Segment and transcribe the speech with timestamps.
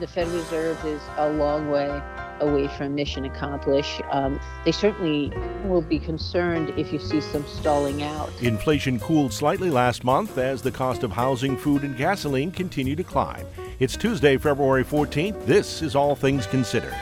[0.00, 2.00] the Federal Reserve is a long way
[2.40, 4.00] away from mission accomplished.
[4.10, 5.32] Um, they certainly
[5.64, 8.30] will be concerned if you see some stalling out.
[8.40, 13.04] Inflation cooled slightly last month as the cost of housing, food, and gasoline continue to
[13.04, 13.44] climb.
[13.80, 15.46] It's Tuesday, February 14th.
[15.46, 16.94] This is All Things Considered.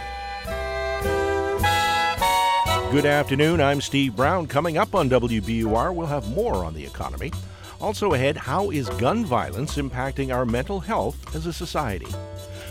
[2.92, 3.60] Good afternoon.
[3.60, 4.46] I'm Steve Brown.
[4.46, 7.32] Coming up on WBUR, we'll have more on the economy.
[7.80, 12.06] Also ahead, how is gun violence impacting our mental health as a society?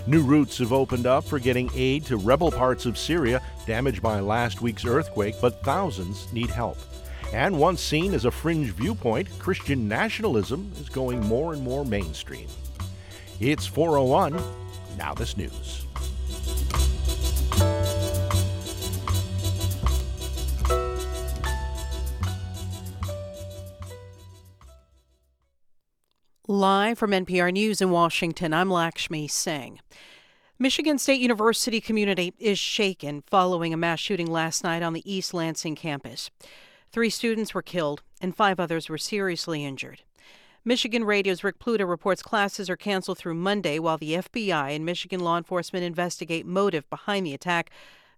[0.08, 4.20] New routes have opened up for getting aid to rebel parts of Syria damaged by
[4.20, 6.77] last week's earthquake, but thousands need help.
[7.34, 12.48] And once seen as a fringe viewpoint, Christian nationalism is going more and more mainstream.
[13.40, 14.40] It's 401.
[14.96, 15.86] Now, this news.
[26.48, 29.80] Live from NPR News in Washington, I'm Lakshmi Singh.
[30.57, 35.34] Michigan State University community is shaken following a mass shooting last night on the East
[35.34, 36.31] Lansing campus.
[36.93, 40.03] Three students were killed and five others were seriously injured.
[40.63, 45.20] Michigan Radio's Rick Pluta reports classes are canceled through Monday while the FBI and Michigan
[45.20, 47.70] law enforcement investigate motive behind the attack.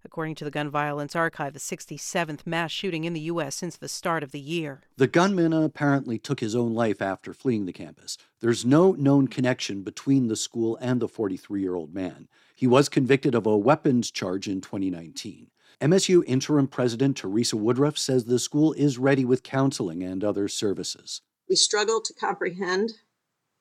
[0.04, 3.56] According to the Gun Violence Archive, the 67th mass shooting in the U.S.
[3.56, 4.82] since the start of the year.
[4.96, 8.16] The gunman apparently took his own life after fleeing the campus.
[8.40, 12.28] There's no known connection between the school and the 43 year old man.
[12.54, 15.50] He was convicted of a weapons charge in 2019.
[15.80, 21.22] MSU interim president Teresa Woodruff says the school is ready with counseling and other services.
[21.48, 22.92] We struggle to comprehend.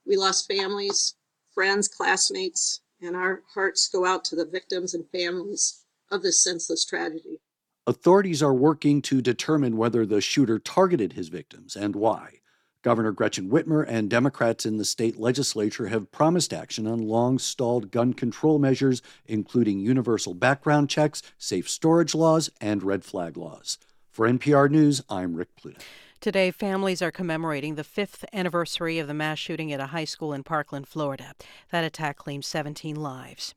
[0.05, 1.15] We lost families,
[1.53, 6.85] friends, classmates, and our hearts go out to the victims and families of this senseless
[6.85, 7.39] tragedy.
[7.85, 12.41] Authorities are working to determine whether the shooter targeted his victims and why.
[12.81, 17.91] Governor Gretchen Whitmer and Democrats in the state legislature have promised action on long stalled
[17.91, 23.77] gun control measures, including universal background checks, safe storage laws, and red flag laws.
[24.09, 25.81] For NPR News, I'm Rick Pluta.
[26.19, 30.33] Today, families are commemorating the fifth anniversary of the mass shooting at a high school
[30.33, 31.33] in Parkland, Florida.
[31.71, 33.53] That attack claimed 17 lives.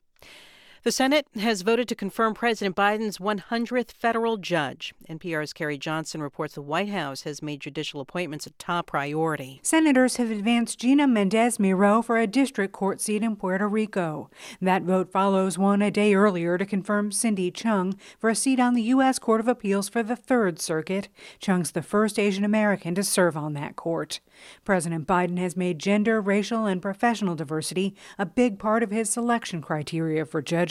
[0.83, 4.95] The Senate has voted to confirm President Biden's 100th federal judge.
[5.11, 9.61] NPR's Carrie Johnson reports the White House has made judicial appointments a top priority.
[9.63, 14.31] Senators have advanced Gina Mendez Miro for a district court seat in Puerto Rico.
[14.63, 18.73] That vote follows one a day earlier to confirm Cindy Chung for a seat on
[18.73, 19.19] the U.S.
[19.19, 21.09] Court of Appeals for the Third Circuit.
[21.39, 24.21] Chung's the first Asian American to serve on that court.
[24.65, 29.61] President Biden has made gender, racial, and professional diversity a big part of his selection
[29.61, 30.70] criteria for judges.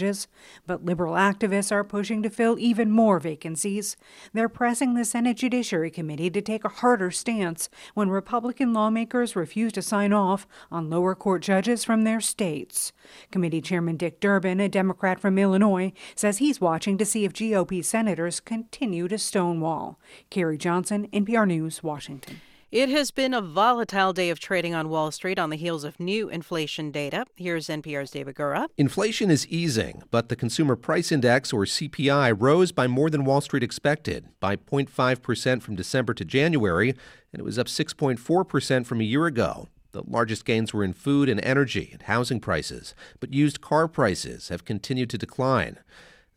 [0.66, 3.98] But liberal activists are pushing to fill even more vacancies.
[4.34, 9.74] They're pressing the Senate Judiciary Committee to take a harder stance when Republican lawmakers refuse
[9.74, 12.94] to sign off on lower court judges from their states.
[13.32, 17.84] Committee Chairman Dick Durbin, a Democrat from Illinois, says he's watching to see if GOP
[17.84, 20.00] senators continue to stonewall.
[20.30, 22.42] Carrie Johnson, NPR News, Washington.
[22.72, 26.00] It has been a volatile day of trading on Wall Street on the heels of
[26.00, 27.26] new inflation data.
[27.36, 28.68] Here's NPR's David Gura.
[28.78, 33.42] Inflation is easing, but the Consumer Price Index, or CPI, rose by more than Wall
[33.42, 36.90] Street expected, by 0.5% from December to January,
[37.34, 39.68] and it was up 6.4% from a year ago.
[39.92, 44.50] The largest gains were in food and energy and housing prices, but used car prices
[44.50, 45.80] have continued to decline.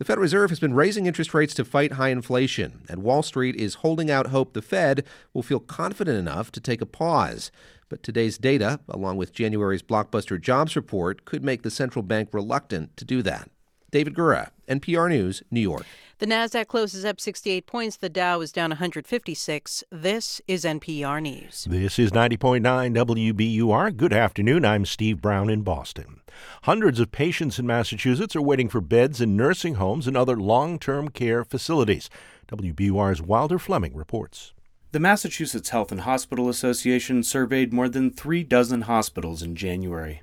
[0.03, 3.55] The Federal Reserve has been raising interest rates to fight high inflation, and Wall Street
[3.55, 7.53] is holding out hope the Fed will feel confident enough to take a pause.
[7.89, 12.97] But today's data, along with January's blockbuster jobs report, could make the central bank reluctant
[12.97, 13.49] to do that.
[13.93, 15.87] David Gura, NPR News, New York.
[16.23, 17.97] The Nasdaq closes up 68 points.
[17.97, 19.83] The Dow is down 156.
[19.91, 21.67] This is NPR News.
[21.69, 23.97] This is 90.9 WBUR.
[23.97, 24.65] Good afternoon.
[24.65, 26.21] I'm Steve Brown in Boston.
[26.63, 31.09] Hundreds of patients in Massachusetts are waiting for beds in nursing homes and other long-term
[31.09, 32.09] care facilities.
[32.47, 34.53] WBUR's Wilder Fleming reports.
[34.93, 40.23] The Massachusetts Health and Hospital Association surveyed more than three dozen hospitals in January.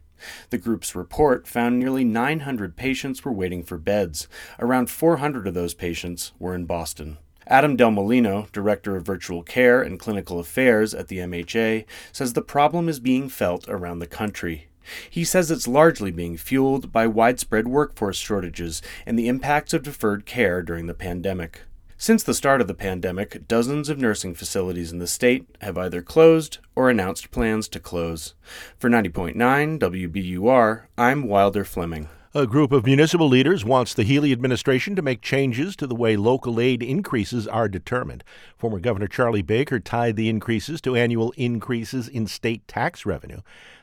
[0.50, 4.28] The group's report found nearly 900 patients were waiting for beds.
[4.60, 7.18] Around 400 of those patients were in Boston.
[7.48, 12.44] Adam Del Molino, Director of Virtual Care and Clinical Affairs at the MHA, says the
[12.44, 14.68] problem is being felt around the country.
[15.10, 20.26] He says it's largely being fueled by widespread workforce shortages and the impacts of deferred
[20.26, 21.64] care during the pandemic.
[22.02, 26.02] Since the start of the pandemic, dozens of nursing facilities in the state have either
[26.02, 28.36] closed or announced plans to close.
[28.78, 29.36] For 90.9
[29.78, 32.08] WBUR, I'm Wilder Fleming.
[32.36, 36.16] A group of municipal leaders wants the Healey administration to make changes to the way
[36.16, 38.24] local aid increases are determined.
[38.56, 43.40] Former Governor Charlie Baker tied the increases to annual increases in state tax revenue.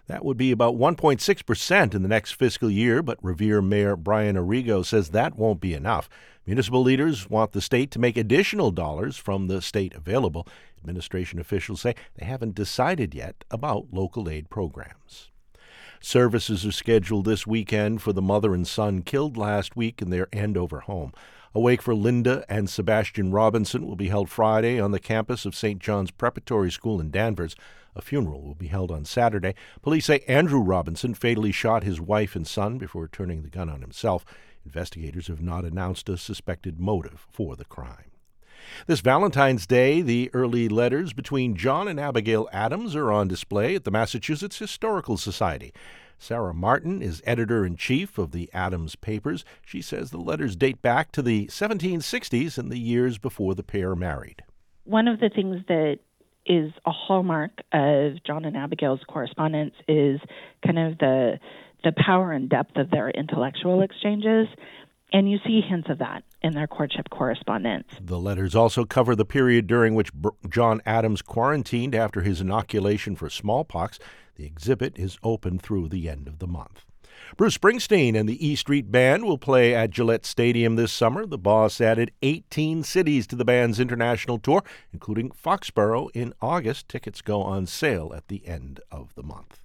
[0.07, 4.87] That would be about 1.6% in the next fiscal year, but Revere Mayor Brian Arrigo
[4.87, 6.09] says that won't be enough.
[6.47, 10.47] Municipal leaders want the state to make additional dollars from the state available.
[10.79, 15.33] Administration officials say they haven't decided yet about local aid programs.
[16.01, 20.29] Services are scheduled this weekend for the mother and son killed last week in their
[20.33, 21.13] Andover home.
[21.55, 25.57] A wake for Linda and Sebastian Robinson will be held Friday on the campus of
[25.57, 25.81] St.
[25.81, 27.57] John's Preparatory School in Danvers.
[27.95, 29.55] A funeral will be held on Saturday.
[29.81, 33.81] Police say Andrew Robinson fatally shot his wife and son before turning the gun on
[33.81, 34.25] himself.
[34.67, 38.11] Investigators have not announced a suspected motive for the crime.
[38.87, 43.85] This Valentine's Day, the early letters between John and Abigail Adams are on display at
[43.85, 45.73] the Massachusetts Historical Society.
[46.19, 49.45] Sara Martin is editor in chief of the Adams Papers.
[49.65, 53.95] She says the letters date back to the 1760s and the years before the pair
[53.95, 54.43] married.
[54.85, 55.99] One of the things that
[56.47, 60.21] is a hallmark of John and Abigail's correspondence is
[60.65, 61.39] kind of the
[61.85, 64.49] the power and depth of their intellectual exchanges.
[65.17, 67.89] And you see hints of that in their courtship correspondence.
[67.99, 70.11] The letters also cover the period during which
[70.51, 73.99] John Adams quarantined after his inoculation for smallpox.
[74.35, 76.85] The exhibit is open through the end of the month.
[77.39, 81.25] Bruce Springsteen and the E Street Band will play at Gillette Stadium this summer.
[81.25, 84.63] The boss added 18 cities to the band's international tour,
[84.93, 86.91] including Foxborough in August.
[86.91, 89.61] Tickets go on sale at the end of the month.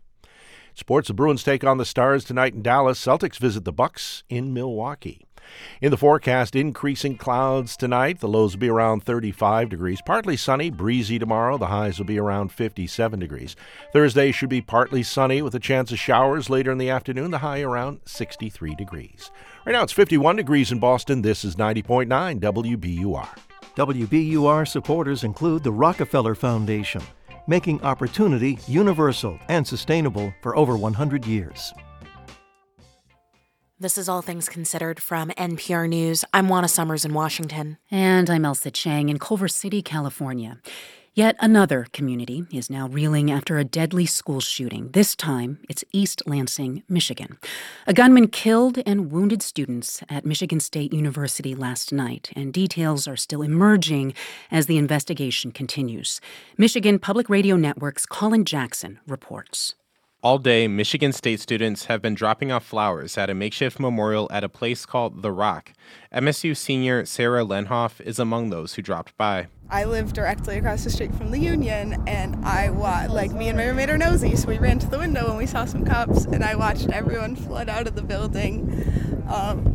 [0.73, 3.05] Sports: The Bruins take on the Stars tonight in Dallas.
[3.05, 5.25] Celtics visit the Bucks in Milwaukee.
[5.81, 8.19] In the forecast, increasing clouds tonight.
[8.19, 10.01] The lows will be around 35 degrees.
[10.05, 11.57] Partly sunny, breezy tomorrow.
[11.57, 13.55] The highs will be around 57 degrees.
[13.93, 17.31] Thursday should be partly sunny with a chance of showers later in the afternoon.
[17.31, 19.31] The high around 63 degrees.
[19.65, 21.21] Right now it's 51 degrees in Boston.
[21.21, 22.07] This is 90.9
[22.39, 23.27] WBUR.
[23.75, 27.01] WBUR supporters include the Rockefeller Foundation
[27.47, 31.73] making opportunity universal and sustainable for over 100 years.
[33.81, 36.23] This is All Things Considered from NPR News.
[36.35, 37.79] I'm Juana Summers in Washington.
[37.89, 40.59] And I'm Ailsa Chang in Culver City, California.
[41.15, 44.91] Yet another community is now reeling after a deadly school shooting.
[44.91, 47.39] This time, it's East Lansing, Michigan.
[47.87, 53.17] A gunman killed and wounded students at Michigan State University last night, and details are
[53.17, 54.13] still emerging
[54.51, 56.21] as the investigation continues.
[56.55, 59.73] Michigan Public Radio Network's Colin Jackson reports.
[60.23, 64.43] All day, Michigan State students have been dropping off flowers at a makeshift memorial at
[64.43, 65.73] a place called The Rock.
[66.13, 69.47] MSU senior Sarah Lenhoff is among those who dropped by.
[69.71, 73.57] I live directly across the street from the Union, and I wa- like me and
[73.57, 76.25] my roommate are nosy, so we ran to the window and we saw some cops,
[76.25, 79.25] and I watched everyone flood out of the building.
[79.27, 79.65] Um,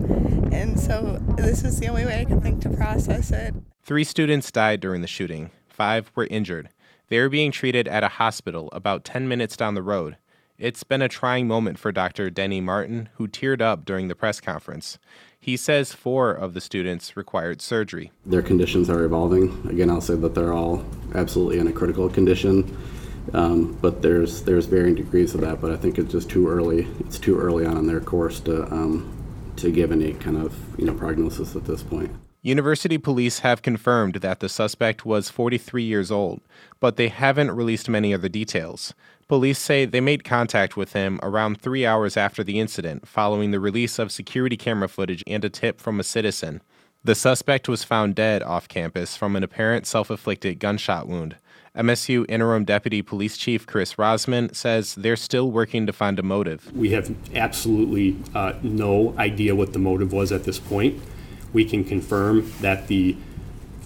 [0.52, 3.52] and so this is the only way I can think to process it.
[3.82, 5.50] Three students died during the shooting.
[5.69, 6.69] Five were injured.
[7.08, 10.16] They are being treated at a hospital about 10 minutes down the road.
[10.58, 12.31] It's been a trying moment for Dr.
[12.31, 14.99] Denny Martin, who teared up during the press conference.
[15.38, 18.11] He says four of the students required surgery.
[18.25, 19.67] Their conditions are evolving.
[19.69, 20.82] Again, I'll say that they're all
[21.14, 22.75] absolutely in a critical condition,
[23.35, 25.61] um, but there's there's varying degrees of that.
[25.61, 26.88] But I think it's just too early.
[27.00, 29.12] It's too early on in their course to um,
[29.56, 32.11] to give any kind of you know prognosis at this point.
[32.47, 36.41] University police have confirmed that the suspect was 43 years old,
[36.79, 38.94] but they haven't released many other details.
[39.28, 43.58] Police say they made contact with him around three hours after the incident, following the
[43.58, 46.62] release of security camera footage and a tip from a citizen.
[47.03, 51.36] The suspect was found dead off campus from an apparent self inflicted gunshot wound.
[51.77, 56.72] MSU Interim Deputy Police Chief Chris Rozman says they're still working to find a motive.
[56.72, 61.03] We have absolutely uh, no idea what the motive was at this point.
[61.53, 63.17] We can confirm that the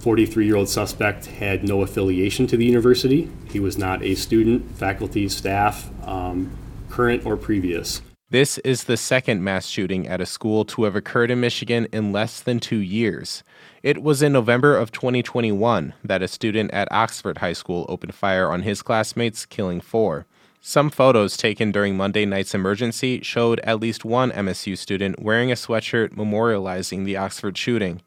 [0.01, 3.31] 43 year old suspect had no affiliation to the university.
[3.51, 6.51] He was not a student, faculty, staff, um,
[6.89, 8.01] current or previous.
[8.31, 12.13] This is the second mass shooting at a school to have occurred in Michigan in
[12.13, 13.43] less than two years.
[13.83, 18.51] It was in November of 2021 that a student at Oxford High School opened fire
[18.51, 20.27] on his classmates, killing four.
[20.61, 25.55] Some photos taken during Monday night's emergency showed at least one MSU student wearing a
[25.55, 28.01] sweatshirt memorializing the Oxford shooting.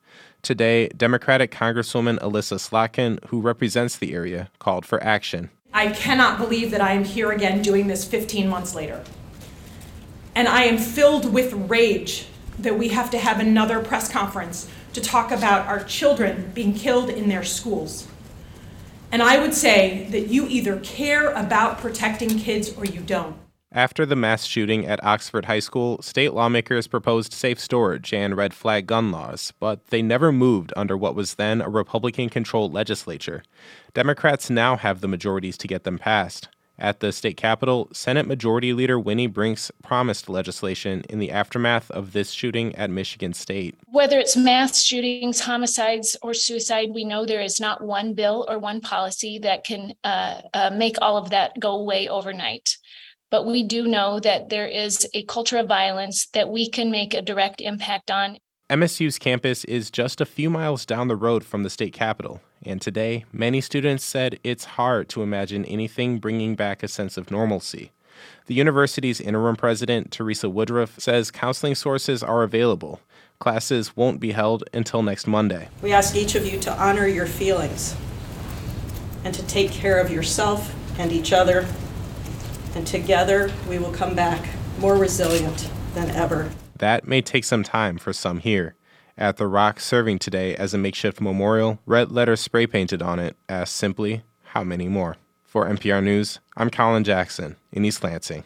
[0.44, 5.50] Today, Democratic Congresswoman Elissa Slotkin, who represents the area, called for action.
[5.74, 9.06] I cannot believe that I am here again doing this 15 months later.
[10.36, 12.28] And I am filled with rage
[12.60, 17.10] that we have to have another press conference to talk about our children being killed
[17.10, 18.10] in their schools.
[19.14, 23.38] And I would say that you either care about protecting kids or you don't.
[23.76, 28.54] After the mass shooting at Oxford High School, state lawmakers proposed safe storage and red
[28.54, 33.42] flag gun laws, but they never moved under what was then a Republican controlled legislature.
[33.96, 36.50] Democrats now have the majorities to get them passed.
[36.78, 42.14] At the state capitol, Senate Majority Leader Winnie Brinks promised legislation in the aftermath of
[42.14, 43.76] this shooting at Michigan State.
[43.88, 48.60] Whether it's mass shootings, homicides, or suicide, we know there is not one bill or
[48.60, 52.78] one policy that can uh, uh, make all of that go away overnight.
[53.34, 57.16] But we do know that there is a culture of violence that we can make
[57.16, 58.38] a direct impact on.
[58.70, 62.80] MSU's campus is just a few miles down the road from the state capitol, and
[62.80, 67.92] today, many students said it's hard to imagine anything bringing back a sense of normalcy.
[68.46, 73.02] The university's interim president, Teresa Woodruff, says counseling sources are available.
[73.40, 75.70] Classes won't be held until next Monday.
[75.82, 77.96] We ask each of you to honor your feelings
[79.24, 81.66] and to take care of yourself and each other
[82.76, 84.48] and together we will come back
[84.80, 86.52] more resilient than ever.
[86.78, 88.76] That may take some time for some here.
[89.18, 93.38] At the Rock serving today as a makeshift memorial, red letters spray painted on it
[93.48, 95.18] ask simply, How many more?
[95.44, 98.44] For NPR News, I'm Colin Jackson in East Lansing.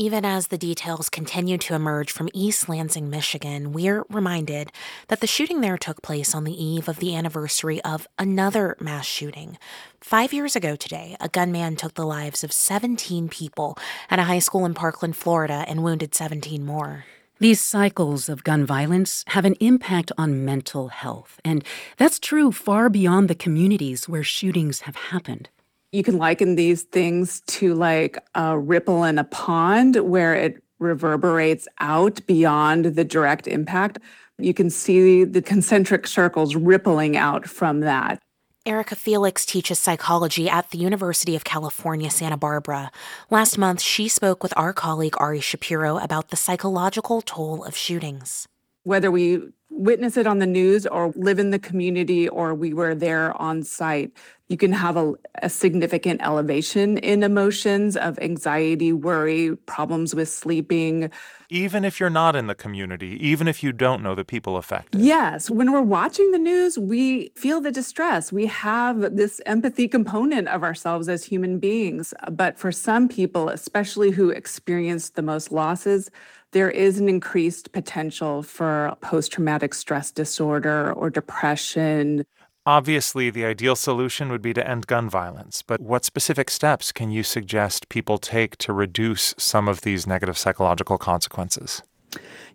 [0.00, 4.72] Even as the details continue to emerge from East Lansing, Michigan, we're reminded
[5.08, 9.04] that the shooting there took place on the eve of the anniversary of another mass
[9.04, 9.58] shooting.
[10.00, 13.76] Five years ago today, a gunman took the lives of 17 people
[14.08, 17.04] at a high school in Parkland, Florida, and wounded 17 more.
[17.38, 21.62] These cycles of gun violence have an impact on mental health, and
[21.98, 25.50] that's true far beyond the communities where shootings have happened.
[25.92, 31.66] You can liken these things to like a ripple in a pond where it reverberates
[31.80, 33.98] out beyond the direct impact.
[34.38, 38.20] You can see the concentric circles rippling out from that.
[38.66, 42.92] Erika Felix teaches psychology at the University of California, Santa Barbara.
[43.30, 48.46] Last month, she spoke with our colleague Ari Shapiro about the psychological toll of shootings.
[48.84, 49.40] Whether we
[49.80, 53.62] witness it on the news or live in the community or we were there on
[53.62, 54.12] site,
[54.48, 61.08] you can have a, a, significant elevation in emotions of anxiety, worry, problems with sleeping.
[61.50, 65.00] Even if you're not in the community, even if you don't know the people affected.
[65.00, 65.48] Yes.
[65.48, 68.32] When we're watching the news, we feel the distress.
[68.32, 72.12] We have this empathy component of ourselves as human beings.
[72.30, 76.10] But for some people, especially who experience the most losses,
[76.52, 82.24] there is an increased potential for post traumatic stress disorder or depression.
[82.66, 87.10] Obviously, the ideal solution would be to end gun violence, but what specific steps can
[87.10, 91.82] you suggest people take to reduce some of these negative psychological consequences?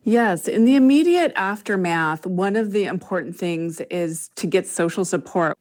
[0.03, 5.57] Yes, in the immediate aftermath, one of the important things is to get social support.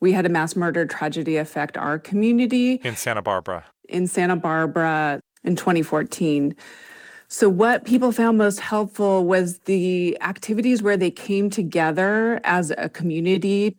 [0.00, 3.66] We had a mass murder tragedy affect our community in Santa Barbara.
[3.88, 6.56] In Santa Barbara in 2014.
[7.32, 12.90] So, what people found most helpful was the activities where they came together as a
[12.90, 13.74] community.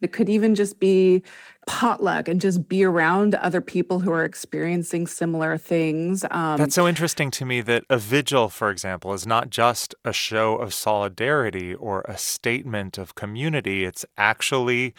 [0.00, 1.22] It could even just be
[1.68, 6.24] potluck and just be around other people who are experiencing similar things.
[6.32, 10.12] Um, That's so interesting to me that a vigil, for example, is not just a
[10.12, 14.94] show of solidarity or a statement of community, it's actually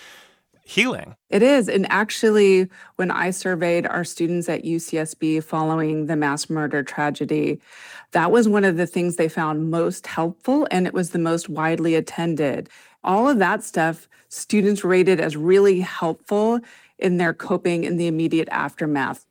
[0.67, 1.15] healing.
[1.29, 1.69] It is.
[1.69, 7.61] And actually, when I surveyed our students at UCSB following the mass murder tragedy,
[8.11, 11.47] that was one of the things they found most helpful, and it was the most
[11.47, 12.69] widely attended.
[13.05, 16.59] All of that stuff, students rated as really helpful
[16.99, 19.25] in their coping in the immediate aftermath.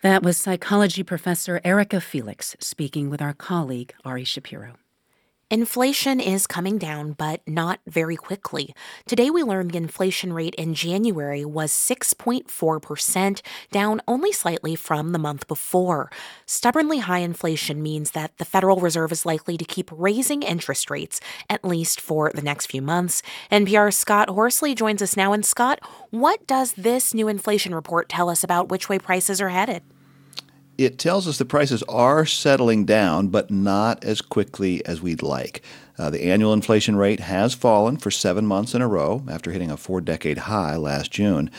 [0.00, 4.76] That was psychology professor Erika Felix speaking with our colleague Ari Shapiro.
[5.48, 8.74] Inflation is coming down, but not very quickly.
[9.06, 15.20] Today, we learned the inflation rate in January was 6.4%, down only slightly from the
[15.20, 16.10] month before.
[16.46, 21.20] Stubbornly high inflation means that the Federal Reserve is likely to keep raising interest rates,
[21.48, 23.22] at least for the next few months.
[23.52, 25.32] NPR's Scott Horsley joins us now.
[25.32, 25.78] And Scott,
[26.10, 29.84] what does this new inflation report tell us about which way prices are headed?
[30.78, 35.62] It tells us the prices are settling down, but not as quickly as we'd like.
[35.98, 39.70] Uh, the annual inflation rate has fallen for seven months in a row after hitting
[39.70, 41.50] a four decade high last June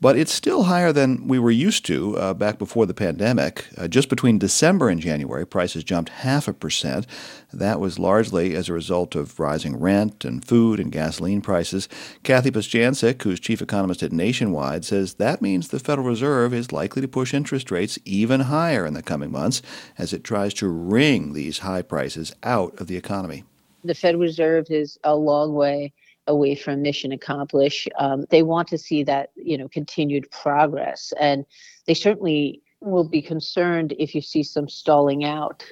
[0.00, 3.66] but it's still higher than we were used to uh, back before the pandemic.
[3.76, 7.06] Uh, just between December and January, prices jumped half a percent.
[7.52, 11.88] That was largely as a result of rising rent and food and gasoline prices.
[12.22, 17.02] Kathy Bostjancic, who's chief economist at Nationwide, says that means the Federal Reserve is likely
[17.02, 19.60] to push interest rates even higher in the coming months
[19.98, 23.44] as it tries to wring these high prices out of the economy.
[23.84, 25.92] The Federal Reserve is a long way
[26.30, 27.88] away from mission accomplished.
[27.98, 31.44] Um, they want to see that you know continued progress, and
[31.86, 35.64] they certainly will be concerned if you see some stalling out.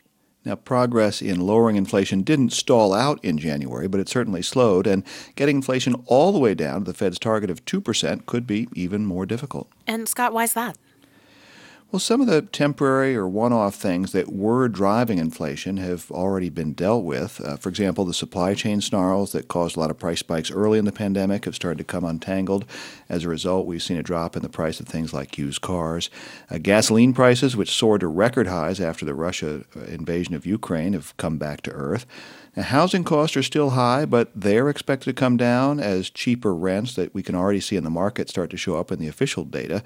[0.45, 5.05] Now, progress in lowering inflation didn't stall out in January, but it certainly slowed, and
[5.37, 9.05] getting inflation all the way down to the Fed's target of 2% could be even
[9.05, 9.69] more difficult.
[9.87, 10.79] And Scott, why is that?
[11.90, 16.50] Well, some of the temporary or one off things that were driving inflation have already
[16.50, 17.40] been dealt with.
[17.40, 20.78] Uh, for example, the supply chain snarls that caused a lot of price spikes early
[20.78, 22.66] in the pandemic have started to come untangled.
[23.09, 26.11] As a result, we've seen a drop in the price of things like used cars.
[26.50, 30.92] Uh, gasoline prices, which soared to record highs after the Russia uh, invasion of Ukraine,
[30.92, 32.04] have come back to earth.
[32.54, 36.95] Now, housing costs are still high, but they're expected to come down as cheaper rents
[36.97, 39.45] that we can already see in the market start to show up in the official
[39.45, 39.83] data.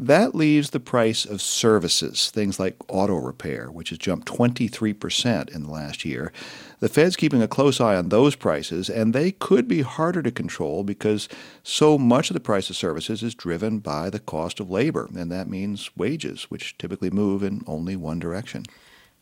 [0.00, 5.64] That leaves the price of services, things like auto repair, which has jumped 23% in
[5.64, 6.32] the last year.
[6.78, 10.30] The Fed's keeping a close eye on those prices, and they could be harder to
[10.30, 11.28] control because
[11.64, 15.32] so much of the price of services is driven by the cost of labor, and
[15.32, 18.62] that means wages, which typically move in only one direction.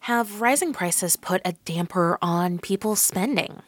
[0.01, 3.63] Have rising prices put a damper on people's spending?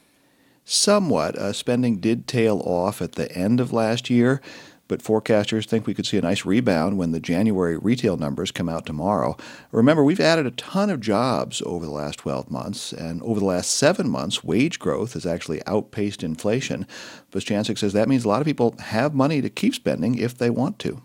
[0.66, 1.36] Somewhat.
[1.36, 4.42] Uh, spending did tail off at the end of last year
[4.88, 8.68] but forecasters think we could see a nice rebound when the January retail numbers come
[8.68, 9.36] out tomorrow.
[9.70, 13.46] Remember, we've added a ton of jobs over the last 12 months, and over the
[13.46, 16.86] last seven months, wage growth has actually outpaced inflation.
[17.30, 20.50] Bostjancic says that means a lot of people have money to keep spending if they
[20.50, 21.02] want to.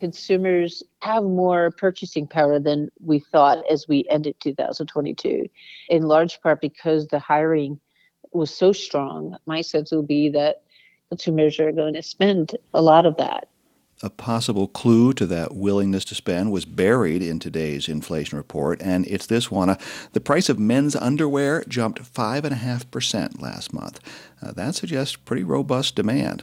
[0.00, 5.46] Consumers have more purchasing power than we thought as we ended 2022,
[5.90, 7.78] in large part because the hiring
[8.32, 9.36] was so strong.
[9.46, 10.62] My sense will be that
[11.10, 13.48] consumers are going to spend a lot of that.
[14.02, 19.06] A possible clue to that willingness to spend was buried in today's inflation report, and
[19.06, 19.68] it's this one.
[19.68, 19.76] Uh,
[20.12, 24.00] the price of men's underwear jumped 5.5% last month.
[24.40, 26.42] Uh, that suggests pretty robust demand.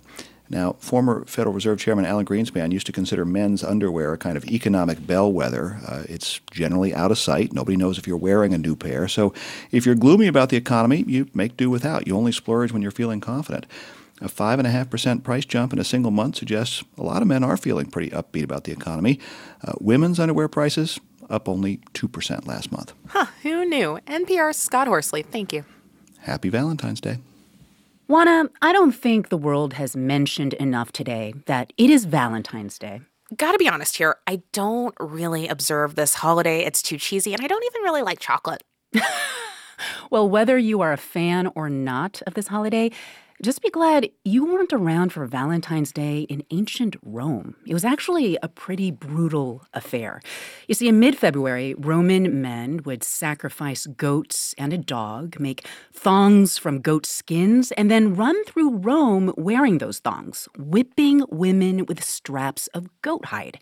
[0.50, 4.46] Now, former Federal Reserve Chairman Alan Greenspan used to consider men's underwear a kind of
[4.46, 5.80] economic bellwether.
[5.86, 7.54] Uh, it's generally out of sight.
[7.54, 9.08] Nobody knows if you're wearing a new pair.
[9.08, 9.34] So
[9.72, 12.08] if you're gloomy about the economy, you make do without.
[12.08, 13.66] You only splurge when you're feeling confident.
[14.20, 17.86] A 5.5% price jump in a single month suggests a lot of men are feeling
[17.86, 19.20] pretty upbeat about the economy.
[19.64, 22.94] Uh, women's underwear prices up only 2% last month.
[23.10, 24.00] Huh, who knew?
[24.08, 25.66] NPR's Scott Horsley, thank you.
[26.20, 27.20] Happy Valentine's Day.
[28.08, 33.02] Juana, I don't think the world has mentioned enough today that it is Valentine's Day.
[33.36, 36.64] Gotta be honest here, I don't really observe this holiday.
[36.64, 38.64] It's too cheesy, and I don't even really like chocolate.
[40.10, 42.92] well, whether you are a fan or not of this holiday,
[43.44, 47.56] just be glad you weren't around for Valentine's Day in ancient Rome.
[47.68, 50.22] It was actually a pretty brutal affair.
[50.68, 56.58] You see, in mid February, Roman men would sacrifice goats and a dog, make thongs
[56.58, 62.66] from goat skins, and then run through Rome wearing those thongs, whipping women with straps
[62.68, 63.62] of goat hide.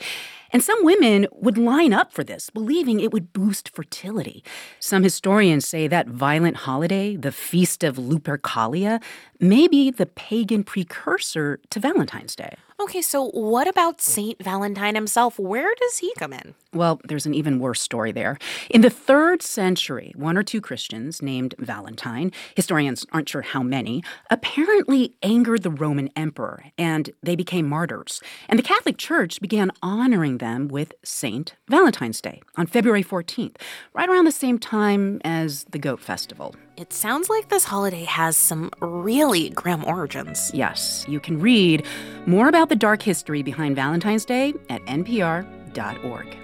[0.56, 4.42] And some women would line up for this, believing it would boost fertility.
[4.80, 9.04] Some historians say that violent holiday, the Feast of Lupercalia,
[9.42, 12.56] may be the pagan precursor to Valentine's Day.
[12.78, 15.40] Okay, so what about Saint Valentine himself?
[15.40, 16.56] Where does he come in?
[16.74, 18.38] Well, there's an even worse story there.
[18.70, 24.04] In the third century, one or two Christians named Valentine, historians aren't sure how many,
[24.30, 28.22] apparently angered the Roman emperor and they became martyrs.
[28.50, 33.56] And the Catholic Church began honoring them with Saint Valentine's Day on February 14th,
[33.94, 36.54] right around the same time as the Goat Festival.
[36.78, 40.52] It sounds like this holiday has some really grim origins.
[40.54, 41.86] Yes, you can read
[42.26, 46.38] more about the dark history behind Valentine's Day at npr.org.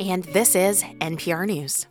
[0.00, 1.86] And this is NPR News.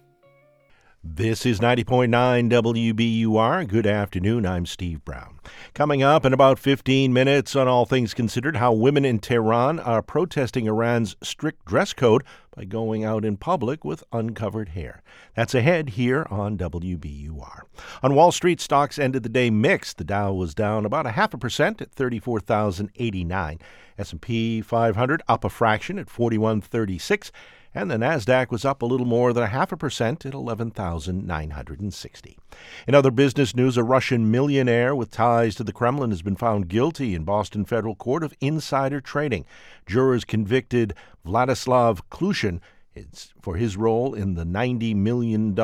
[1.04, 2.12] This is 90.9
[2.52, 3.68] WBUR.
[3.68, 4.46] Good afternoon.
[4.46, 5.40] I'm Steve Brown.
[5.74, 10.04] Coming up in about 15 minutes on All Things Considered, how women in Tehran are
[10.04, 12.24] protesting Iran's strict dress code
[12.56, 15.02] by going out in public with uncovered hair.
[15.34, 17.62] That's ahead here on WBUR.
[18.04, 19.98] On Wall Street, stocks ended the day mixed.
[19.98, 23.58] The Dow was down about a half a percent at 34,089.
[23.98, 27.32] S&P 500 up a fraction at 4136
[27.74, 32.38] and the Nasdaq was up a little more than a half a percent at 11,960.
[32.88, 36.68] In other business news, a Russian millionaire with ties to the Kremlin has been found
[36.68, 39.46] guilty in Boston federal court of insider trading.
[39.86, 40.94] Jurors convicted
[41.26, 42.60] Vladislav Klyushin
[42.94, 45.56] it's for his role in the $90 million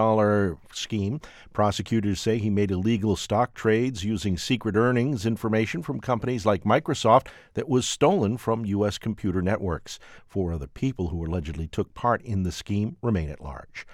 [0.71, 1.19] scheme.
[1.51, 7.27] Prosecutors say he made illegal stock trades using secret earnings information from companies like Microsoft
[7.55, 8.97] that was stolen from U.S.
[8.97, 9.99] computer networks.
[10.25, 13.85] Four other people who allegedly took part in the scheme remain at large.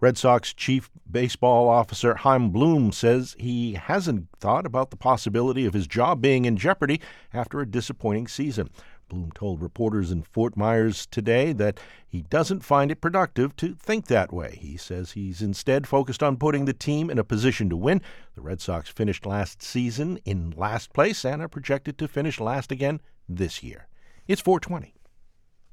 [0.00, 5.74] Red Sox chief baseball officer Chaim Bloom says he hasn't thought about the possibility of
[5.74, 7.02] his job being in jeopardy
[7.34, 8.70] after a disappointing season.
[9.10, 14.06] Bloom told reporters in Fort Myers today that he doesn't find it productive to think
[14.06, 14.56] that way.
[14.60, 18.00] He says he's instead focused on putting the team in a position to win.
[18.34, 22.72] The Red Sox finished last season in last place and are projected to finish last
[22.72, 23.88] again this year.
[24.26, 24.94] It's 420.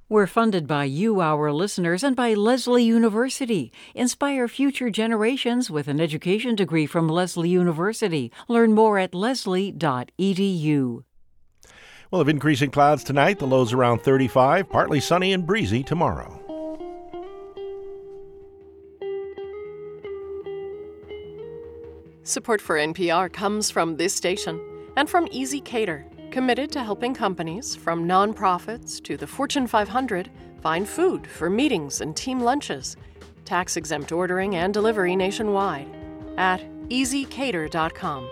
[0.09, 3.73] We're funded by you, our listeners, and by Lesley University.
[3.93, 8.31] Inspire future generations with an education degree from Lesley University.
[8.47, 11.03] Learn more at lesley.edu.
[12.11, 16.41] We'll have increasing clouds tonight, the lows around 35, partly sunny and breezy tomorrow.
[22.23, 24.59] Support for NPR comes from this station
[24.97, 30.29] and from ezCater, committed to helping companies, from nonprofits to the Fortune 500,
[30.61, 32.97] find food for meetings and team lunches,
[33.45, 35.87] tax exempt ordering and delivery nationwide
[36.37, 38.29] at ezcater.com.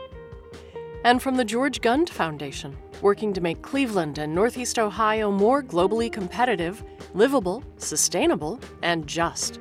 [1.05, 6.11] And from the George Gund Foundation, working to make Cleveland and Northeast Ohio more globally
[6.11, 9.59] competitive, livable, sustainable, and just.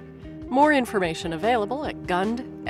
[0.48, 2.64] More information available at gundfdn.org.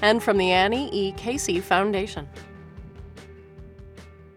[0.00, 1.12] And from the Annie E.
[1.12, 2.26] Casey Foundation.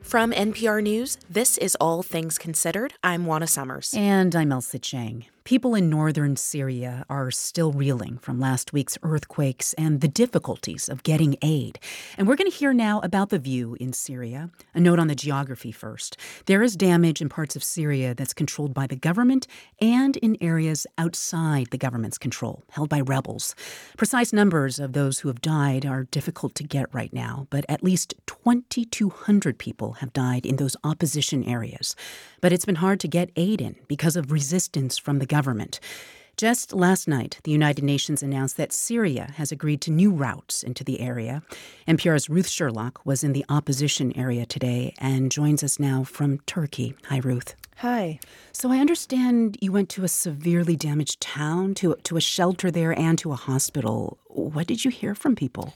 [0.02, 2.96] From NPR News, this is All Things Considered.
[3.02, 3.94] I'm Juana Summers.
[3.96, 5.28] And I'm Ailsa Chang.
[5.46, 11.04] People in northern Syria are still reeling from last week's earthquakes and the difficulties of
[11.04, 11.78] getting aid.
[12.18, 14.50] And we're going to hear now about the view in Syria.
[14.74, 16.18] A note on the geography first.
[16.48, 19.46] There is damage in parts of Syria that's controlled by the government
[19.80, 23.54] and in areas outside the government's control, held by rebels.
[23.98, 27.84] Precise numbers of those who have died are difficult to get right now, but at
[27.84, 31.96] least 2,200 people have died in those opposition areas.
[32.42, 35.35] But it's been hard to get aid in because of resistance from the government.
[36.38, 40.84] Just last night, the United Nations announced that Syria has agreed to new routes into
[40.84, 41.44] the area.
[41.88, 46.94] NPR's Ruth Sherlock was in the opposition area today and joins us now from Turkey.
[47.06, 47.56] Hi, Ruth.
[47.78, 48.20] Hi.
[48.52, 52.98] So I understand you went to a severely damaged town, to, to a shelter there,
[52.98, 54.18] and to a hospital.
[54.28, 55.74] What did you hear from people?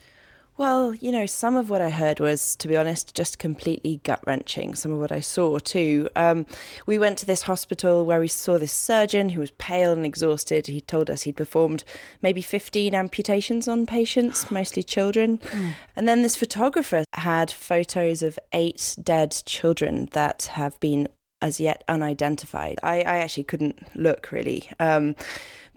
[0.59, 4.19] Well, you know, some of what I heard was, to be honest, just completely gut
[4.27, 4.75] wrenching.
[4.75, 6.09] Some of what I saw too.
[6.17, 6.45] Um,
[6.85, 10.67] we went to this hospital where we saw this surgeon who was pale and exhausted.
[10.67, 11.85] He told us he'd performed
[12.21, 15.37] maybe 15 amputations on patients, mostly children.
[15.37, 15.75] Mm.
[15.95, 21.07] And then this photographer had photos of eight dead children that have been
[21.41, 22.79] as yet unidentified.
[22.83, 24.69] I, I actually couldn't look really.
[24.81, 25.15] Um,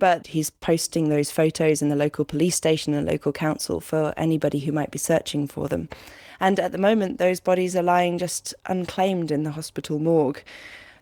[0.03, 4.59] but he's posting those photos in the local police station and local council for anybody
[4.59, 5.89] who might be searching for them.
[6.41, 10.43] And at the moment, those bodies are lying just unclaimed in the hospital morgue.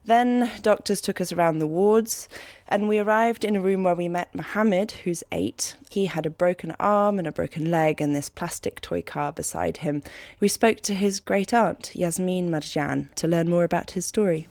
[0.05, 2.29] Then doctors took us around the wards,
[2.69, 5.77] and we arrived in a room where we met Mohammed, who's eight.
[5.89, 9.79] He had a broken arm and a broken leg, and this plastic toy car beside
[9.79, 10.03] him.
[10.41, 14.47] We spoke to his great aunt, Yasmin Marjan, to learn more about his story.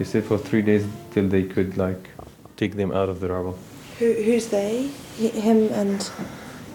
[0.00, 2.08] They stayed for three days till they could like
[2.56, 3.58] take them out of the rubble.
[3.98, 4.86] Who, who's they?
[5.18, 6.10] Him and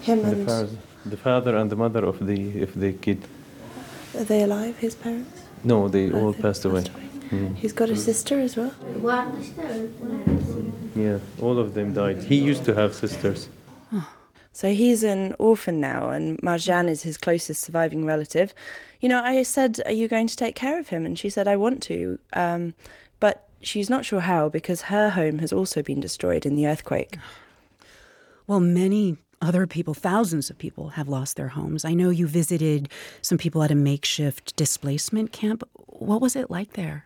[0.04, 0.48] him the and.
[0.48, 0.70] Father,
[1.08, 3.26] the father and the mother of the of the kid.
[4.16, 4.78] Are they alive?
[4.78, 5.42] His parents?
[5.64, 6.84] No, they all passed away.
[7.32, 7.56] Mm.
[7.56, 8.76] He's got a sister as well.
[10.96, 12.22] Yeah, all of them died.
[12.22, 13.50] He used to have sisters.
[14.54, 18.54] So he's an orphan now, and Marjan is his closest surviving relative.
[19.02, 21.06] You know, I said, Are you going to take care of him?
[21.06, 22.20] And she said, I want to.
[22.32, 23.05] Um, but
[23.66, 27.18] she's not sure how because her home has also been destroyed in the earthquake.
[28.48, 31.84] Well, many other people, thousands of people, have lost their homes.
[31.84, 32.90] I know you visited
[33.22, 35.64] some people at a makeshift displacement camp.
[35.74, 37.06] What was it like there?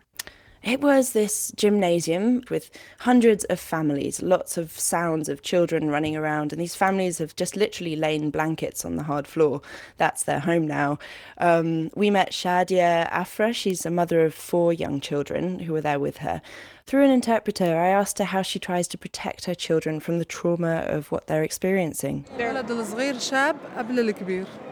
[0.62, 6.52] It was this gymnasium with hundreds of families, lots of sounds of children running around,
[6.52, 9.62] and these families have just literally lain blankets on the hard floor.
[9.96, 10.98] That's their home now.
[11.38, 13.54] Um, we met Shadia Afra.
[13.54, 16.42] She's a mother of four young children who were there with her.
[16.86, 20.24] Through an interpreter, I asked her how she tries to protect her children from the
[20.26, 22.26] trauma of what they're experiencing.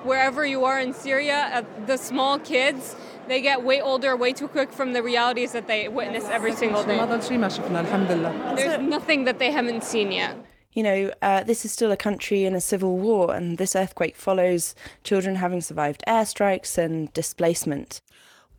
[0.02, 2.96] Wherever you are in Syria, uh, the small kids,
[3.28, 6.82] they get way older way too quick from the realities that they witness every single
[6.82, 6.98] day.
[8.56, 10.36] There's nothing that they haven't seen yet.
[10.72, 14.16] You know, uh, this is still a country in a civil war, and this earthquake
[14.16, 18.00] follows children having survived airstrikes and displacement.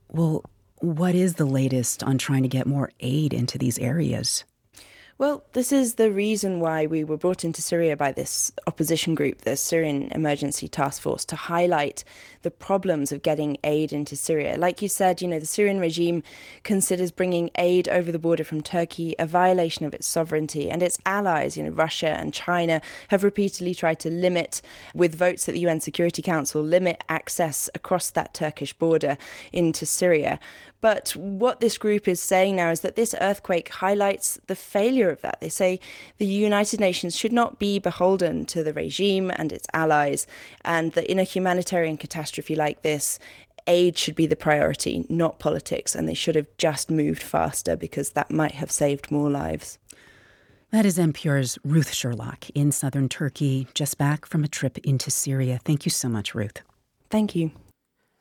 [0.10, 0.44] Well,
[0.80, 4.44] what is the latest on trying to get more aid into these areas?
[5.20, 9.42] Well, this is the reason why we were brought into Syria by this opposition group,
[9.42, 12.06] the Syrian Emergency Task Force, to highlight
[12.42, 14.58] the problems of getting aid into Syria.
[14.58, 16.24] Like you said, you know, the Syrian regime
[16.64, 20.98] considers bringing aid over the border from Turkey a violation of its sovereignty, and its
[21.06, 24.62] allies, you know, Russia and China, have repeatedly tried to limit,
[24.94, 29.18] with votes at the UN Security Council, limit access across that Turkish border
[29.52, 30.40] into Syria.
[30.82, 35.20] But what this group is saying now is that this earthquake highlights the failure of
[35.22, 35.42] that.
[35.42, 35.82] They say
[36.20, 40.26] the United Nations should not be beholden to the regime and its allies,
[40.64, 43.20] and that in a humanitarian catastrophe like this,
[43.68, 48.12] aid should be the priority, not politics, and they should have just moved faster because
[48.12, 49.78] that might have saved more lives.
[50.72, 55.60] That is NPR's Ruth Sherlock in southern Turkey, just back from a trip into Syria.
[55.64, 56.62] Thank you so much, Ruth.
[57.10, 57.52] Thank you.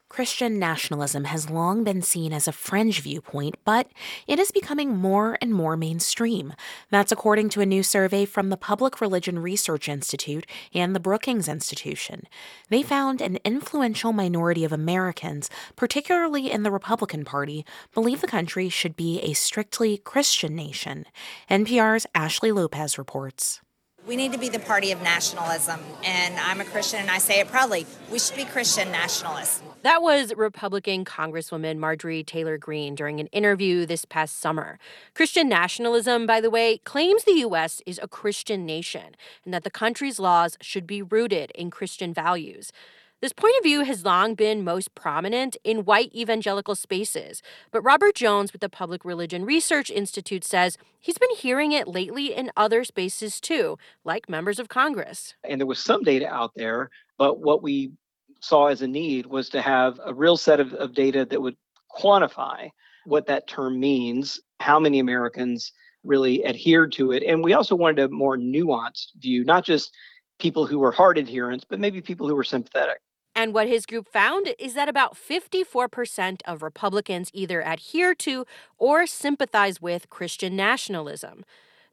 [0.09, 3.91] Christian nationalism has long been seen as a fringe viewpoint, but
[4.27, 6.55] it is becoming more and more mainstream.
[6.91, 11.47] That's according to a new survey from the Public Religion Research Institute and the Brookings
[11.47, 12.23] Institution.
[12.71, 18.71] They found an influential minority of Americans, particularly in the Republican Party, believe the country
[18.71, 21.05] should be a strictly Christian nation.
[21.51, 23.61] NPR's Ashley Lopez reports.
[24.07, 25.81] We need to be the party of nationalism.
[26.03, 27.85] And I'm a Christian and I say it proudly.
[28.11, 29.63] We should be Christian nationalists.
[29.83, 34.77] That was Republican Congresswoman Marjorie Taylor Greene during an interview this past summer.
[35.15, 37.81] Christian nationalism, by the way, claims the U.S.
[37.87, 39.15] is a Christian nation
[39.45, 42.73] and that the country's laws should be rooted in Christian values.
[43.21, 48.17] This point of view has long been most prominent in white evangelical spaces, but Robert
[48.17, 52.83] Jones with the Public Religion Research Institute says he's been hearing it lately in other
[52.83, 55.35] spaces too, like members of Congress.
[55.45, 57.93] And there was some data out there, but what we
[58.41, 61.57] saw as a need was to have a real set of, of data that would
[61.97, 62.71] quantify
[63.05, 65.73] what that term means, how many Americans
[66.05, 67.23] really adhered to it.
[67.23, 69.95] And we also wanted a more nuanced view, not just
[70.39, 73.01] people who were hard adherents, but maybe people who were sympathetic.
[73.35, 78.45] And what his group found is that about 54% of Republicans either adhere to
[78.79, 81.45] or sympathize with Christian nationalism.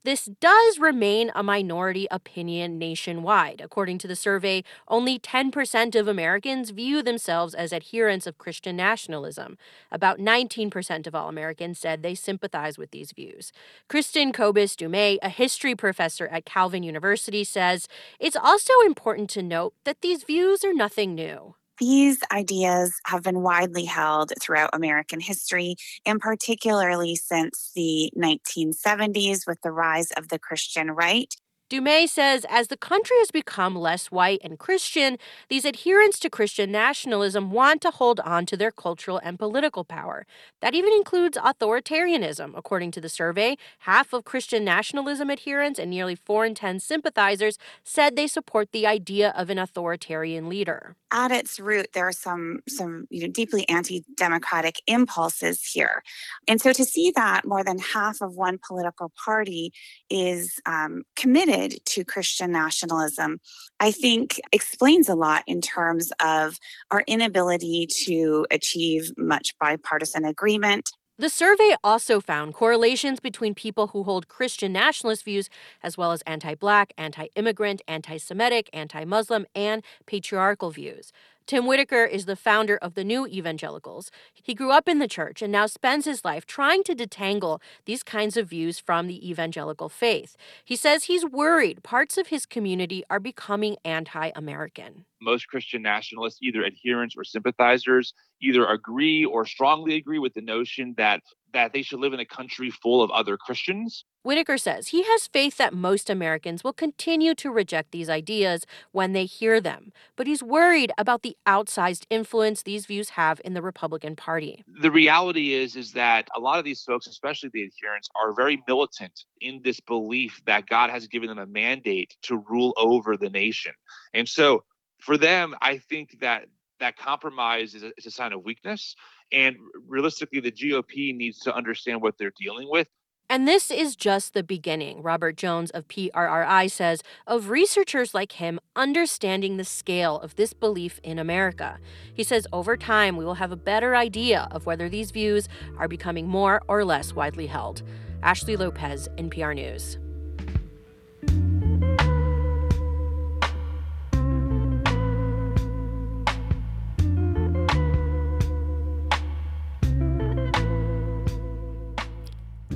[0.06, 3.60] This does remain a minority opinion nationwide.
[3.60, 9.58] According to the survey, only 10% of Americans view themselves as adherents of Christian nationalism.
[9.92, 13.52] About 19% of all Americans said they sympathize with these views.
[13.90, 17.88] Kristin Kobes Du Mez, a history professor at Calvin University, says
[18.20, 21.56] it's also important to note that these views are nothing new.
[21.80, 29.62] These ideas have been widely held throughout American history, and particularly since the 1970s with
[29.62, 31.34] the rise of the Christian right.
[31.76, 35.18] Du says as the country has become less white and Christian,
[35.50, 40.26] these adherents to Christian nationalism want to hold on to their cultural and political power.
[40.62, 42.54] That even includes authoritarianism.
[42.56, 47.58] According to the survey, half of Christian nationalism adherents and nearly 4 in 10 sympathizers
[47.84, 50.96] said they support the idea of an authoritarian leader.
[51.12, 56.04] At its root, there are some some you know deeply anti-democratic impulses here,
[56.48, 59.72] and so to see that more than half of one political party
[60.10, 63.40] is um, committed to Christian nationalism,
[63.80, 66.58] I think explains a lot in terms of
[66.92, 70.90] our inability to achieve much bipartisan agreement.
[71.18, 75.50] The survey also found correlations between people who hold Christian nationalist views,
[75.82, 81.14] as well as anti black, anti immigrant, anti Semitic, anti Muslim, and patriarchal views.
[81.48, 84.10] Tim Whitaker is the founder of the New Evangelicals.
[84.34, 88.02] He grew up in the church and now spends his life trying to detangle these
[88.02, 90.36] kinds of views from the evangelical faith.
[90.64, 95.06] He says he's worried parts of his community are becoming anti American.
[95.22, 100.96] Most Christian nationalists, either adherents or sympathizers, either agree or strongly agree with the notion
[100.98, 101.22] that
[101.56, 104.04] that they should live in a country full of other Christians.
[104.24, 109.14] Whitaker says he has faith that most Americans will continue to reject these ideas when
[109.14, 113.62] they hear them, but he's worried about the outsized influence these views have in the
[113.62, 114.66] Republican Party.
[114.82, 118.62] The reality is is that a lot of these folks, especially the adherents, are very
[118.68, 123.30] militant in this belief that God has given them a mandate to rule over the
[123.30, 123.72] nation.
[124.14, 124.66] And so
[125.00, 126.48] for them, I think that
[126.80, 128.96] that compromise is a, is a sign of weakness.
[129.32, 129.56] And
[129.88, 132.88] realistically, the GOP needs to understand what they're dealing with.
[133.28, 138.60] And this is just the beginning, Robert Jones of PRRI says, of researchers like him
[138.76, 141.80] understanding the scale of this belief in America.
[142.14, 145.88] He says over time, we will have a better idea of whether these views are
[145.88, 147.82] becoming more or less widely held.
[148.22, 149.98] Ashley Lopez, NPR News.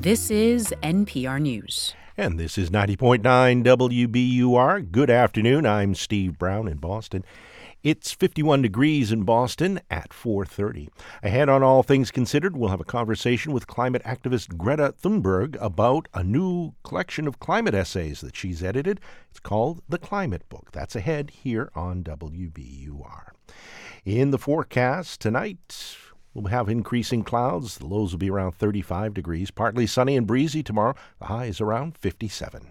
[0.01, 1.93] This is NPR News.
[2.15, 3.19] And this is 90.9
[3.65, 4.89] WBUR.
[4.93, 5.65] Good afternoon.
[5.65, 7.25] I'm Steve Brown in Boston.
[7.83, 10.87] It's 51 degrees in Boston at 4:30.
[11.21, 16.07] Ahead on All Things Considered, we'll have a conversation with climate activist Greta Thunberg about
[16.13, 19.01] a new collection of climate essays that she's edited.
[19.29, 20.69] It's called The Climate Book.
[20.71, 23.33] That's ahead here on WBUR.
[24.05, 25.97] In the forecast tonight,
[26.39, 27.79] We'll have increasing clouds.
[27.79, 29.51] The lows will be around 35 degrees.
[29.51, 30.95] Partly sunny and breezy tomorrow.
[31.19, 32.67] The high is around 57.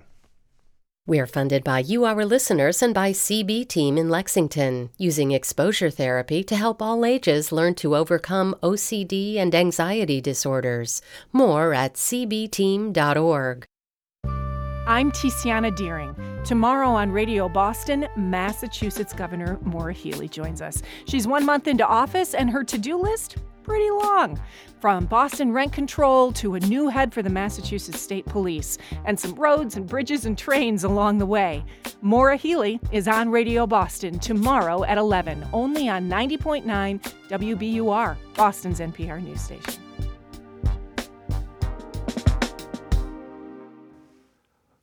[1.06, 6.42] We're funded by you, our listeners, and by CB Team in Lexington, using exposure therapy
[6.44, 11.02] to help all ages learn to overcome OCD and anxiety disorders.
[11.32, 13.64] More at cbteam.org.
[14.86, 16.14] I'm Tiziana Dearing.
[16.44, 20.82] Tomorrow on Radio Boston, Massachusetts Governor Maura Healey joins us.
[21.06, 23.36] She's one month into office, and her to do list
[23.68, 24.40] pretty long.
[24.80, 29.34] From Boston rent control to a new head for the Massachusetts State Police, and some
[29.34, 31.64] roads and bridges and trains along the way.
[32.00, 36.64] Maura Healey is on Radio Boston tomorrow at 11, only on 90.9
[37.28, 39.82] WBUR, Boston's NPR news station.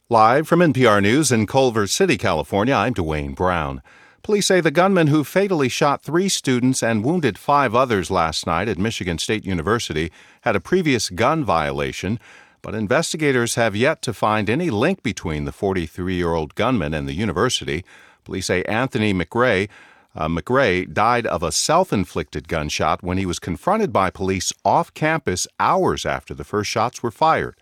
[0.09, 3.81] Live from NPR News in Culver City, California, I'm Dwane Brown.
[4.25, 8.67] Police say the gunman who fatally shot three students and wounded five others last night
[8.67, 10.11] at Michigan State University
[10.41, 12.19] had a previous gun violation,
[12.63, 17.07] but investigators have yet to find any link between the 43 year old gunman and
[17.07, 17.85] the university.
[18.23, 19.69] Police say Anthony McRae.
[20.15, 24.91] Uh, McRae died of a self inflicted gunshot when he was confronted by police off
[24.95, 27.55] campus hours after the first shots were fired.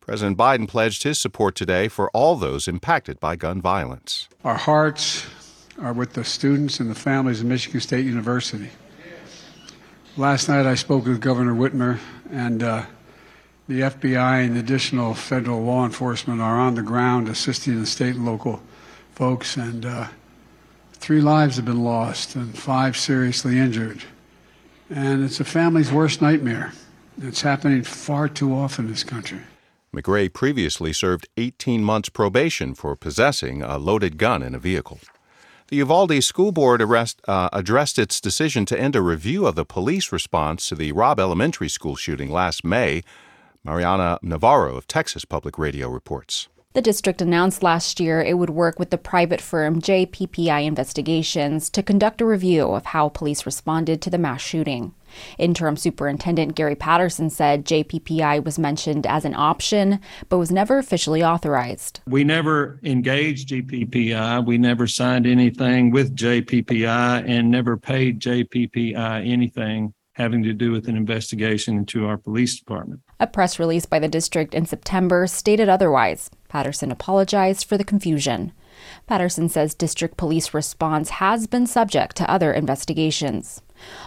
[0.00, 4.28] President Biden pledged his support today for all those impacted by gun violence.
[4.42, 5.24] Our hearts
[5.78, 8.70] are with the students and the families of Michigan State University.
[10.16, 11.98] Last night I spoke with Governor Whitmer,
[12.30, 12.84] and uh,
[13.68, 18.26] the FBI and additional federal law enforcement are on the ground assisting the state and
[18.26, 18.60] local
[19.14, 20.08] folks, and uh,
[20.92, 24.02] three lives have been lost and five seriously injured.
[24.90, 26.72] And it's a family's worst nightmare.
[27.22, 29.40] It's happening far too often in this country.
[29.94, 35.00] McRae previously served 18 months probation for possessing a loaded gun in a vehicle.
[35.70, 39.64] The Uvalde School Board arrest, uh, addressed its decision to end a review of the
[39.64, 43.04] police response to the Robb Elementary School shooting last May.
[43.62, 46.48] Mariana Navarro of Texas Public Radio reports.
[46.72, 51.84] The district announced last year it would work with the private firm JPPI Investigations to
[51.84, 54.92] conduct a review of how police responded to the mass shooting.
[55.38, 61.22] Interim Superintendent Gary Patterson said JPPI was mentioned as an option, but was never officially
[61.22, 62.00] authorized.
[62.06, 64.46] We never engaged JPPI.
[64.46, 70.86] We never signed anything with JPPI and never paid JPPI anything having to do with
[70.86, 73.00] an investigation into our police department.
[73.20, 76.30] A press release by the district in September stated otherwise.
[76.48, 78.52] Patterson apologized for the confusion.
[79.06, 83.62] Patterson says district police response has been subject to other investigations.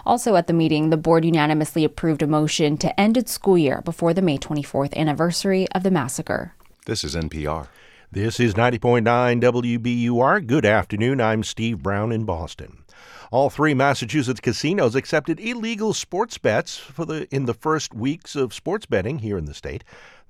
[0.06, 3.82] Also at the meeting, the board unanimously approved a motion to end its school year
[3.84, 6.54] before the May 24th anniversary of the massacre.
[6.86, 7.68] This is NPR.
[8.12, 10.46] This is 90.9 WBUR.
[10.46, 11.20] Good afternoon.
[11.20, 12.84] I'm Steve Brown in Boston.
[13.32, 18.54] All three Massachusetts casinos accepted illegal sports bets for the in the first weeks of
[18.54, 19.84] sports betting here in the state.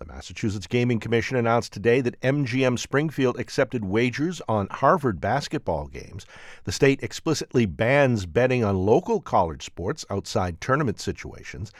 [0.04, 6.26] The Massachusetts Gaming Commission announced today that MGM Springfield accepted wagers on Harvard basketball games.
[6.66, 11.72] The state explicitly bans betting on local college sports outside tournament situations.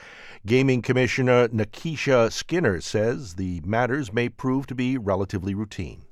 [0.46, 6.06] Gaming Commissioner Nakisha Skinner says the matters may prove to be relatively routine.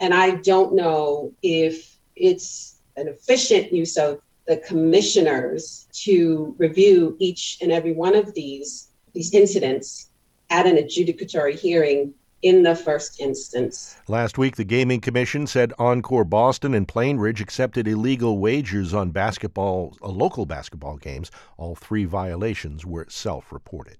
[0.00, 7.58] And I don't know if it's an efficient use of the commissioners to review each
[7.60, 10.08] and every one of these these incidents
[10.50, 13.96] at an adjudicatory hearing in the first instance.
[14.06, 19.96] Last week, the Gaming Commission said Encore Boston and Plainridge accepted illegal wagers on basketball,
[20.02, 21.30] uh, local basketball games.
[21.56, 23.96] All three violations were self reported.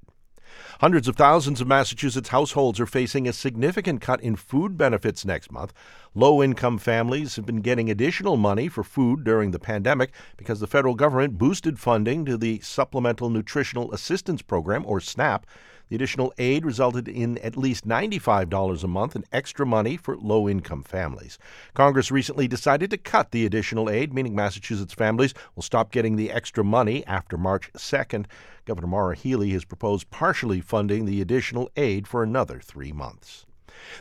[0.80, 5.50] Hundreds of thousands of Massachusetts households are facing a significant cut in food benefits next
[5.50, 5.72] month.
[6.14, 10.66] Low income families have been getting additional money for food during the pandemic because the
[10.66, 15.46] federal government boosted funding to the Supplemental Nutritional Assistance Program, or SNAP.
[15.94, 20.48] The additional aid resulted in at least $95 a month in extra money for low
[20.48, 21.38] income families.
[21.72, 26.32] Congress recently decided to cut the additional aid, meaning Massachusetts families will stop getting the
[26.32, 28.26] extra money after March 2nd.
[28.64, 33.43] Governor Maura Healey has proposed partially funding the additional aid for another three months.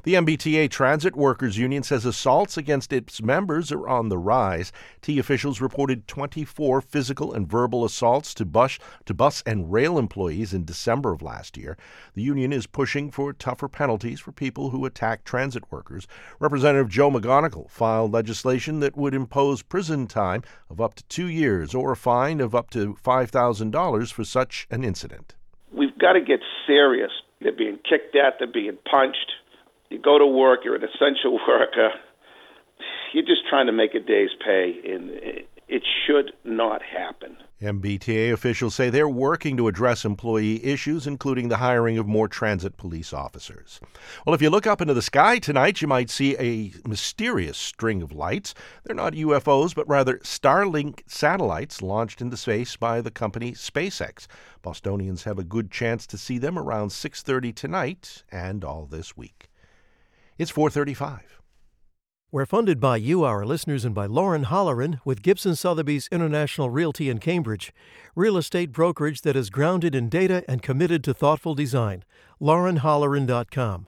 [0.04, 4.72] The MBTA Transit Workers Union says assaults against its members are on the rise.
[5.02, 10.54] T officials reported 24 physical and verbal assaults to bus, to bus and rail employees
[10.54, 11.78] in December of last year.
[12.16, 16.08] The union is pushing for tougher penalties for people who attack transit workers.
[16.40, 21.74] Representative Joe McGonagle filed legislation that would impose prison time of up to two years
[21.74, 25.36] or a fine of up to $5,000 for such an incident.
[25.72, 27.12] We've got to get serious.
[27.42, 29.32] They're being kicked at, they're being punched
[29.94, 31.92] you go to work, you're an essential worker,
[33.14, 35.12] you're just trying to make a day's pay, and
[35.70, 37.38] it should not happen.
[37.62, 42.76] MBTA officials say they're working to address employee issues, including the hiring of more transit
[42.76, 43.80] police officers.
[44.26, 48.02] Well, if you look up into the sky tonight, you might see a mysterious string
[48.02, 48.54] of lights.
[48.84, 54.28] They're not UFOs, but rather Starlink satellites launched into space by the company SpaceX.
[54.62, 59.50] Bostonians have a good chance to see them around 6:30 tonight and all this week.
[60.38, 61.40] It's 435.
[62.32, 67.08] We're funded by you, our listeners, and by Lauren Holleran with Gibson Sotheby's International Realty
[67.08, 67.72] in Cambridge,
[68.16, 72.04] real estate brokerage that is grounded in data and committed to thoughtful design.
[72.42, 73.86] LaurenHolleran.com.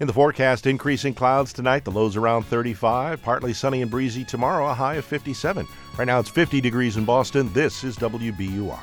[0.00, 4.68] In the forecast, increasing clouds tonight, the lows around 35, partly sunny and breezy tomorrow,
[4.68, 5.66] a high of 57.
[5.98, 7.52] Right now it's 50 degrees in Boston.
[7.52, 8.80] This is WBUR.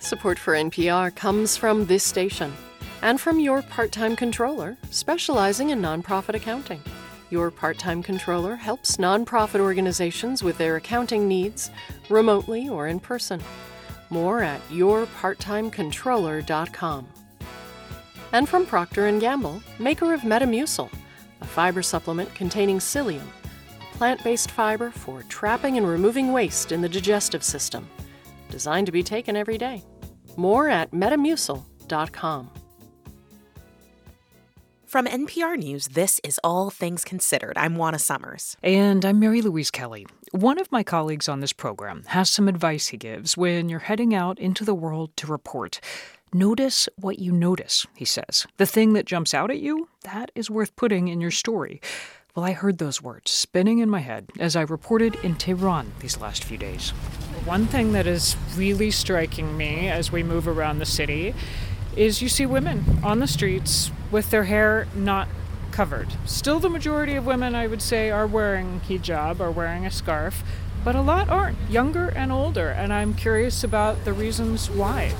[0.00, 2.54] Support for NPR comes from this station
[3.02, 6.82] and from your part time controller specializing in nonprofit accounting.
[7.30, 11.70] Your part time controller helps nonprofit organizations with their accounting needs,
[12.08, 13.42] remotely or in person.
[14.10, 17.08] More at yourparttimecontroller.com.
[18.32, 20.90] And from Procter & Gamble, maker of Metamucil,
[21.40, 23.26] a fiber supplement containing psyllium,
[23.80, 27.88] a plant-based fiber for trapping and removing waste in the digestive system,
[28.50, 29.84] designed to be taken every day.
[30.36, 32.50] More at metamucil.com.
[34.94, 37.58] From NPR News, this is All Things Considered.
[37.58, 38.56] I'm Juana Summers.
[38.62, 40.06] And I'm Mary Louise Kelly.
[40.30, 44.14] One of my colleagues on this program has some advice he gives when you're heading
[44.14, 45.80] out into the world to report.
[46.32, 48.46] Notice what you notice, he says.
[48.56, 51.80] The thing that jumps out at you, that is worth putting in your story.
[52.36, 56.20] Well, I heard those words spinning in my head as I reported in Tehran these
[56.20, 56.90] last few days.
[57.44, 61.34] One thing that is really striking me as we move around the city
[61.96, 65.26] is you see women on the streets with their hair not
[65.72, 66.06] covered.
[66.24, 70.44] Still, the majority of women, I would say, are wearing hijab or wearing a scarf,
[70.84, 75.12] but a lot aren't, younger and older, and I'm curious about the reasons why.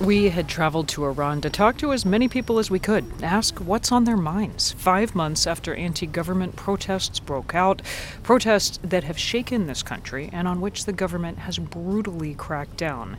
[0.00, 3.56] We had traveled to Iran to talk to as many people as we could, ask
[3.58, 4.72] what's on their minds.
[4.72, 7.82] Five months after anti government protests broke out,
[8.24, 13.16] protests that have shaken this country and on which the government has brutally cracked down.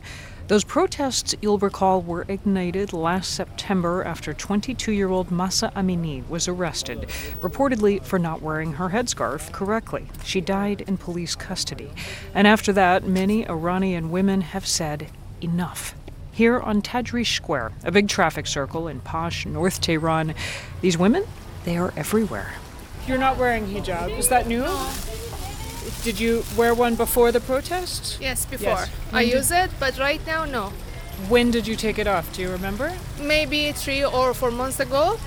[0.48, 6.48] Those protests, you'll recall, were ignited last September after 22 year old Mahsa Amini was
[6.48, 7.00] arrested,
[7.40, 10.06] reportedly for not wearing her headscarf correctly.
[10.24, 11.90] She died in police custody.
[12.34, 15.10] And after that, many Iranian women have said,
[15.42, 15.94] enough.
[16.32, 20.34] Here on Tajrish Square, a big traffic circle in posh North Tehran,
[20.80, 21.24] these women,
[21.66, 22.54] they are everywhere.
[23.06, 24.16] You're not wearing hijab.
[24.16, 24.64] Is that new?
[26.02, 28.18] Did you wear one before the protest?
[28.20, 28.86] Yes, before.
[28.86, 28.90] Yes.
[29.12, 29.34] I did...
[29.34, 30.72] use it, but right now, no.
[31.28, 32.32] When did you take it off?
[32.32, 32.96] Do you remember?
[33.20, 35.18] Maybe three or four months ago.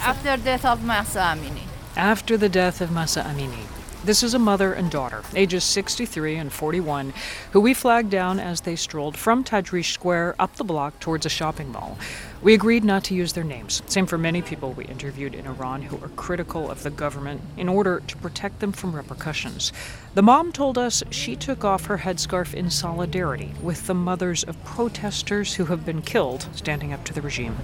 [0.00, 1.62] After the death of Mahsa Amini.
[1.96, 3.66] After the death of Mahsa Amini.
[4.08, 7.12] This is a mother and daughter, ages 63 and 41,
[7.52, 11.28] who we flagged down as they strolled from Tajrish Square up the block towards a
[11.28, 11.98] shopping mall.
[12.40, 15.82] We agreed not to use their names, same for many people we interviewed in Iran
[15.82, 19.74] who are critical of the government in order to protect them from repercussions.
[20.14, 24.64] The mom told us she took off her headscarf in solidarity with the mothers of
[24.64, 27.58] protesters who have been killed standing up to the regime.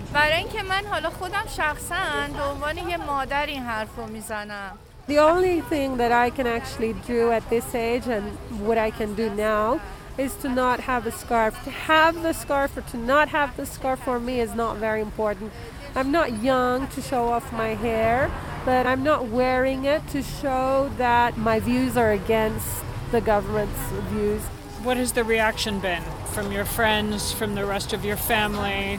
[5.06, 8.24] The only thing that I can actually do at this age and
[8.66, 9.82] what I can do now
[10.16, 11.62] is to not have a scarf.
[11.64, 15.02] To have the scarf or to not have the scarf for me is not very
[15.02, 15.52] important.
[15.94, 18.30] I'm not young to show off my hair,
[18.64, 23.78] but I'm not wearing it to show that my views are against the government's
[24.08, 24.40] views.
[24.82, 26.02] What has the reaction been
[26.32, 28.98] from your friends, from the rest of your family?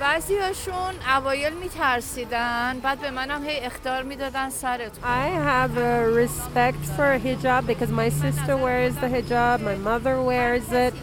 [0.00, 7.18] بعضیاشون اوایل میترسیدن بعد به منم هی اختار میدادن سرتون I have a respect for
[7.18, 10.94] hijab because my sister wears the hijab, my mother wears it.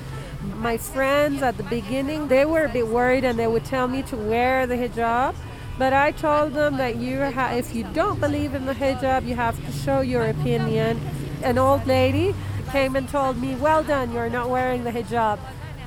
[0.69, 4.01] My friends at the beginning, they were a bit worried and they would tell me
[4.11, 5.35] to wear the hijab.
[5.77, 9.35] But I told them that you ha- if you don't believe in the hijab, you
[9.35, 10.99] have to show your opinion.
[11.43, 12.33] An old lady
[12.71, 15.37] came and told me, well done, you're not wearing the hijab.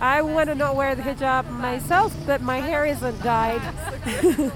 [0.06, 3.62] I want to not wear the hijab myself, but my hair isn't dyed.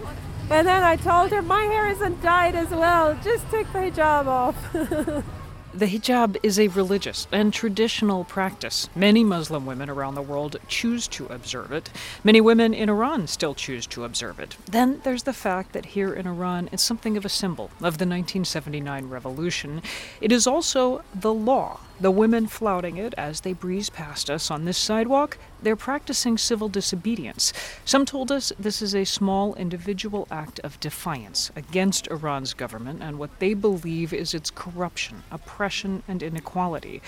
[0.52, 3.14] And then I told her my hair isn't dyed as well.
[3.24, 4.56] Just take the hijab off.
[5.80, 8.90] The hijab is a religious and traditional practice.
[8.98, 11.90] Many Muslim women around the world choose to observe it.
[12.22, 14.58] Many women in Iran still choose to observe it.
[14.70, 18.06] Then there's the fact that here in Iran it's something of a symbol of the
[18.06, 19.82] 1979 revolution.
[20.20, 21.80] It is also the law.
[21.98, 26.70] The women flouting it as they breeze past us on this sidewalk, they're practicing civil
[26.70, 27.54] disobedience.
[27.86, 33.20] Some told us this is a small individual act of defiance against Iran's government and
[33.20, 37.02] what they believe is its corruption, oppression, and inequality.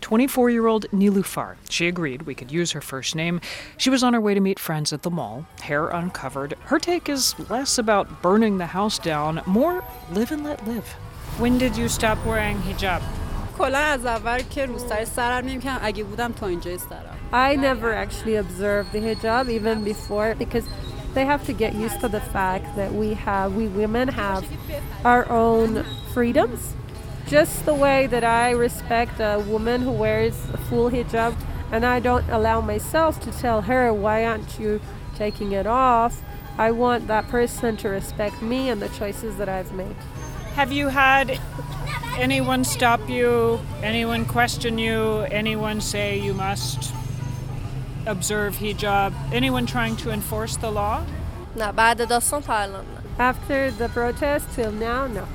[0.00, 1.56] 24 year old Nilufar.
[1.68, 3.40] She agreed we could use her first name.
[3.76, 6.54] She was on her way to meet friends at the mall, hair uncovered.
[6.64, 9.82] Her take is less about burning the house down, more
[10.12, 10.86] live and let live.
[11.38, 13.02] When did you stop wearing hijab?
[17.32, 20.66] I never actually observed the hijab even before because
[21.14, 24.46] they have to get used to the fact that we have, we women have
[25.04, 26.74] our own freedoms.
[27.26, 31.34] Just the way that I respect a woman who wears a full hijab
[31.72, 34.80] and I don't allow myself to tell her, why aren't you
[35.16, 36.22] taking it off?
[36.58, 39.96] I want that person to respect me and the choices that I've made.
[40.54, 41.40] Have you had
[42.18, 46.94] anyone stop you, anyone question you, anyone say you must
[48.06, 51.04] observe hijab, anyone trying to enforce the law?
[53.18, 55.26] After the protest till now, no.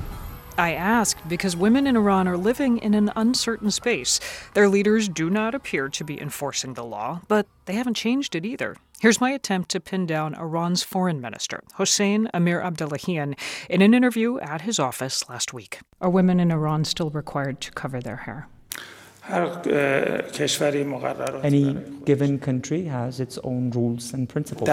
[0.58, 4.20] I asked because women in Iran are living in an uncertain space.
[4.54, 8.44] Their leaders do not appear to be enforcing the law, but they haven't changed it
[8.44, 8.76] either.
[9.00, 13.36] Here's my attempt to pin down Iran's foreign minister, Hossein Amir Abdollahian,
[13.68, 15.80] in an interview at his office last week.
[16.00, 18.48] Are women in Iran still required to cover their hair?
[21.44, 24.66] Any given country has its own rules and principles.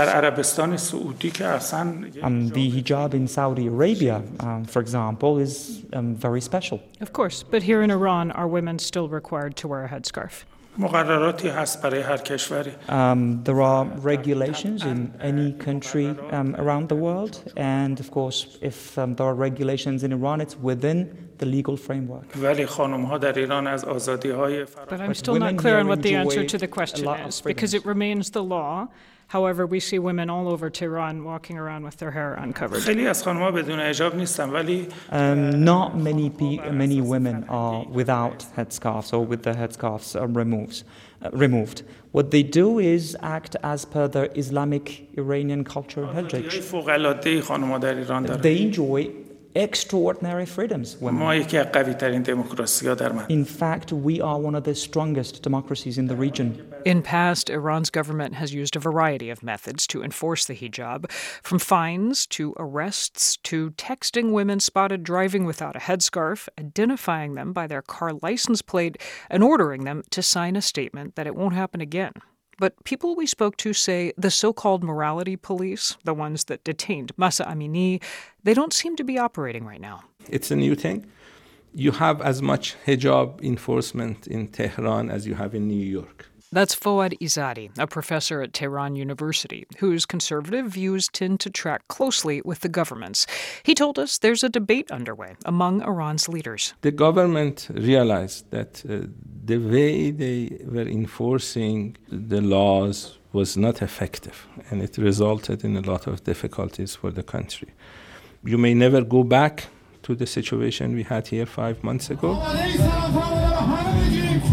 [2.24, 6.82] Um, the hijab in Saudi Arabia, um, for example, is um, very special.
[7.00, 10.46] Of course, but here in Iran, are women still required to wear a headscarf?
[12.88, 18.98] Um, there are regulations in any country um, around the world, and of course, if
[18.98, 22.28] um, there are regulations in Iran, it's within the legal framework.
[24.90, 27.86] But I'm still not clear on what the answer to the question is, because it
[27.86, 28.88] remains the law.
[29.28, 32.82] However, we see women all over Tehran walking around with their hair uncovered.
[35.12, 40.84] Um, not many pe- many women are without headscarves or with their headscarves uh, removed.
[41.22, 41.84] Uh, removed.
[42.12, 46.60] What they do is act as per the Islamic Iranian culture and heritage.
[48.42, 49.12] They enjoy
[49.56, 50.98] extraordinary freedoms.
[50.98, 51.22] Women.
[53.30, 56.74] In fact, we are one of the strongest democracies in the region.
[56.86, 61.60] In past, Iran's government has used a variety of methods to enforce the hijab, from
[61.60, 67.82] fines to arrests to texting women spotted driving without a headscarf, identifying them by their
[67.82, 68.98] car license plate,
[69.30, 72.14] and ordering them to sign a statement that it won't happen again.
[72.60, 77.12] But people we spoke to say the so called morality police, the ones that detained
[77.18, 78.02] Mahsa Amini,
[78.44, 80.04] they don't seem to be operating right now.
[80.28, 81.06] It's a new thing.
[81.74, 86.29] You have as much hijab enforcement in Tehran as you have in New York.
[86.52, 92.42] That's Fouad Izadi, a professor at Tehran University, whose conservative views tend to track closely
[92.44, 93.28] with the government's.
[93.62, 96.74] He told us there's a debate underway among Iran's leaders.
[96.82, 99.02] The government realized that uh,
[99.46, 105.82] the way they were enforcing the laws was not effective, and it resulted in a
[105.82, 107.70] lot of difficulties for the country.
[108.44, 109.68] You may never go back
[110.02, 112.42] to the situation we had here five months ago.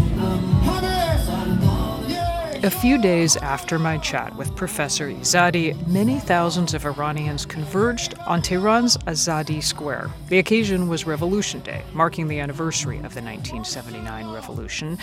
[2.67, 8.41] A few days after my chat with Professor Izadi, many thousands of Iranians converged on
[8.41, 10.09] Tehran's Azadi Square.
[10.27, 14.97] The occasion was Revolution Day, marking the anniversary of the 1979 revolution.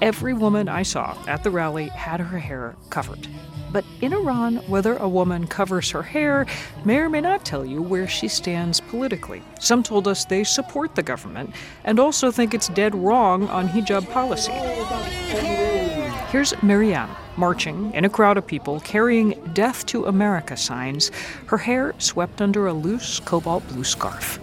[0.00, 3.28] Every woman I saw at the rally had her hair covered.
[3.70, 6.46] But in Iran, whether a woman covers her hair
[6.86, 9.42] may or may not tell you where she stands politically.
[9.60, 11.54] Some told us they support the government
[11.84, 15.89] and also think it's dead wrong on hijab policy.
[16.30, 21.10] Here's Miriam marching in a crowd of people carrying Death to America signs,
[21.46, 24.38] her hair swept under a loose cobalt blue scarf.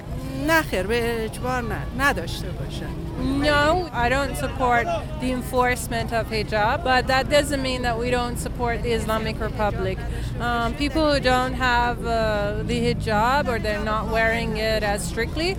[3.20, 4.86] No, I don't support
[5.22, 9.98] the enforcement of hijab, but that doesn't mean that we don't support the Islamic Republic.
[10.42, 15.56] Um, people who don't have uh, the hijab or they're not wearing it as strictly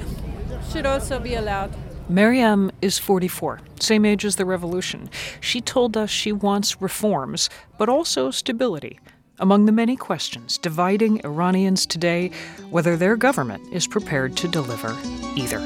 [0.70, 1.74] should also be allowed.
[2.09, 5.11] Mariam is 44, same age as the revolution.
[5.41, 8.99] She told us she wants reforms, but also stability.
[9.41, 12.31] among the many questions dividing Iranians today,
[12.71, 14.97] whether their government is prepared to deliver
[15.37, 15.61] either.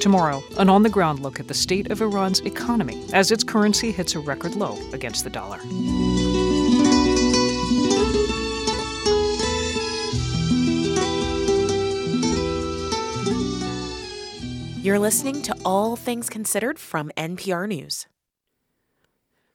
[0.00, 3.92] Tomorrow, an on the ground look at the state of Iran's economy as its currency
[3.92, 5.60] hits a record low against the dollar.
[14.82, 18.08] You're listening to All Things Considered from NPR News.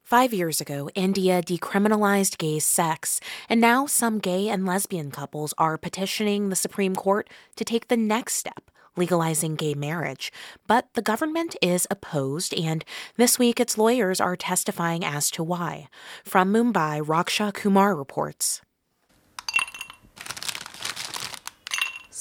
[0.02, 3.20] Five years ago, India decriminalized gay sex,
[3.50, 7.98] and now some gay and lesbian couples are petitioning the Supreme Court to take the
[7.98, 10.32] next step, legalizing gay marriage.
[10.66, 12.86] But the government is opposed, and
[13.18, 15.90] this week its lawyers are testifying as to why.
[16.24, 18.62] From Mumbai, Raksha Kumar reports.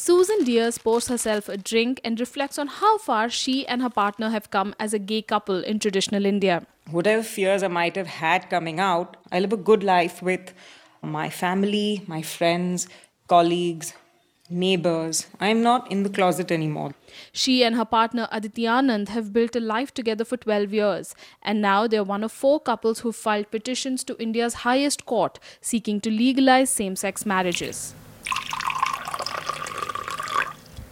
[0.07, 4.31] Susan Dias pours herself a drink and reflects on how far she and her partner
[4.31, 6.65] have come as a gay couple in traditional India.
[6.93, 10.55] Whatever fears I might have had coming out, I live a good life with
[11.03, 12.87] my family, my friends,
[13.27, 13.95] colleagues,
[14.49, 15.27] neighbors.
[15.41, 16.95] I am not in the closet anymore.
[17.33, 21.61] She and her partner Aditi Anand have built a life together for 12 years, and
[21.61, 26.13] now they're one of four couples who filed petitions to India's highest court seeking to
[26.13, 27.93] legalize same sex marriages.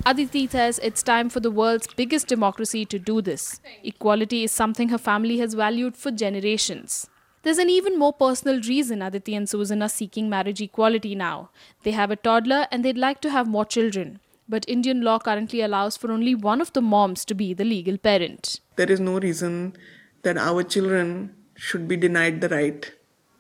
[0.07, 3.59] Aditi says it's time for the world's biggest democracy to do this.
[3.83, 7.09] Equality is something her family has valued for generations.
[7.43, 11.49] There's an even more personal reason Aditi and Susan are seeking marriage equality now.
[11.85, 14.21] They have a toddler and they'd like to have more children.
[14.47, 17.97] But Indian law currently allows for only one of the moms to be the legal
[17.97, 18.61] parent.
[18.77, 19.75] There is no reason
[20.23, 22.93] that our children should be denied the right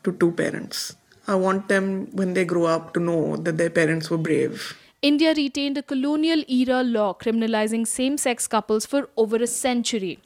[0.05, 0.97] to two parents.
[1.27, 5.34] I want them, when they grow up, to know that their parents were brave India
[5.34, 10.18] retained a colonial era law criminalizing same sex couples for over a century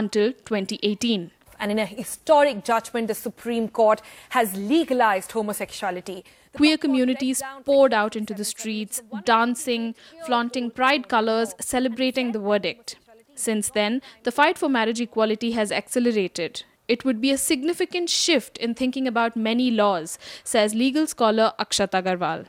[0.00, 1.30] until 2018.
[1.60, 6.24] And in a historic judgment, the Supreme Court has legalized homosexuality.
[6.50, 9.94] The Queer communities poured out into the streets, dancing,
[10.26, 12.96] flaunting pride colors, celebrating the verdict.
[13.36, 16.64] Since then, the fight for marriage equality has accelerated.
[16.88, 21.92] It would be a significant shift in thinking about many laws, says legal scholar Akshat
[21.92, 22.46] Agarwal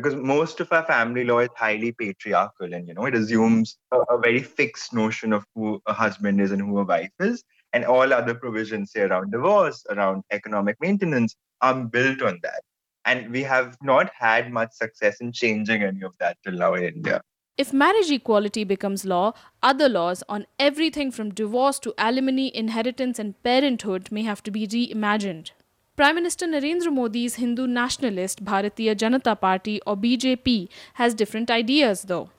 [0.00, 3.98] because most of our family law is highly patriarchal and you know it assumes a,
[4.14, 7.42] a, very fixed notion of who a husband is and who a wife is.
[7.72, 12.62] And all other provisions say around divorce around economic maintenance are built on that.
[13.04, 16.84] And we have not had much success in changing any of that till now in
[16.84, 17.20] india.
[17.56, 19.32] If marriage equality becomes law,
[19.64, 24.64] other laws on everything from divorce to alimony, inheritance, and parenthood may have to be
[24.68, 25.50] reimagined.
[25.98, 32.30] Prime Minister Narendra Modi's Hindu nationalist Bharatiya Janata Party or BJP has different ideas though.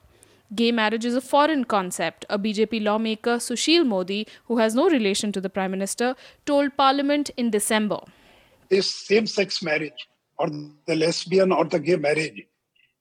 [0.54, 5.30] Gay marriage is a foreign concept, a BJP lawmaker Sushil Modi, who has no relation
[5.32, 8.00] to the Prime Minister, told Parliament in December.
[8.70, 10.08] This same sex marriage
[10.38, 10.48] or
[10.86, 12.46] the lesbian or the gay marriage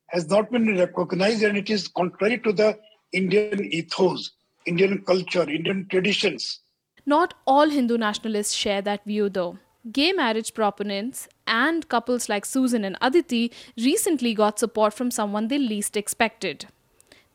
[0.08, 2.78] has not been recognized and it is contrary to the
[3.14, 4.32] Indian ethos,
[4.66, 6.60] Indian culture, Indian traditions.
[7.06, 9.58] Not all Hindu nationalists share that view though.
[9.92, 15.58] Gay marriage proponents and couples like Susan and Aditi recently got support from someone they
[15.58, 16.68] least expected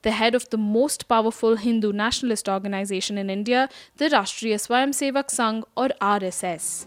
[0.04, 5.62] the head of the most powerful Hindu nationalist organization in India, the Rashtriya Swayamsevak Sangh
[5.76, 6.86] or RSS.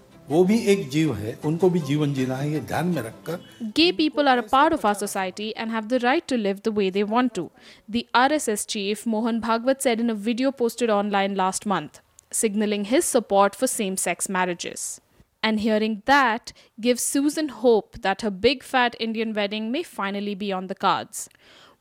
[3.74, 6.72] Gay people are a part of our society and have the right to live the
[6.72, 7.49] way they want to,
[7.89, 13.05] the RSS chief Mohan Bhagwat said in a video posted online last month, signaling his
[13.05, 15.01] support for same sex marriages.
[15.44, 20.52] And hearing that gives Susan hope that her big fat Indian wedding may finally be
[20.52, 21.30] on the cards.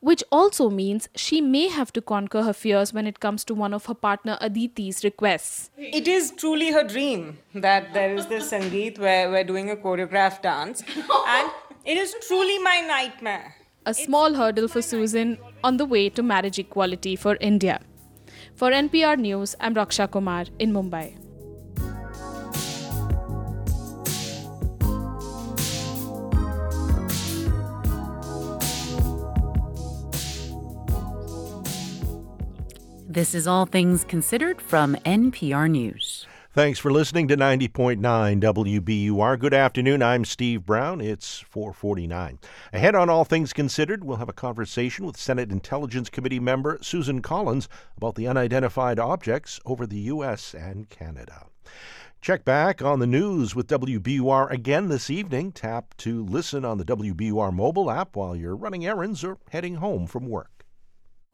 [0.00, 3.72] Which also means she may have to conquer her fears when it comes to one
[3.72, 5.70] of her partner Aditi's requests.
[5.78, 10.42] It is truly her dream that there is this Sangeet where we're doing a choreographed
[10.42, 10.82] dance,
[11.26, 11.50] and
[11.84, 13.54] it is truly my nightmare.
[13.86, 17.80] A small hurdle for Susan on the way to marriage equality for India.
[18.54, 21.16] For NPR News, I'm Raksha Kumar in Mumbai.
[33.16, 36.26] This is All Things Considered from NPR News.
[36.52, 39.38] Thanks for listening to 90.9 WBUR.
[39.38, 40.02] Good afternoon.
[40.02, 41.00] I'm Steve Brown.
[41.00, 42.38] It's 449.
[42.74, 47.22] Ahead on All Things Considered, we'll have a conversation with Senate Intelligence Committee member Susan
[47.22, 50.52] Collins about the unidentified objects over the U.S.
[50.52, 51.46] and Canada.
[52.20, 55.52] Check back on the news with WBUR again this evening.
[55.52, 60.06] Tap to listen on the WBUR mobile app while you're running errands or heading home
[60.06, 60.55] from work.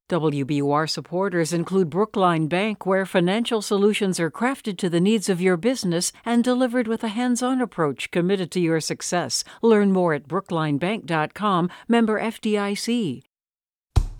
[0.08, 5.56] WBUR supporters include Brookline Bank, where financial solutions are crafted to the needs of your
[5.56, 9.42] business and delivered with a hands on approach committed to your success.
[9.62, 13.24] Learn more at brooklinebank.com, member FDIC.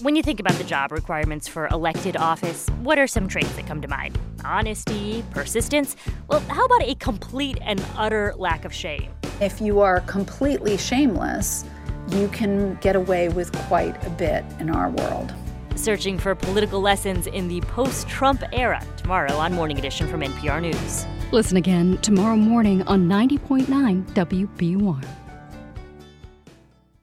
[0.01, 3.68] When you think about the job requirements for elected office, what are some traits that
[3.68, 4.18] come to mind?
[4.45, 5.95] Honesty, persistence?
[6.26, 9.12] Well, how about a complete and utter lack of shame?
[9.41, 11.64] If you are completely shameless,
[12.09, 15.32] you can get away with quite a bit in our world.
[15.77, 20.62] Searching for political lessons in the post Trump era tomorrow on Morning Edition from NPR
[20.62, 21.07] News.
[21.33, 25.05] Listen again tomorrow morning on 90.9 WBUR.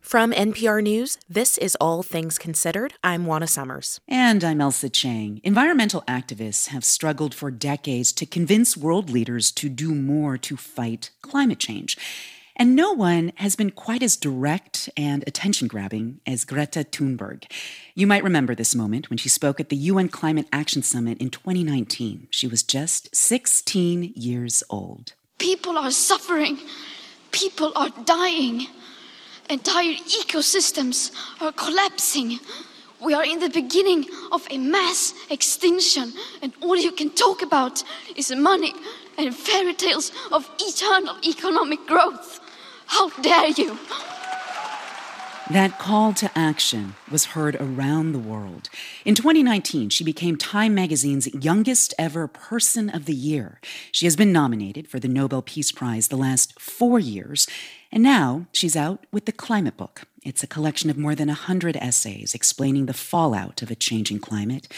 [0.01, 2.93] From NPR News, this is All Things Considered.
[3.03, 3.99] I'm Juana Summers.
[4.07, 5.39] And I'm Ailsa Chang.
[5.43, 11.11] Environmental activists have struggled for decades to convince world leaders to do more to fight
[11.21, 11.97] climate change.
[12.55, 17.51] And no one has been quite as direct and attention grabbing as Greta Thunberg.
[17.95, 21.29] You might remember this moment when she spoke at the UN Climate Action Summit in
[21.29, 22.27] 2019.
[22.29, 25.13] She was just 16 years old.
[25.39, 26.59] People are suffering,
[27.31, 28.67] people are dying.
[29.49, 32.39] Entire ecosystems are collapsing.
[33.01, 37.83] We are in the beginning of a mass extinction, and all you can talk about
[38.15, 38.73] is money
[39.17, 42.39] and fairy tales of eternal economic growth.
[42.85, 43.77] How dare you!
[45.51, 48.69] That call to action was heard around the world.
[49.03, 53.59] In 2019, she became Time magazine's youngest ever person of the year.
[53.91, 57.45] She has been nominated for the Nobel Peace Prize the last four years,
[57.91, 60.03] and now she's out with the Climate Book.
[60.23, 64.69] It's a collection of more than 100 essays explaining the fallout of a changing climate.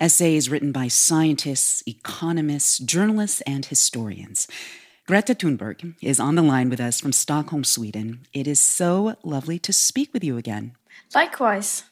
[0.00, 4.48] Essays written by scientists, economists, journalists, and historians.
[5.08, 8.26] Greta Thunberg is on the line with us from Stockholm, Sweden.
[8.34, 10.76] It is so lovely to speak with you again.
[11.14, 11.84] Likewise.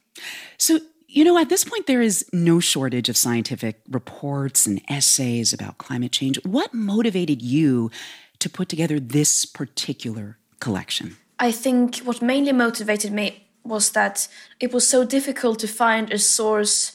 [0.58, 5.54] So, you know, at this point, there is no shortage of scientific reports and essays
[5.54, 6.38] about climate change.
[6.44, 7.90] What motivated you
[8.38, 11.16] to put together this particular collection?
[11.38, 14.28] I think what mainly motivated me was that
[14.60, 16.92] it was so difficult to find a source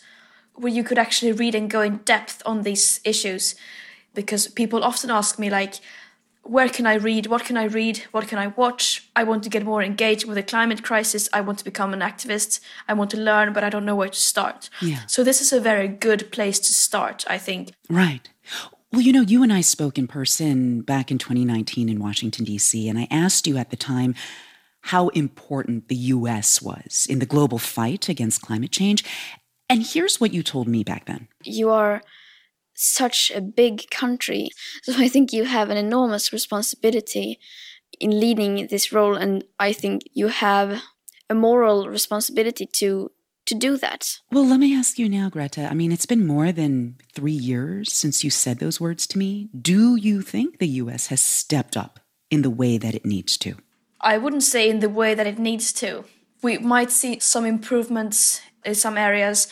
[0.54, 3.56] where you could actually read and go in depth on these issues
[4.14, 5.76] because people often ask me like
[6.44, 7.28] where can I read?
[7.28, 8.00] What can I read?
[8.12, 9.10] What can I watch?
[9.16, 11.30] I want to get more engaged with the climate crisis.
[11.32, 12.60] I want to become an activist.
[12.88, 14.70] I want to learn, but I don't know where to start.
[14.82, 15.06] Yeah.
[15.08, 17.72] So, this is a very good place to start, I think.
[17.90, 18.28] Right.
[18.92, 22.90] Well, you know, you and I spoke in person back in 2019 in Washington, D.C.,
[22.90, 24.16] and I asked you at the time
[24.86, 26.62] how important the U.S.
[26.62, 29.06] was in the global fight against climate change.
[29.70, 31.30] And here's what you told me back then.
[31.44, 32.02] You are
[32.74, 34.50] such a big country.
[34.84, 37.40] So I think you have an enormous responsibility
[38.00, 40.82] in leading this role, and I think you have
[41.30, 43.12] a moral responsibility to
[43.48, 44.20] to do that.
[44.32, 45.68] Well, let me ask you now, Greta.
[45.70, 49.50] I mean, it's been more than three years since you said those words to me.
[49.60, 51.08] Do you think the U.S.
[51.08, 52.00] has stepped up
[52.30, 53.56] in the way that it needs to?
[54.00, 56.06] I wouldn't say in the way that it needs to.
[56.42, 59.48] We might see some improvements in some areas,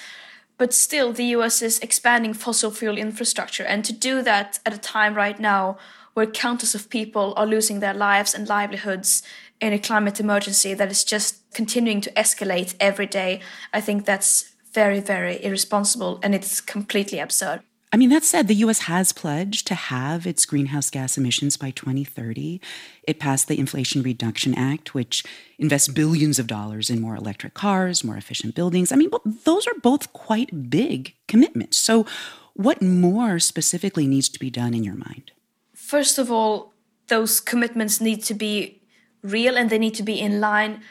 [0.60, 3.64] but still the US is expanding fossil fuel infrastructure.
[3.64, 5.78] And to do that at a time right now
[6.14, 9.24] where countless of people are losing their lives and livelihoods
[9.62, 13.40] in a climate emergency that is just continuing to escalate every day,
[13.74, 17.62] I think that's very, very irresponsible and it's completely absurd.
[17.92, 21.72] I mean, that said, the US has pledged to have its greenhouse gas emissions by
[21.72, 22.62] 2030.
[23.04, 25.24] It passed the Inflation Reduction Act, which
[25.58, 28.92] invests billions of dollars in more electric cars, more efficient buildings.
[28.92, 29.10] I mean,
[29.44, 31.78] those are both quite big commitments.
[31.78, 32.06] So,
[32.54, 35.32] what more specifically needs to be done in your mind?
[35.74, 36.74] First of all,
[37.08, 38.82] those commitments need to be
[39.24, 40.82] real and they need to be in line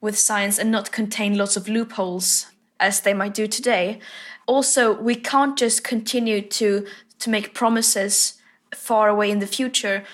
[0.00, 2.46] with science and not contain lots of loopholes
[2.80, 4.00] as they might do today.
[4.46, 6.86] Also we can't just continue to
[7.20, 8.40] to make promises
[8.74, 10.04] far away in the future.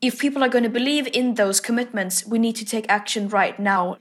[0.00, 3.58] If people are going to believe in those commitments we need to take action right
[3.58, 3.98] now.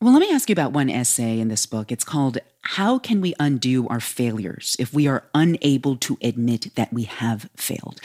[0.00, 1.90] Well let me ask you about one essay in this book.
[1.92, 6.92] It's called how can we undo our failures if we are unable to admit that
[6.92, 8.00] we have failed?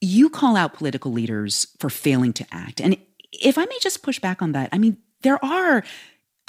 [0.00, 2.80] You call out political leaders for failing to act.
[2.80, 2.96] And
[3.32, 5.84] if I may just push back on that, I mean, there are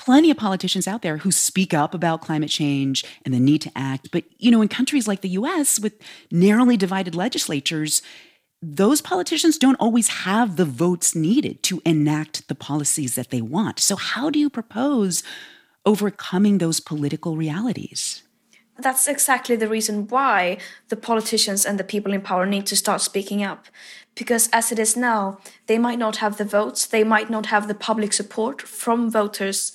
[0.05, 3.71] plenty of politicians out there who speak up about climate change and the need to
[3.75, 4.09] act.
[4.11, 5.93] But, you know, in countries like the US with
[6.31, 8.01] narrowly divided legislatures,
[8.63, 13.79] those politicians don't always have the votes needed to enact the policies that they want.
[13.79, 15.21] So, how do you propose
[15.85, 18.23] overcoming those political realities?
[18.79, 20.57] That's exactly the reason why
[20.89, 23.67] the politicians and the people in power need to start speaking up.
[24.15, 27.67] Because as it is now, they might not have the votes, they might not have
[27.67, 29.73] the public support from voters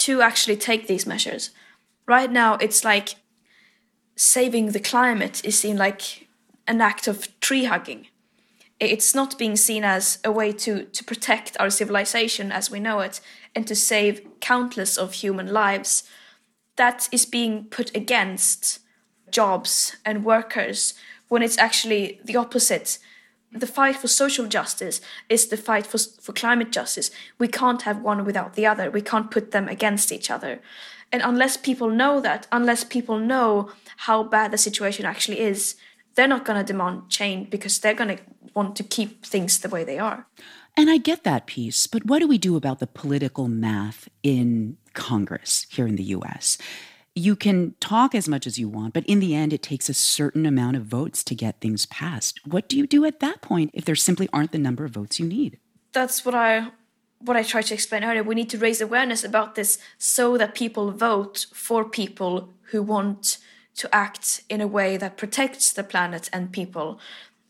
[0.00, 1.50] to actually take these measures.
[2.06, 3.16] Right now, it's like
[4.16, 6.28] saving the climate is seen like
[6.66, 8.08] an act of tree hugging.
[8.78, 13.00] It's not being seen as a way to, to protect our civilization as we know
[13.00, 13.20] it
[13.54, 16.04] and to save countless of human lives.
[16.76, 18.80] That is being put against
[19.30, 20.94] jobs and workers
[21.28, 22.98] when it's actually the opposite
[23.52, 27.10] the fight for social justice is the fight for, for climate justice.
[27.38, 28.90] We can't have one without the other.
[28.90, 30.60] We can't put them against each other.
[31.12, 35.74] And unless people know that, unless people know how bad the situation actually is,
[36.14, 38.22] they're not going to demand change because they're going to
[38.54, 40.26] want to keep things the way they are.
[40.76, 44.76] And I get that piece, but what do we do about the political math in
[44.94, 46.58] Congress here in the US?
[47.20, 49.94] You can talk as much as you want, but in the end, it takes a
[49.94, 52.40] certain amount of votes to get things passed.
[52.46, 55.20] What do you do at that point if there simply aren't the number of votes
[55.20, 55.58] you need?
[55.92, 56.70] That's what I
[57.22, 58.22] what I tried to explain earlier.
[58.22, 63.36] We need to raise awareness about this so that people vote for people who want
[63.74, 66.98] to act in a way that protects the planet and people.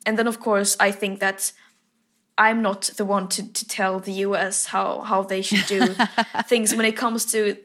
[0.05, 1.53] And then, of course, I think that
[2.37, 5.95] I'm not the one to, to tell the US how, how they should do
[6.47, 7.57] things when it comes to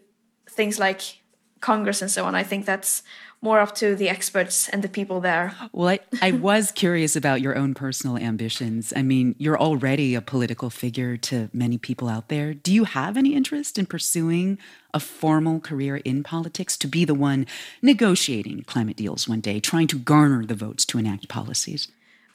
[0.47, 1.24] things like
[1.65, 2.35] Congress and so on.
[2.35, 3.01] I think that's
[3.41, 5.55] more up to the experts and the people there.
[5.71, 8.93] Well, I, I was curious about your own personal ambitions.
[8.95, 12.53] I mean, you're already a political figure to many people out there.
[12.53, 14.59] Do you have any interest in pursuing
[14.93, 17.47] a formal career in politics to be the one
[17.81, 21.87] negotiating climate deals one day, trying to garner the votes to enact policies?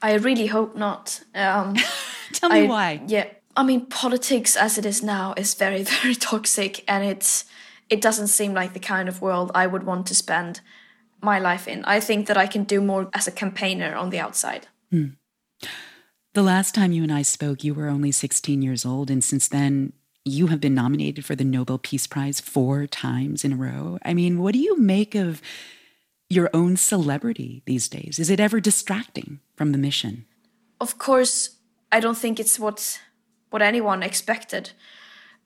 [0.03, 1.23] I really hope not.
[1.37, 1.77] Um,
[2.33, 3.03] Tell me I, why.
[3.07, 3.27] Yeah.
[3.57, 7.45] I mean, politics as it is now is very, very toxic and it's
[7.91, 10.61] it doesn't seem like the kind of world I would want to spend
[11.21, 11.85] my life in.
[11.85, 14.69] I think that I can do more as a campaigner on the outside.
[14.91, 15.09] Hmm.
[16.33, 19.49] The last time you and I spoke, you were only 16 years old, and since
[19.49, 19.93] then,
[20.25, 23.99] you have been nominated for the Nobel Peace Prize four times in a row.
[24.05, 25.43] I mean, what do you make of
[26.29, 28.19] your own celebrity these days?
[28.21, 30.27] Is it ever distracting from the mission?
[30.81, 31.57] Of course,
[31.91, 33.01] I don't think it's what
[33.51, 34.71] what anyone expected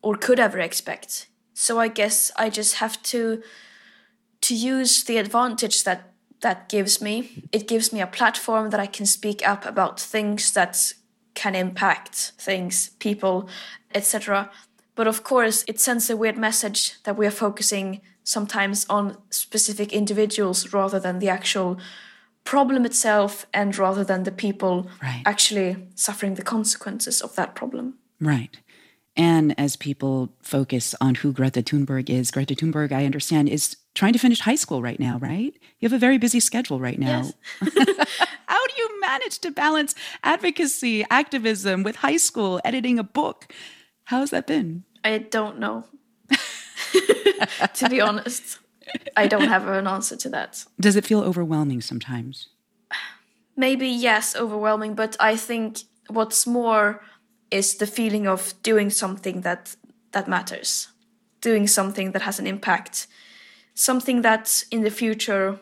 [0.03, 1.28] or could ever expect.
[1.55, 3.42] So I guess I just have to
[4.42, 7.44] to use the advantage that that gives me.
[7.52, 10.92] It gives me a platform that I can speak up about things that
[11.32, 13.48] can impact things, people,
[13.94, 14.50] etc.
[14.94, 19.92] But of course, it sends a weird message that we are focusing sometimes on specific
[19.92, 21.78] individuals rather than the actual
[22.44, 25.22] problem itself and rather than the people right.
[25.24, 27.94] actually suffering the consequences of that problem.
[28.20, 28.59] Right.
[29.16, 34.12] And as people focus on who Greta Thunberg is, Greta Thunberg, I understand, is trying
[34.12, 35.54] to finish high school right now, right?
[35.78, 37.30] You have a very busy schedule right now.
[37.62, 38.08] Yes.
[38.46, 39.94] How do you manage to balance
[40.24, 43.52] advocacy, activism with high school, editing a book?
[44.04, 44.84] How has that been?
[45.04, 45.84] I don't know.
[47.74, 48.58] to be honest,
[49.16, 50.64] I don't have an answer to that.
[50.80, 52.48] Does it feel overwhelming sometimes?
[53.56, 57.00] Maybe, yes, overwhelming, but I think what's more
[57.55, 59.76] is the feeling of doing something that
[60.11, 60.88] that matters
[61.40, 63.07] doing something that has an impact
[63.74, 65.61] something that in the future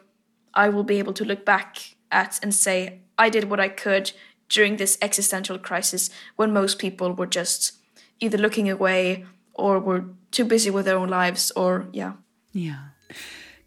[0.54, 4.12] i will be able to look back at and say i did what i could
[4.48, 7.72] during this existential crisis when most people were just
[8.20, 9.24] either looking away
[9.54, 12.12] or were too busy with their own lives or yeah
[12.52, 12.82] yeah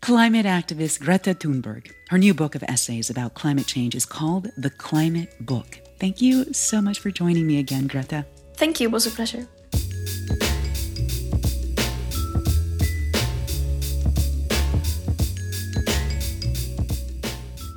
[0.05, 1.91] Climate activist Greta Thunberg.
[2.09, 5.79] Her new book of essays about climate change is called The Climate Book.
[5.99, 8.25] Thank you so much for joining me again, Greta.
[8.55, 9.47] Thank you, it was a pleasure.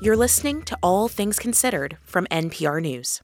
[0.00, 3.20] You're listening to All Things Considered from NPR News.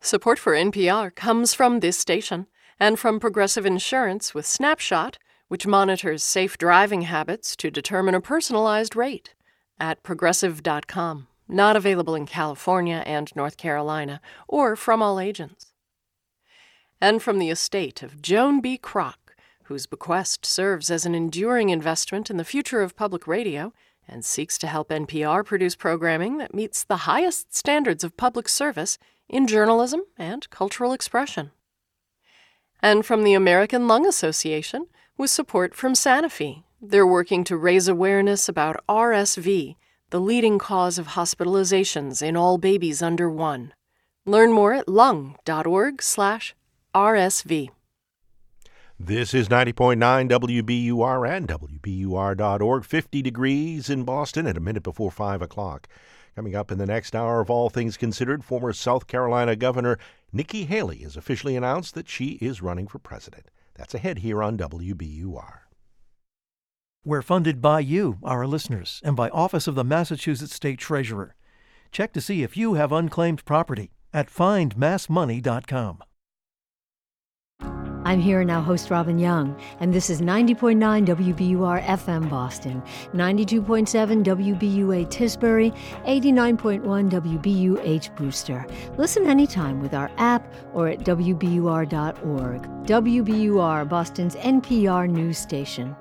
[0.00, 2.46] Support for NPR comes from this station
[2.78, 8.94] and from Progressive Insurance with Snapshot, which monitors safe driving habits to determine a personalized
[8.94, 9.34] rate
[9.80, 11.26] at progressive.com.
[11.48, 15.72] Not available in California and North Carolina or from all agents.
[17.00, 18.78] And from the estate of Joan B.
[18.78, 19.14] Kroc,
[19.64, 23.72] whose bequest serves as an enduring investment in the future of public radio
[24.06, 28.98] and seeks to help NPR produce programming that meets the highest standards of public service
[29.28, 31.50] in journalism and cultural expression.
[32.80, 34.86] and from the American Lung Association
[35.16, 36.64] with support from Sanofi.
[36.82, 39.76] They're working to raise awareness about RSV,
[40.14, 43.74] the leading cause of hospitalizations in all babies under 1.
[44.24, 47.70] Learn more at lung.org/rsv.
[48.96, 52.84] This is 90.9 WBUR and WBUR.org.
[52.84, 55.88] 50 degrees in Boston at a minute before 5 o'clock.
[56.36, 59.98] Coming up in the next hour of All Things Considered, former South Carolina Governor
[60.32, 63.50] Nikki Haley has officially announced that she is running for president.
[63.74, 65.63] That's ahead here on WBUR.
[67.06, 71.34] We're funded by you, our listeners, and by Office of the Massachusetts State Treasurer.
[71.92, 76.02] Check to see if you have unclaimed property at findmassmoney.com.
[78.06, 82.82] I'm here now, host Robin Young, and this is 90.9 WBUR FM Boston,
[83.12, 85.76] 92.7 WBUA Tisbury,
[86.06, 88.66] 89.1 WBUH Brewster.
[88.96, 92.62] Listen anytime with our app or at WBUR.org.
[92.86, 95.94] WBUR, Boston's NPR news station.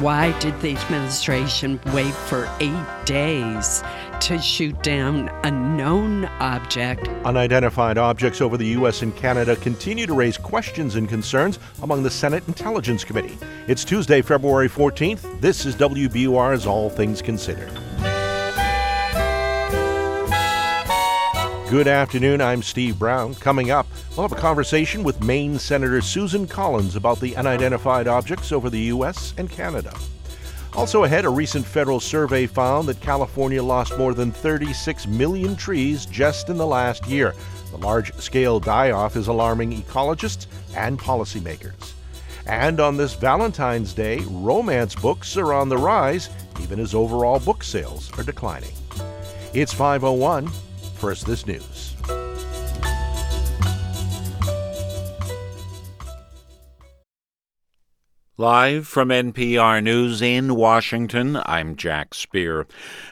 [0.00, 3.82] Why did the administration wait for eight days
[4.20, 7.08] to shoot down a known object?
[7.24, 9.00] Unidentified objects over the U.S.
[9.00, 13.38] and Canada continue to raise questions and concerns among the Senate Intelligence Committee.
[13.68, 15.40] It's Tuesday, February 14th.
[15.40, 17.72] This is WBUR's All Things Considered.
[21.70, 22.40] Good afternoon.
[22.40, 23.34] I'm Steve Brown.
[23.34, 28.52] Coming up, we'll have a conversation with Maine Senator Susan Collins about the unidentified objects
[28.52, 29.34] over the U.S.
[29.36, 29.92] and Canada.
[30.74, 36.06] Also ahead, a recent federal survey found that California lost more than 36 million trees
[36.06, 37.34] just in the last year.
[37.72, 40.46] The large scale die off is alarming ecologists
[40.76, 41.94] and policymakers.
[42.46, 47.64] And on this Valentine's Day, romance books are on the rise, even as overall book
[47.64, 48.72] sales are declining.
[49.52, 50.48] It's 501.
[51.06, 51.94] This news.
[58.36, 62.66] Live from NPR News in Washington, I'm Jack Speer.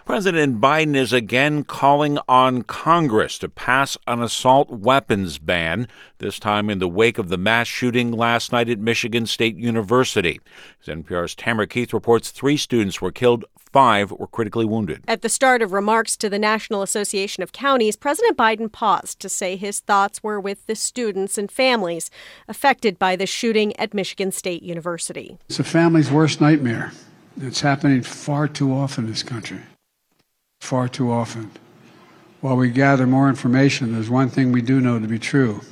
[0.05, 5.87] President Biden is again calling on Congress to pass an assault weapons ban,
[6.19, 10.41] this time in the wake of the mass shooting last night at Michigan State University.
[10.83, 13.45] As NPR's Tamara Keith reports, three students were killed,
[13.75, 15.03] five were critically wounded.
[15.09, 19.29] At the start of remarks to the National Association of Counties, President Biden paused to
[19.29, 22.09] say his thoughts were with the students and families
[22.47, 25.39] affected by the shooting at Michigan State University.
[25.49, 26.93] It's a family's worst nightmare.
[27.41, 29.63] It's happening far too often in this country.
[30.61, 31.51] Far too often.
[32.41, 35.63] While we gather more information, there's one thing we do know to be true.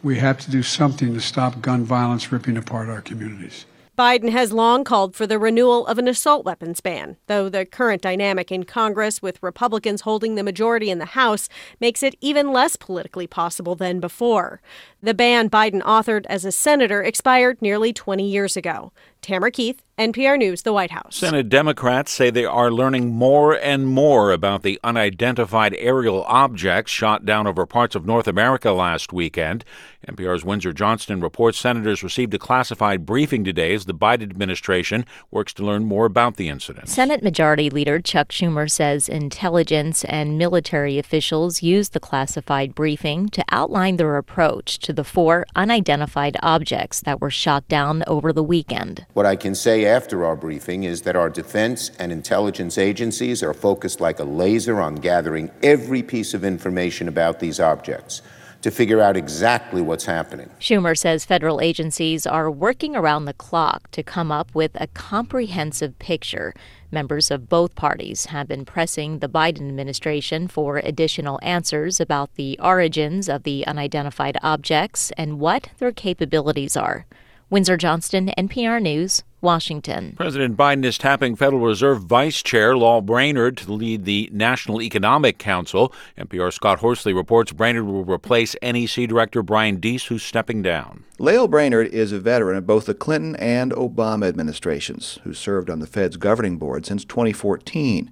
[0.00, 3.66] We have to do something to stop gun violence ripping apart our communities.
[3.96, 8.02] Biden has long called for the renewal of an assault weapons ban, though the current
[8.02, 11.48] dynamic in Congress, with Republicans holding the majority in the House,
[11.80, 14.60] makes it even less politically possible than before.
[15.02, 18.92] The ban Biden authored as a senator expired nearly 20 years ago.
[19.26, 21.16] Tamara Keith, NPR News, the White House.
[21.16, 27.24] Senate Democrats say they are learning more and more about the unidentified aerial objects shot
[27.24, 29.64] down over parts of North America last weekend.
[30.06, 35.52] NPR's Windsor Johnston reports senators received a classified briefing today as the Biden administration works
[35.54, 36.88] to learn more about the incident.
[36.88, 43.42] Senate Majority Leader Chuck Schumer says intelligence and military officials used the classified briefing to
[43.50, 49.06] outline their approach to the four unidentified objects that were shot down over the weekend.
[49.16, 53.54] What I can say after our briefing is that our defense and intelligence agencies are
[53.54, 58.20] focused like a laser on gathering every piece of information about these objects
[58.60, 60.50] to figure out exactly what's happening.
[60.60, 65.98] Schumer says federal agencies are working around the clock to come up with a comprehensive
[65.98, 66.52] picture.
[66.90, 72.58] Members of both parties have been pressing the Biden administration for additional answers about the
[72.62, 77.06] origins of the unidentified objects and what their capabilities are.
[77.48, 80.14] Windsor Johnston, NPR News, Washington.
[80.16, 85.38] President Biden is tapping Federal Reserve Vice Chair Lael Brainard to lead the National Economic
[85.38, 85.92] Council.
[86.18, 91.04] NPR Scott Horsley reports Brainard will replace NEC Director Brian Deese, who's stepping down.
[91.20, 95.78] Lael Brainard is a veteran of both the Clinton and Obama administrations, who served on
[95.78, 98.10] the Fed's governing board since 2014.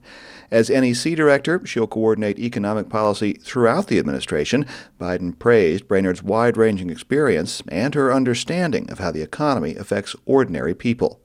[0.50, 4.66] As NEC director, she'll coordinate economic policy throughout the administration.
[5.00, 10.74] Biden praised Brainard's wide ranging experience and her understanding of how the economy affects ordinary
[10.74, 11.20] people.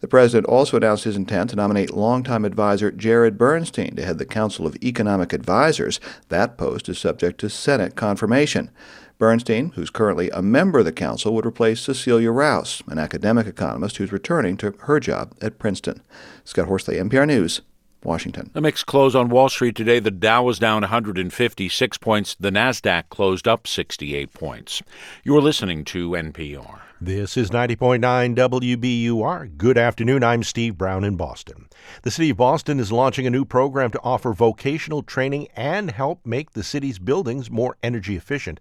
[0.00, 4.24] The president also announced his intent to nominate longtime advisor Jared Bernstein to head the
[4.24, 5.98] Council of Economic Advisers.
[6.28, 8.70] That post is subject to Senate confirmation.
[9.18, 13.96] Bernstein, who's currently a member of the council, would replace Cecilia Rouse, an academic economist
[13.96, 16.00] who's returning to her job at Princeton.
[16.44, 17.62] Scott Horsley, NPR News,
[18.04, 18.50] Washington.
[18.52, 19.98] The mixed close on Wall Street today.
[19.98, 22.36] The Dow was down 156 points.
[22.38, 24.82] The Nasdaq closed up 68 points.
[25.24, 26.80] You're listening to NPR.
[27.00, 29.56] This is 90.9 WBUR.
[29.56, 30.24] Good afternoon.
[30.24, 31.68] I'm Steve Brown in Boston.
[32.02, 36.26] The City of Boston is launching a new program to offer vocational training and help
[36.26, 38.58] make the city's buildings more energy efficient.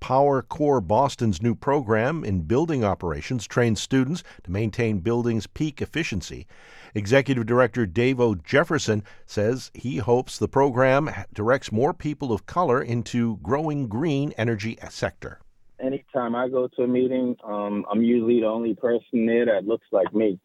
[0.00, 6.46] PowerCorps Boston's new program in building operations trains students to maintain buildings' peak efficiency.
[6.94, 13.38] Executive Director Davo Jefferson says he hopes the program directs more people of color into
[13.42, 15.40] growing green energy sector
[15.84, 19.86] anytime I go to a meeting, um, I'm usually the only person there that looks
[19.92, 20.38] like me.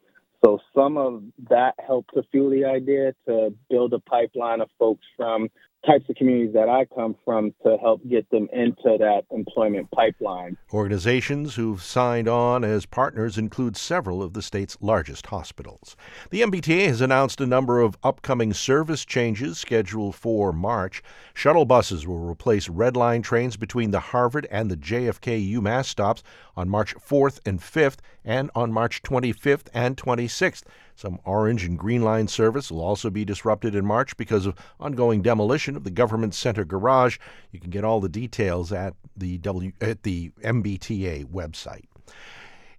[0.43, 5.05] So some of that helped to fuel the idea to build a pipeline of folks
[5.17, 5.49] from
[5.85, 10.57] types of communities that I come from to help get them into that employment pipeline.
[10.73, 15.95] Organizations who've signed on as partners include several of the state's largest hospitals.
[16.31, 21.01] The MBTA has announced a number of upcoming service changes scheduled for March.
[21.33, 26.23] Shuttle buses will replace Red Line trains between the Harvard and the JFK UMass stops
[26.55, 30.63] on March 4th and 5th and on March 25th and 26th.
[30.95, 35.21] Some orange and green line service will also be disrupted in March because of ongoing
[35.21, 37.17] demolition of the government center garage.
[37.51, 41.85] You can get all the details at the W at the MBTA website.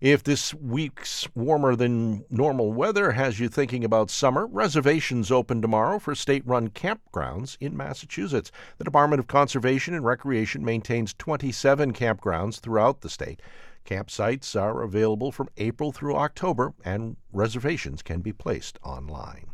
[0.01, 5.99] If this week's warmer than normal weather has you thinking about summer, reservations open tomorrow
[5.99, 8.51] for state run campgrounds in Massachusetts.
[8.79, 13.43] The Department of Conservation and Recreation maintains 27 campgrounds throughout the state.
[13.85, 19.47] Campsites are available from April through October, and reservations can be placed online.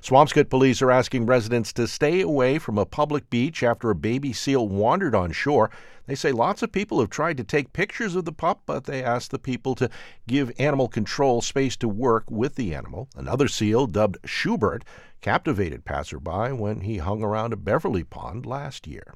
[0.00, 4.32] Swampscott police are asking residents to stay away from a public beach after a baby
[4.32, 5.70] seal wandered on shore.
[6.06, 9.02] They say lots of people have tried to take pictures of the pup, but they
[9.02, 9.90] ask the people to
[10.26, 13.08] give animal control space to work with the animal.
[13.16, 14.84] Another seal, dubbed Schubert,
[15.20, 19.14] captivated passerby when he hung around a Beverly pond last year.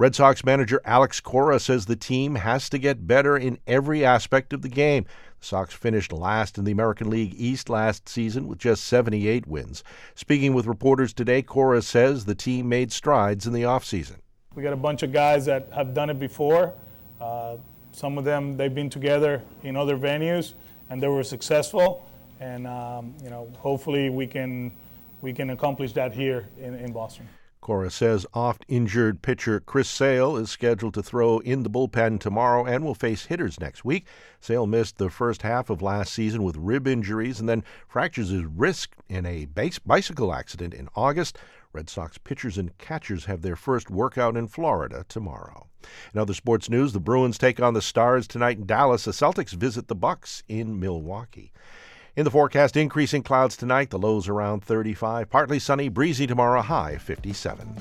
[0.00, 4.54] Red Sox manager Alex Cora says the team has to get better in every aspect
[4.54, 5.04] of the game.
[5.40, 9.84] The Sox finished last in the American League East last season with just 78 wins.
[10.14, 14.20] Speaking with reporters today, Cora says the team made strides in the offseason.
[14.54, 16.72] We got a bunch of guys that have done it before.
[17.20, 17.58] Uh,
[17.92, 20.54] some of them, they've been together in other venues
[20.88, 22.08] and they were successful.
[22.40, 24.72] And, um, you know, hopefully we can,
[25.20, 27.28] we can accomplish that here in, in Boston.
[27.70, 32.66] Cora says oft injured pitcher Chris Sale is scheduled to throw in the bullpen tomorrow
[32.66, 34.08] and will face hitters next week.
[34.40, 38.44] Sale missed the first half of last season with rib injuries and then fractures his
[38.44, 41.38] wrist in a base bicycle accident in August.
[41.72, 45.68] Red Sox pitchers and catchers have their first workout in Florida tomorrow.
[46.12, 49.04] In other sports news, the Bruins take on the Stars tonight in Dallas.
[49.04, 51.52] The Celtics visit the Bucks in Milwaukee.
[52.16, 55.30] In the forecast, increasing clouds tonight, the lows around 35.
[55.30, 57.72] Partly sunny, breezy tomorrow, high 57.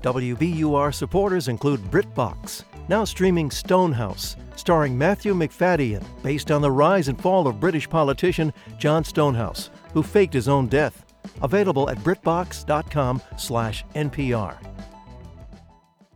[0.00, 7.20] WBUR supporters include BritBox, now streaming Stonehouse, starring Matthew Macfadyen, based on the rise and
[7.20, 11.04] fall of British politician John Stonehouse, who faked his own death.
[11.42, 14.56] Available at BritBox.com/npr.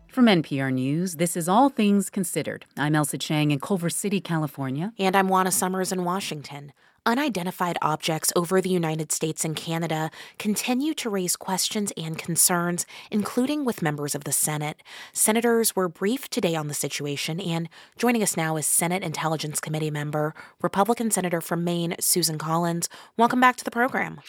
[0.08, 2.64] From NPR News, this is All Things Considered.
[2.78, 4.92] I'm Ailsa Chang in Culver City, California.
[4.98, 6.72] And I'm Juana Summers in Washington
[7.04, 13.64] unidentified objects over the United States and Canada continue to raise questions and concerns, including
[13.64, 14.82] with members of the Senate.
[15.12, 19.90] Senators were briefed today on the situation, and joining us now is Senate Intelligence Committee
[19.90, 22.88] member, Republican Senator from Maine, Susan Collins.
[23.16, 24.20] Welcome back to the program.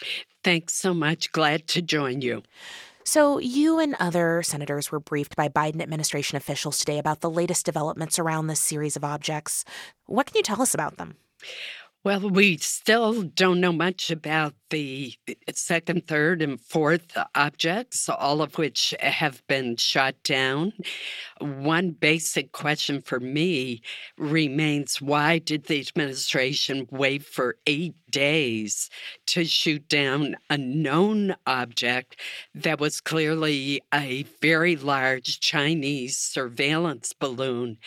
[0.42, 1.32] Thanks so much.
[1.32, 2.42] Glad to join you.
[3.06, 7.66] So, you and other senators were briefed by Biden administration officials today about the latest
[7.66, 9.64] developments around this series of objects.
[10.06, 11.16] What can you tell us about them?
[12.04, 15.14] Well, we still don't know much about the
[15.54, 20.74] second, third, and fourth objects, all of which have been shot down.
[21.40, 23.80] One basic question for me
[24.18, 28.90] remains why did the administration wait for eight days
[29.28, 32.20] to shoot down a known object
[32.54, 37.78] that was clearly a very large Chinese surveillance balloon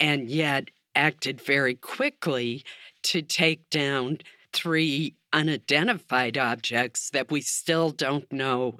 [0.00, 2.64] and yet acted very quickly?
[3.08, 4.18] To take down
[4.52, 8.76] three unidentified objects that we still don't know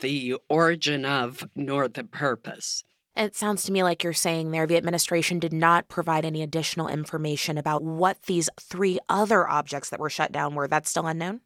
[0.00, 2.84] the origin of nor the purpose.
[3.16, 6.88] It sounds to me like you're saying there the administration did not provide any additional
[6.88, 10.68] information about what these three other objects that were shut down were.
[10.68, 11.40] That's still unknown?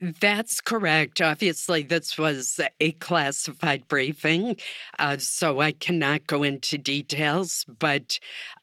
[0.00, 1.20] That's correct.
[1.20, 4.56] Obviously, this was a classified briefing,
[4.98, 8.18] uh, so I cannot go into details, but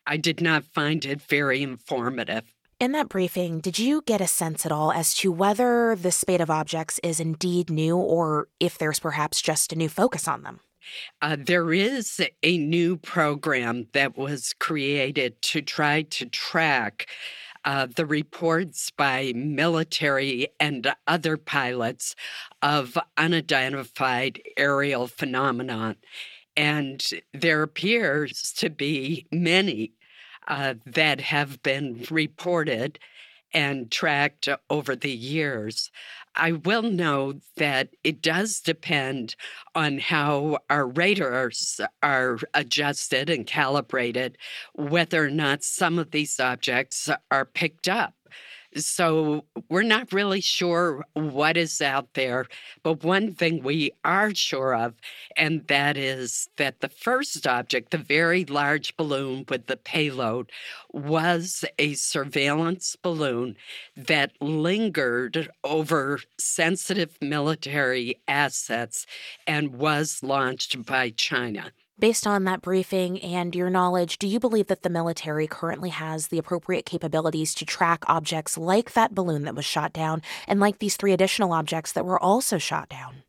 [0.08, 2.52] I did not find it very informative.
[2.80, 6.42] In that briefing, did you get a sense at all as to whether the spate
[6.42, 10.60] of objects is indeed new or if there's perhaps just a new focus on them?
[11.20, 17.08] Uh, there is a new program that was created to try to track
[17.66, 22.16] uh, the reports by military and other pilots
[22.62, 25.96] of unidentified aerial phenomenon.
[26.56, 29.94] And there appears to be many
[30.48, 33.00] uh, that have been reported
[33.54, 35.90] and tracked over the years.
[36.36, 39.36] I will know that it does depend
[39.74, 44.38] on how our radars are adjusted and calibrated,
[44.74, 48.14] whether or not some of these objects are picked up.
[48.86, 52.46] So we're not really sure what is out there.
[52.84, 54.94] But one thing we are sure of,
[55.36, 60.52] and that is that the first object, the very large balloon with the payload,
[60.92, 63.56] was a surveillance balloon
[63.96, 69.06] that lingered over sensitive military assets
[69.46, 71.72] and was launched by China.
[72.00, 76.28] Based on that briefing and your knowledge, do you believe that the military currently has
[76.28, 80.78] the appropriate capabilities to track objects like that balloon that was shot down and like
[80.78, 83.24] these three additional objects that were also shot down?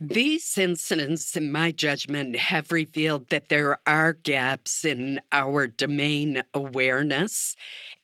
[0.00, 7.56] These incidents, in my judgment, have revealed that there are gaps in our domain awareness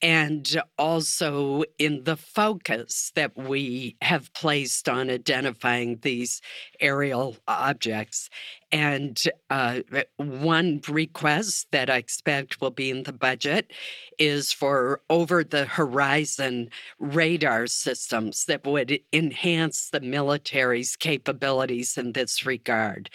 [0.02, 6.40] and also in the focus that we have placed on identifying these
[6.80, 8.28] aerial objects.
[8.70, 9.18] And
[9.48, 9.80] uh,
[10.16, 13.72] one request that I expect will be in the budget
[14.18, 16.68] is for over the horizon
[16.98, 23.08] radar systems that would enhance the military's capabilities in this regard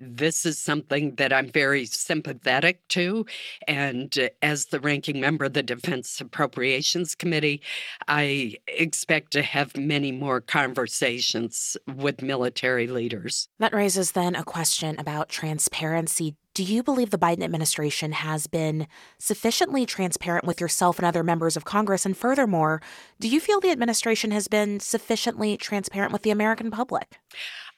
[0.00, 3.26] this is something that I'm very sympathetic to.
[3.68, 7.62] And uh, as the ranking member of the Defense Appropriations Committee,
[8.08, 13.48] I expect to have many more conversations with military leaders.
[13.58, 16.36] That raises then a question about transparency.
[16.54, 18.86] Do you believe the Biden administration has been
[19.18, 22.06] sufficiently transparent with yourself and other members of Congress?
[22.06, 22.80] And furthermore,
[23.18, 27.18] do you feel the administration has been sufficiently transparent with the American public?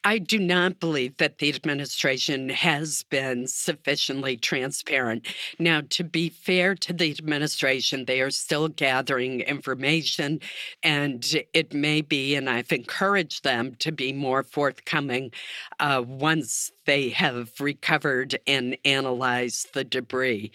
[0.04, 5.26] I do not believe that the administration has been sufficiently transparent.
[5.58, 10.40] Now, to be fair to the administration, they are still gathering information,
[10.82, 15.32] and it may be, and I've encouraged them to be more forthcoming
[15.80, 20.52] uh, once they have recovered and analyzed the debris.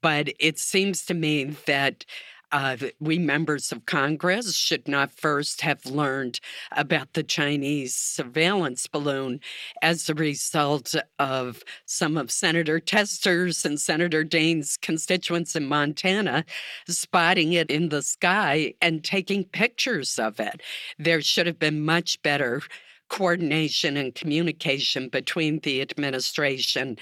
[0.00, 2.04] But it seems to me that
[2.52, 6.40] uh, we members of Congress should not first have learned
[6.72, 9.40] about the Chinese surveillance balloon
[9.82, 16.44] as a result of some of Senator Tester's and Senator Daines' constituents in Montana
[16.86, 20.62] spotting it in the sky and taking pictures of it.
[20.98, 22.62] There should have been much better
[23.08, 26.98] coordination and communication between the administration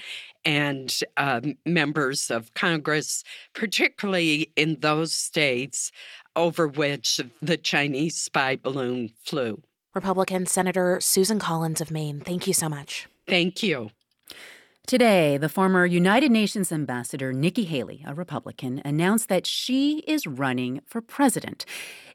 [0.47, 5.91] and uh, members of Congress, particularly in those states
[6.37, 9.61] over which the Chinese spy balloon flew.
[9.93, 13.07] Republican Senator Susan Collins of Maine, thank you so much.
[13.27, 13.89] Thank you.
[14.87, 20.79] Today, the former United Nations ambassador Nikki Haley, a Republican, announced that she is running
[20.85, 21.65] for president.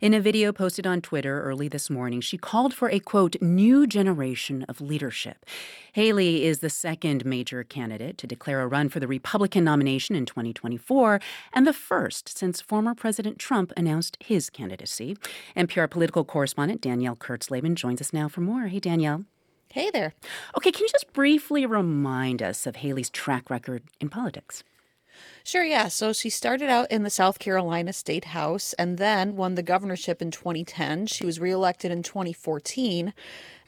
[0.01, 3.87] In a video posted on Twitter early this morning, she called for a quote, new
[3.87, 5.45] generation of leadership.
[5.93, 10.25] Haley is the second major candidate to declare a run for the Republican nomination in
[10.25, 11.21] 2024
[11.53, 15.15] and the first since former President Trump announced his candidacy.
[15.55, 18.69] NPR political correspondent Danielle Kurtzleben joins us now for more.
[18.69, 19.27] Hey, Danielle.
[19.73, 20.13] Hey there.
[20.55, 24.63] Okay, can you just briefly remind us of Haley's track record in politics?
[25.45, 25.89] Sure, yeah.
[25.89, 30.23] So she started out in the South Carolina State House and then won the governorship
[30.23, 31.07] in 2010.
[31.07, 33.13] She was reelected in 2014.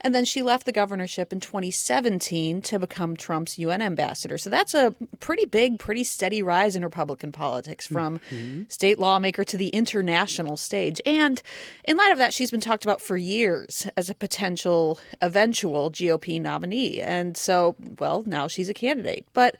[0.01, 4.37] And then she left the governorship in 2017 to become Trump's UN ambassador.
[4.37, 8.63] So that's a pretty big, pretty steady rise in Republican politics from mm-hmm.
[8.69, 11.01] state lawmaker to the international stage.
[11.05, 11.41] And
[11.85, 16.39] in light of that, she's been talked about for years as a potential eventual GOP
[16.39, 17.01] nominee.
[17.01, 19.25] And so, well, now she's a candidate.
[19.33, 19.57] But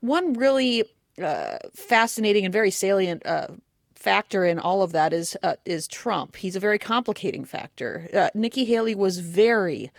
[0.00, 0.84] one really
[1.20, 3.48] uh, fascinating and very salient uh,
[3.94, 6.36] factor in all of that is uh, is Trump.
[6.36, 8.08] He's a very complicating factor.
[8.12, 9.90] Uh, Nikki Haley was very,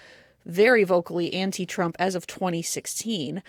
[0.45, 3.41] very vocally anti-Trump as of 2016.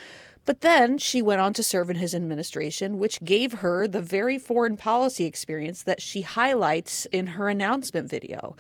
[0.47, 4.39] But then she went on to serve in his administration, which gave her the very
[4.39, 8.55] foreign policy experience that she highlights in her announcement video.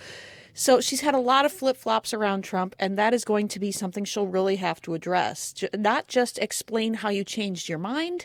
[0.54, 3.58] So she's had a lot of flip flops around Trump, and that is going to
[3.58, 5.52] be something she'll really have to address.
[5.76, 8.24] Not just explain how you changed your mind,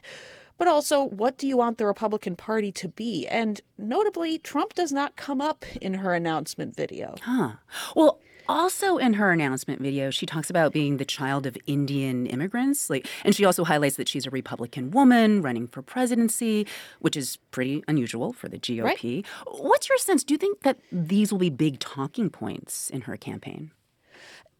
[0.59, 3.25] but also what do you want the Republican Party to be?
[3.27, 7.15] And notably, Trump does not come up in her announcement video.
[7.23, 7.53] Huh.
[7.95, 8.19] Well,
[8.49, 12.89] also in her announcement video, she talks about being the child of Indian immigrants.
[12.89, 16.67] Like, and she also highlights that she's a Republican woman running for presidency,
[16.99, 18.83] which is pretty unusual for the GOP.
[18.83, 19.25] Right.
[19.47, 20.23] What's your sense?
[20.23, 23.71] Do you think that these will be big talking points in her campaign?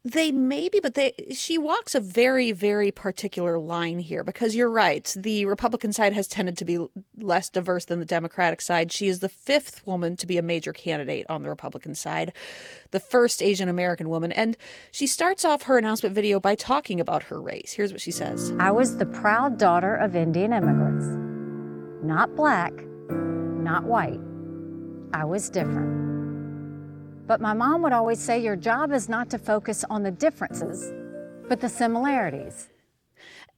[0.06, 4.70] They may be, but they she walks a very, very particular line here because you're
[4.70, 5.14] right.
[5.18, 8.94] The Republican side has tended to be less diverse than the Democratic side.
[8.94, 12.32] She is the fifth woman to be a major candidate on the Republican side,
[12.92, 14.32] the first Asian American woman.
[14.32, 14.56] And
[14.92, 17.74] she starts off her announcement video by talking about her race.
[17.74, 21.06] Here's what she says I was the proud daughter of Indian immigrants,
[22.06, 22.72] not black,
[23.10, 24.20] not white.
[25.14, 26.09] I was different.
[27.30, 30.92] But my mom would always say your job is not to focus on the differences,
[31.48, 32.70] but the similarities.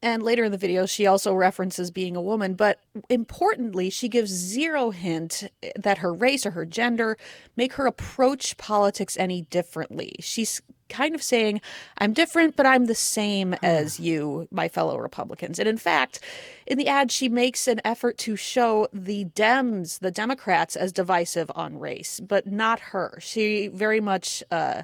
[0.02, 4.30] And later in the video, she also references being a woman, but importantly, she gives
[4.30, 7.18] zero hint that her race or her gender
[7.56, 10.15] make her approach politics any differently.
[10.19, 10.61] She's
[10.92, 11.62] kind of saying,
[11.98, 15.58] I'm different, but I'm the same as you, my fellow Republicans.
[15.58, 16.20] And in fact,
[16.68, 21.50] in the ad, she makes an effort to show the Dems, the Democrats, as divisive
[21.56, 23.18] on race, but not her.
[23.20, 24.84] She very much uh,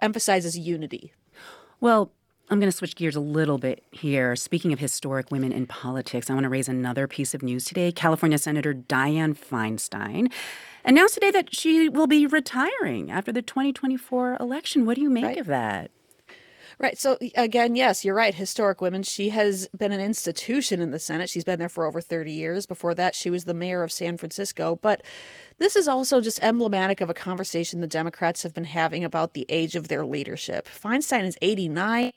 [0.00, 1.12] emphasizes unity.
[1.80, 2.12] Well,
[2.50, 4.36] I'm going to switch gears a little bit here.
[4.36, 7.92] Speaking of historic women in politics, I want to raise another piece of news today.
[7.92, 10.30] California Senator Dianne Feinstein
[10.84, 14.86] announced today that she will be retiring after the 2024 election.
[14.86, 15.38] What do you make right.
[15.38, 15.90] of that?
[16.82, 16.98] Right.
[16.98, 18.34] So, again, yes, you're right.
[18.34, 19.04] Historic women.
[19.04, 21.30] She has been an institution in the Senate.
[21.30, 22.66] She's been there for over 30 years.
[22.66, 24.80] Before that, she was the mayor of San Francisco.
[24.82, 25.00] But
[25.58, 29.46] this is also just emblematic of a conversation the Democrats have been having about the
[29.48, 30.66] age of their leadership.
[30.66, 32.10] Feinstein is 89.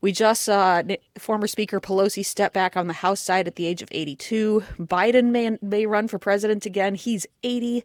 [0.00, 0.82] We just saw
[1.16, 4.64] former Speaker Pelosi step back on the House side at the age of 82.
[4.80, 6.96] Biden may, may run for president again.
[6.96, 7.84] He's 80.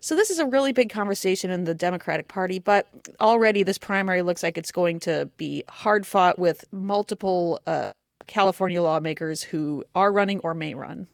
[0.00, 2.88] So this is a really big conversation in the Democratic Party, but
[3.20, 7.92] already this primary looks like it's going to be hard fought with multiple uh,
[8.26, 11.08] California lawmakers who are running or may run.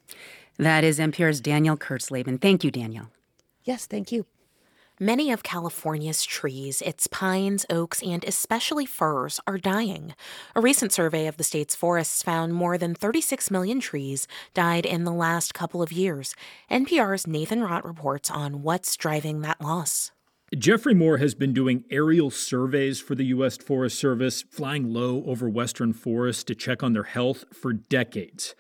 [0.59, 2.41] That is NPR's Danielle Kurtzleben.
[2.41, 3.11] Thank you, Danielle.
[3.65, 4.27] Yes, thank you.
[5.01, 10.15] Many of California's trees, its pines, oaks, and especially firs, are dying.
[10.55, 15.03] A recent survey of the state's forests found more than 36 million trees died in
[15.03, 16.37] the last couple of years.
[16.71, 20.13] NPR's Nathan Rott reports on what's driving that loss.
[20.57, 23.57] Jeffrey Moore has been doing aerial surveys for the U.S.
[23.57, 28.55] Forest Service, flying low over western forests to check on their health for decades.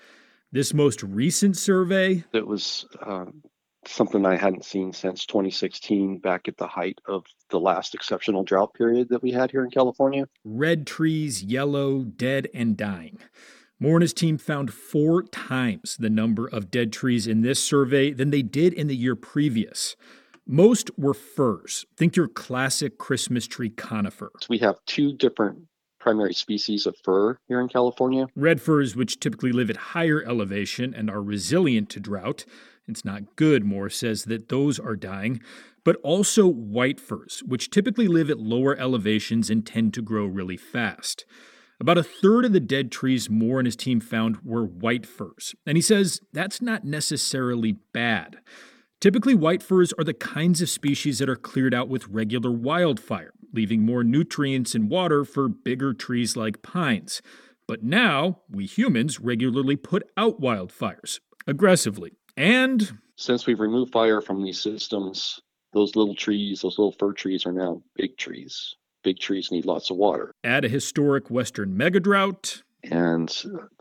[0.51, 2.25] This most recent survey.
[2.33, 3.27] It was uh,
[3.89, 8.75] something I hadn't seen since 2016, back at the height of the last exceptional drought
[8.75, 10.29] period that we had here in California.
[10.45, 13.19] Red trees, yellow, dead, and dying.
[13.81, 18.13] Moore and his team found four times the number of dead trees in this survey
[18.13, 19.97] than they did in the year previous.
[20.47, 21.87] Most were firs.
[21.97, 24.31] Think your classic Christmas tree conifer.
[24.49, 25.59] We have two different
[25.99, 28.27] primary species of fir here in California.
[28.37, 32.45] Red firs, which typically live at higher elevation and are resilient to drought,
[32.87, 35.41] it's not good, Moore says that those are dying,
[35.85, 40.57] but also white firs, which typically live at lower elevations and tend to grow really
[40.57, 41.25] fast.
[41.81, 45.55] About a third of the dead trees Moore and his team found were white firs,
[45.67, 48.39] and he says that's not necessarily bad.
[49.01, 53.33] Typically, white firs are the kinds of species that are cleared out with regular wildfire,
[53.53, 57.21] leaving more nutrients and water for bigger trees like pines.
[57.67, 64.43] But now, we humans regularly put out wildfires aggressively and since we've removed fire from
[64.43, 65.41] these systems,
[65.73, 68.75] those little trees, those little fir trees are now big trees.
[69.03, 70.33] Big trees need lots of water.
[70.43, 72.63] Add a historic Western megadrought.
[72.91, 73.31] And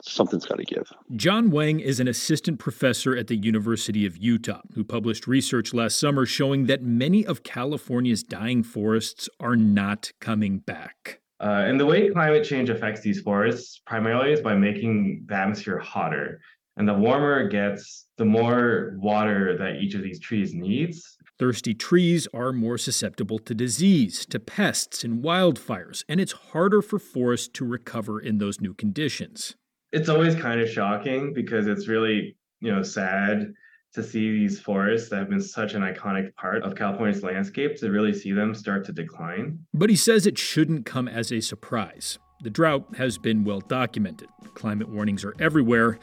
[0.02, 0.90] something's got to give.
[1.16, 6.00] John Wang is an assistant professor at the University of Utah who published research last
[6.00, 11.20] summer showing that many of California's dying forests are not coming back.
[11.42, 15.80] Uh, and the way climate change affects these forests primarily is by making the atmosphere
[15.80, 16.40] hotter.
[16.78, 21.18] And the warmer it gets, the more water that each of these trees needs.
[21.40, 27.00] Thirsty trees are more susceptible to disease, to pests, and wildfires, and it's harder for
[27.00, 29.56] forests to recover in those new conditions.
[29.92, 33.54] It's always kind of shocking because it's really, you know, sad
[33.94, 37.92] to see these forests that have been such an iconic part of California's landscape to
[37.92, 39.60] really see them start to decline.
[39.74, 42.18] But he says it shouldn't come as a surprise.
[42.42, 44.30] The drought has been well documented.
[44.56, 46.00] Climate warnings are everywhere,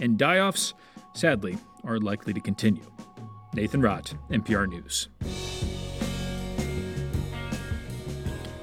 [0.00, 0.74] and die offs,
[1.14, 2.84] sadly, are likely to continue.
[3.54, 5.08] Nathan Rott, NPR News.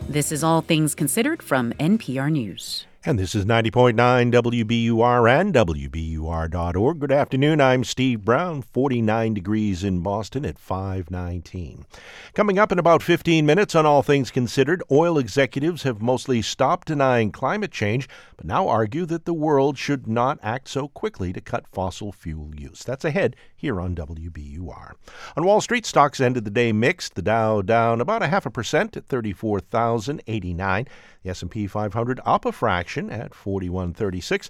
[0.08, 2.86] This is All Things Considered from NPR News.
[3.06, 3.96] And this is 90.9
[4.32, 7.00] WBUR and WBUR.org.
[7.00, 7.60] Good afternoon.
[7.60, 11.86] I'm Steve Brown, 49 degrees in Boston at 519.
[12.34, 16.88] Coming up in about 15 minutes on All Things Considered, oil executives have mostly stopped
[16.88, 18.08] denying climate change,
[18.38, 22.56] but now argue that the world should not act so quickly to cut fossil fuel
[22.56, 22.86] use.
[22.86, 24.94] That's ahead here on WBUR.
[25.36, 27.16] On Wall Street, stocks ended the day mixed.
[27.16, 30.88] The Dow down about a half a percent at 34,089.
[31.24, 34.50] The S&P 500 up a fraction at 4136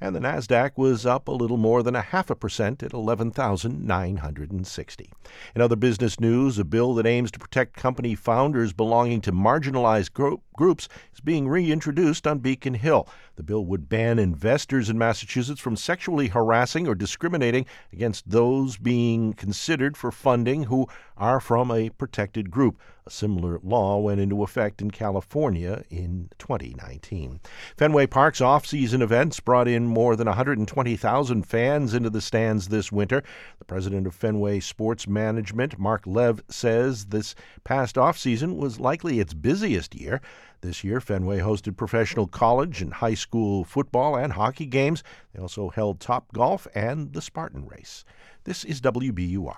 [0.00, 5.12] and the Nasdaq was up a little more than a half a percent at 11,960.
[5.54, 10.12] In other business news, a bill that aims to protect company founders belonging to marginalized
[10.12, 13.08] gro- groups is being reintroduced on Beacon Hill.
[13.36, 19.32] The bill would ban investors in Massachusetts from sexually harassing or discriminating against those being
[19.32, 22.80] considered for funding who are from a protected group.
[23.06, 27.40] A similar law went into effect in California in 2019.
[27.76, 32.92] Fenway Park's off season events brought in more than 120,000 fans into the stands this
[32.92, 33.22] winter.
[33.60, 39.20] The president of Fenway Sports Management, Mark Lev, says this past off season was likely
[39.20, 40.20] its busiest year.
[40.60, 45.04] This year, Fenway hosted professional college and high school football and hockey games.
[45.32, 48.04] They also held Top Golf and the Spartan Race.
[48.42, 49.56] This is WBUR.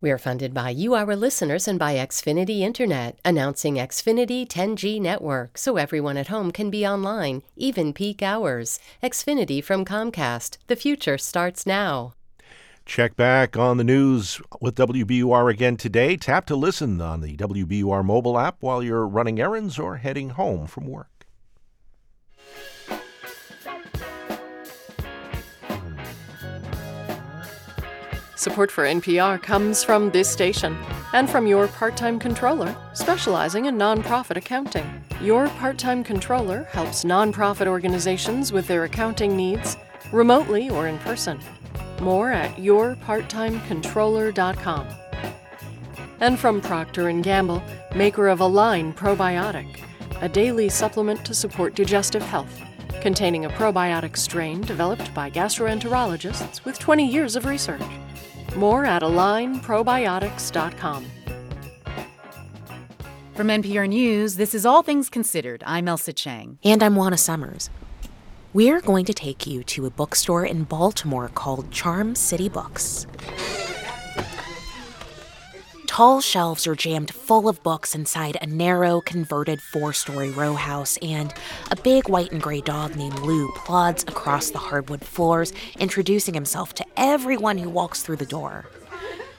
[0.00, 5.58] We are funded by you, our listeners, and by Xfinity Internet, announcing Xfinity 10G network
[5.58, 8.78] so everyone at home can be online, even peak hours.
[9.02, 10.58] Xfinity from Comcast.
[10.68, 12.12] The future starts now.
[12.86, 16.16] Check back on the news with WBUR again today.
[16.16, 20.68] Tap to listen on the WBUR mobile app while you're running errands or heading home
[20.68, 21.26] from work.
[28.36, 30.76] Support for NPR comes from this station
[31.12, 34.88] and from your part time controller, specializing in nonprofit accounting.
[35.20, 39.76] Your part time controller helps nonprofit organizations with their accounting needs,
[40.12, 41.40] remotely or in person.
[42.00, 44.86] More at yourparttimecontroller.com.
[46.20, 47.62] And from Procter & Gamble,
[47.94, 49.80] maker of Align Probiotic,
[50.22, 52.62] a daily supplement to support digestive health,
[53.02, 57.82] containing a probiotic strain developed by gastroenterologists with 20 years of research.
[58.56, 61.06] More at alignprobiotics.com.
[63.34, 65.62] From NPR News, this is All Things Considered.
[65.66, 66.58] I'm Ailsa Chang.
[66.64, 67.68] And I'm Juana Summers.
[68.52, 73.06] We're going to take you to a bookstore in Baltimore called Charm City Books.
[75.86, 80.96] Tall shelves are jammed full of books inside a narrow, converted four story row house,
[81.02, 81.34] and
[81.70, 86.72] a big white and gray dog named Lou plods across the hardwood floors, introducing himself
[86.74, 88.66] to everyone who walks through the door.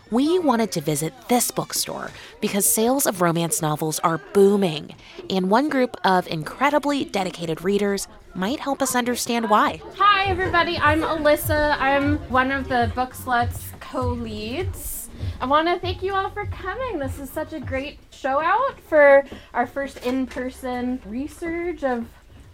[0.10, 4.96] We wanted to visit this bookstore because sales of romance novels are booming,
[5.30, 9.82] and one group of incredibly dedicated readers might help us understand why.
[9.98, 10.78] Hi, everybody.
[10.78, 11.76] I'm Alyssa.
[11.80, 15.10] I'm one of the Book Sluts co leads.
[15.42, 17.00] I want to thank you all for coming.
[17.00, 22.06] This is such a great show out for our first in person research of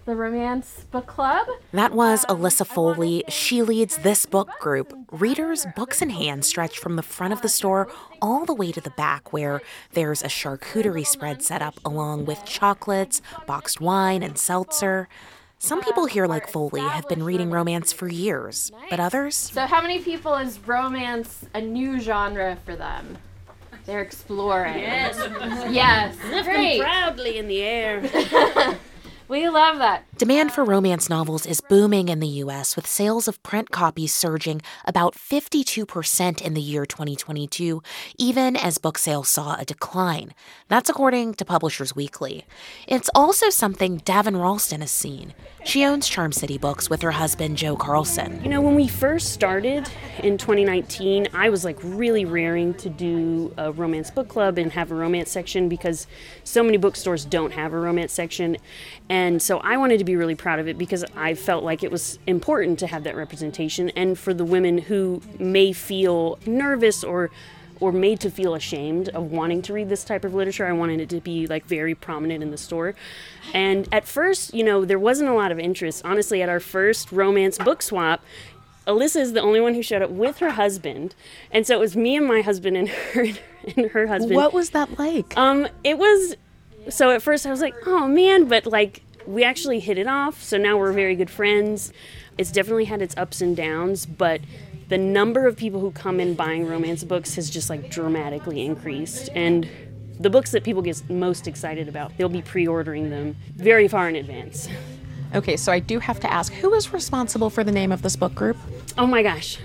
[0.06, 1.48] the Romance Book Club.
[1.74, 3.24] That was um, Alyssa Foley.
[3.28, 4.94] She leads this book group.
[5.12, 7.90] Readers, books in hand, stretch from the front of the store
[8.22, 9.62] all the way to the back, where
[9.92, 15.10] there's a charcuterie spread set up along with chocolates, boxed wine, and seltzer.
[15.64, 19.34] Some people here, like Foley, have been reading romance for years, but others?
[19.34, 23.18] So, how many people is romance a new genre for them?
[23.86, 24.80] They're exploring.
[24.80, 25.16] Yes.
[25.72, 26.18] yes.
[26.30, 26.82] Lifting Great.
[26.82, 28.02] proudly in the air.
[29.30, 30.04] we love that.
[30.18, 34.62] Demand for romance novels is booming in the U.S., with sales of print copies surging
[34.84, 37.82] about 52% in the year 2022,
[38.18, 40.34] even as book sales saw a decline.
[40.68, 42.46] That's according to Publishers Weekly.
[42.86, 45.34] It's also something Davin Ralston has seen.
[45.66, 48.44] She owns Charm City Books with her husband, Joe Carlson.
[48.44, 49.90] You know, when we first started
[50.22, 54.92] in 2019, I was like really raring to do a romance book club and have
[54.92, 56.06] a romance section because
[56.44, 58.58] so many bookstores don't have a romance section.
[59.08, 61.92] And so I wanted to be really proud of it because I felt like it
[61.92, 67.32] was important to have that representation and for the women who may feel nervous or
[67.80, 70.66] or made to feel ashamed of wanting to read this type of literature.
[70.66, 72.96] I wanted it to be like very prominent in the store.
[73.54, 76.04] And at first, you know, there wasn't a lot of interest.
[76.06, 78.24] Honestly, at our first romance book swap,
[78.88, 81.16] Alyssa is the only one who showed up with her husband,
[81.52, 83.28] and so it was me and my husband and her
[83.78, 84.36] and her husband.
[84.36, 85.38] What was that like?
[85.38, 86.36] Um, it was.
[86.90, 90.44] So at first I was like, oh man, but like we actually hit it off.
[90.44, 91.94] So now we're very good friends.
[92.38, 94.42] It's definitely had its ups and downs, but
[94.90, 99.30] the number of people who come in buying romance books has just like dramatically increased,
[99.34, 99.68] and
[100.20, 104.16] the books that people get most excited about, they'll be pre-ordering them very far in
[104.16, 104.70] advance.
[105.36, 108.16] Okay, so I do have to ask who is responsible for the name of this
[108.16, 108.58] book group?
[108.98, 109.58] Oh my gosh.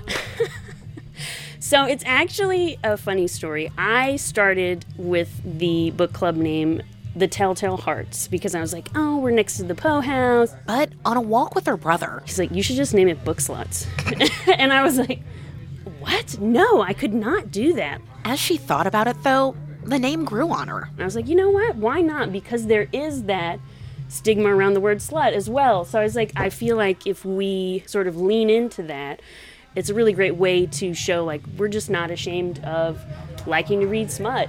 [1.60, 3.70] so it's actually a funny story.
[3.76, 6.82] I started with the book club name
[7.18, 10.54] the Telltale Hearts because I was like, oh, we're next to the Poe House.
[10.66, 13.38] But on a walk with her brother, he's like, you should just name it Book
[13.38, 13.86] Sluts.
[14.58, 15.20] and I was like,
[15.98, 16.38] what?
[16.38, 18.00] No, I could not do that.
[18.24, 20.90] As she thought about it, though, the name grew on her.
[20.98, 21.76] I was like, you know what?
[21.76, 22.32] Why not?
[22.32, 23.58] Because there is that
[24.08, 25.84] stigma around the word slut as well.
[25.84, 29.20] So I was like, I feel like if we sort of lean into that,
[29.74, 33.00] it's a really great way to show like we're just not ashamed of
[33.46, 34.48] liking to read smut.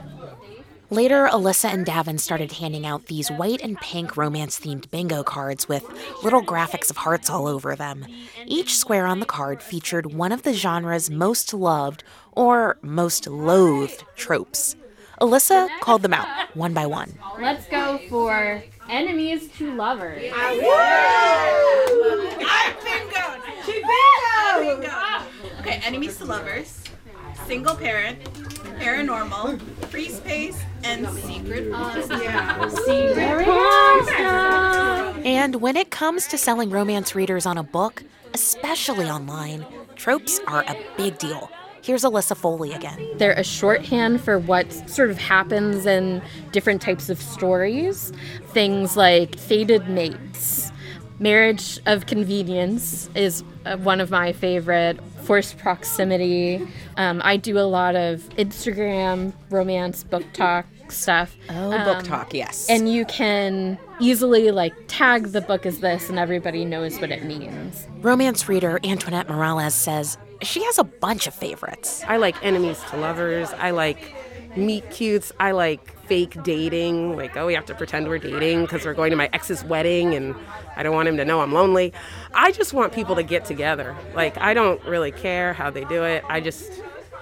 [0.92, 5.70] Later, Alyssa and Davin started handing out these white and pink romance themed bingo cards
[5.70, 5.86] with
[6.24, 8.08] little graphics of hearts all over them.
[8.48, 14.04] Each square on the card featured one of the genre's most loved or most loathed
[14.16, 14.76] tropes.
[15.22, 17.14] Alyssa called them out one by one.
[17.40, 20.32] Let's go for enemies to lovers.
[20.34, 20.56] I
[22.34, 22.50] win
[22.84, 23.38] bingo!
[24.64, 24.90] bingo!
[25.60, 26.84] Okay, enemies to lovers,
[27.46, 28.24] single parent,
[28.80, 31.68] paranormal, free space, and secret.
[31.70, 32.70] yeah.
[32.70, 33.48] Secret
[35.26, 38.04] And when it comes to selling romance readers on a book,
[38.34, 39.66] especially online,
[39.96, 41.50] tropes are a big deal.
[41.82, 43.00] Here's Alyssa Foley again.
[43.18, 48.12] They're a shorthand for what sort of happens in different types of stories.
[48.48, 50.72] Things like fated mates.
[51.20, 55.00] Marriage of convenience is uh, one of my favorite.
[55.30, 56.60] Forced proximity.
[56.98, 61.36] Um, I do a lot of Instagram romance BookTok stuff.
[61.50, 62.68] Oh, um, BookTok, yes.
[62.68, 67.26] And you can easily like tag the book as this, and everybody knows what it
[67.26, 67.88] means.
[68.02, 72.04] Romance reader Antoinette Morales says she has a bunch of favorites.
[72.08, 73.52] I like enemies to lovers.
[73.52, 74.16] I like
[74.58, 75.32] meet cutes.
[75.40, 77.16] I like fake dating.
[77.16, 80.16] Like, oh, we have to pretend we're dating because we're going to my ex's wedding
[80.16, 80.36] and
[80.76, 81.94] I don't want him to know I'm lonely.
[82.34, 83.96] I just want people to get together.
[84.16, 86.26] Like, I don't really care how they do it.
[86.28, 86.82] I just,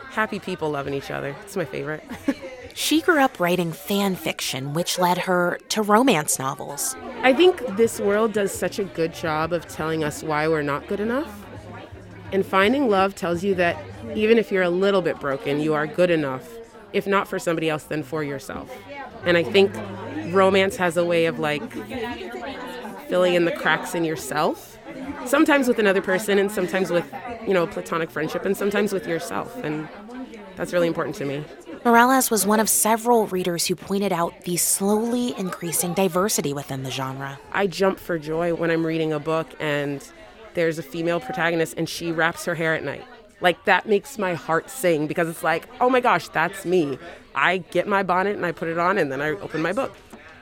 [0.10, 1.36] happy people loving each other.
[1.44, 2.04] It's my favorite.
[2.80, 6.96] She grew up writing fan fiction, which led her to romance novels.
[7.24, 10.88] I think this world does such a good job of telling us why we're not
[10.88, 11.44] good enough.
[12.32, 13.84] And finding love tells you that
[14.14, 16.48] even if you're a little bit broken, you are good enough,
[16.98, 18.76] if not for somebody else, then for yourself.
[19.24, 19.72] And I think
[20.34, 21.72] romance has a way of like
[23.08, 24.78] filling in the cracks in yourself,
[25.26, 27.06] sometimes with another person, and sometimes with,
[27.48, 29.56] you know, platonic friendship, and sometimes with yourself.
[29.64, 29.88] And
[30.56, 31.46] that's really important to me.
[31.86, 36.92] Morales was one of several readers who pointed out the slowly increasing diversity within the
[36.92, 37.40] genre.
[37.54, 40.06] I jump for joy when I'm reading a book and
[40.54, 43.06] there's a female protagonist and she wraps her hair at night.
[43.42, 46.98] Like that makes my heart sing because it's like, oh my gosh, that's me.
[47.36, 49.96] I get my bonnet and I put it on and then I open my book.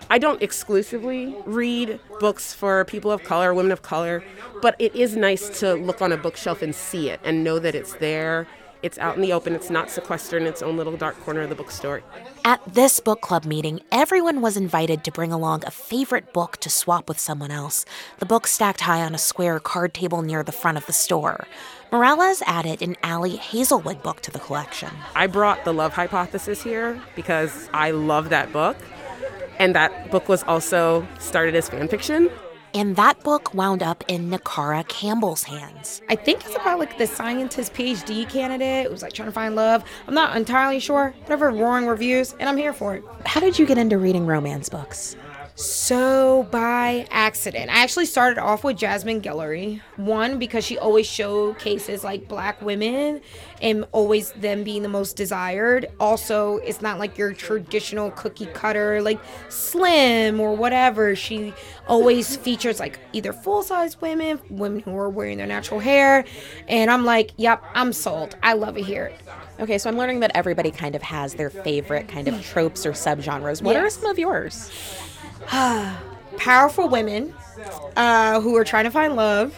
[0.09, 4.23] I don't exclusively read books for people of color, women of color,
[4.61, 7.73] but it is nice to look on a bookshelf and see it and know that
[7.73, 8.47] it's there
[8.85, 9.55] it's out in the open.
[9.55, 12.03] It's not sequestered in its own little dark corner of the bookstore.
[12.43, 16.69] At this book club meeting, everyone was invited to bring along a favorite book to
[16.69, 17.83] swap with someone else.
[18.19, 21.47] The book stacked high on a square card table near the front of the store.
[21.91, 24.89] Morales added an Ali Hazelwood book to the collection.
[25.15, 28.77] I brought The Love Hypothesis here because I love that book.
[29.59, 32.29] And that book was also started as fan fiction.
[32.73, 36.01] And that book wound up in Nakara Campbell's hands.
[36.09, 39.83] I think it's about like the scientist PhD candidate who's like trying to find love.
[40.07, 41.13] I'm not entirely sure.
[41.21, 43.03] Whatever roaring reviews, and I'm here for it.
[43.25, 45.15] How did you get into reading romance books?
[45.57, 49.79] So by accident, I actually started off with Jasmine Guillory.
[49.95, 53.21] One because she always showcases like black women
[53.61, 55.85] and always them being the most desired.
[55.97, 59.17] Also, it's not like your traditional cookie cutter like
[59.47, 61.15] slim or whatever.
[61.15, 61.53] She
[61.87, 66.25] always features like either full size women, women who are wearing their natural hair,
[66.67, 68.35] and I'm like, yep, I'm sold.
[68.43, 69.13] I love it here.
[69.57, 72.41] Okay, so I'm learning that everybody kind of has their favorite kind of hmm.
[72.41, 73.61] tropes or subgenres.
[73.61, 73.85] What yes.
[73.85, 74.69] are some of yours?
[76.37, 77.33] powerful women
[77.95, 79.55] uh, who are trying to find love.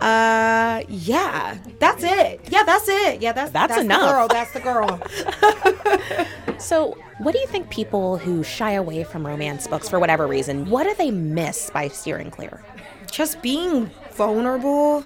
[0.00, 2.40] Uh, yeah, that's it.
[2.48, 3.20] Yeah, that's it.
[3.20, 4.00] Yeah, that's that's, that's enough.
[4.00, 6.58] The girl, that's the girl.
[6.58, 10.70] so, what do you think people who shy away from romance books for whatever reason,
[10.70, 12.62] what do they miss by steering clear?
[13.10, 15.04] Just being vulnerable.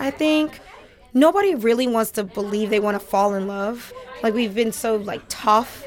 [0.00, 0.58] I think
[1.12, 3.92] nobody really wants to believe they want to fall in love.
[4.24, 5.86] Like we've been so like tough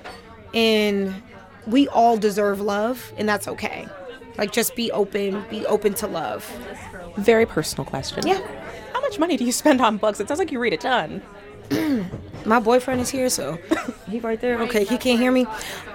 [0.54, 1.22] in
[1.68, 3.88] we all deserve love, and that's okay.
[4.38, 6.46] Like, just be open, be open to love.
[7.18, 8.26] Very personal question.
[8.28, 8.42] Yeah.
[8.94, 10.20] How much money do you spend on books?
[10.20, 11.22] It sounds like you read a ton.
[12.46, 13.58] My boyfriend is here, so
[14.10, 14.60] he right there.
[14.64, 15.46] Okay, he can't hear me.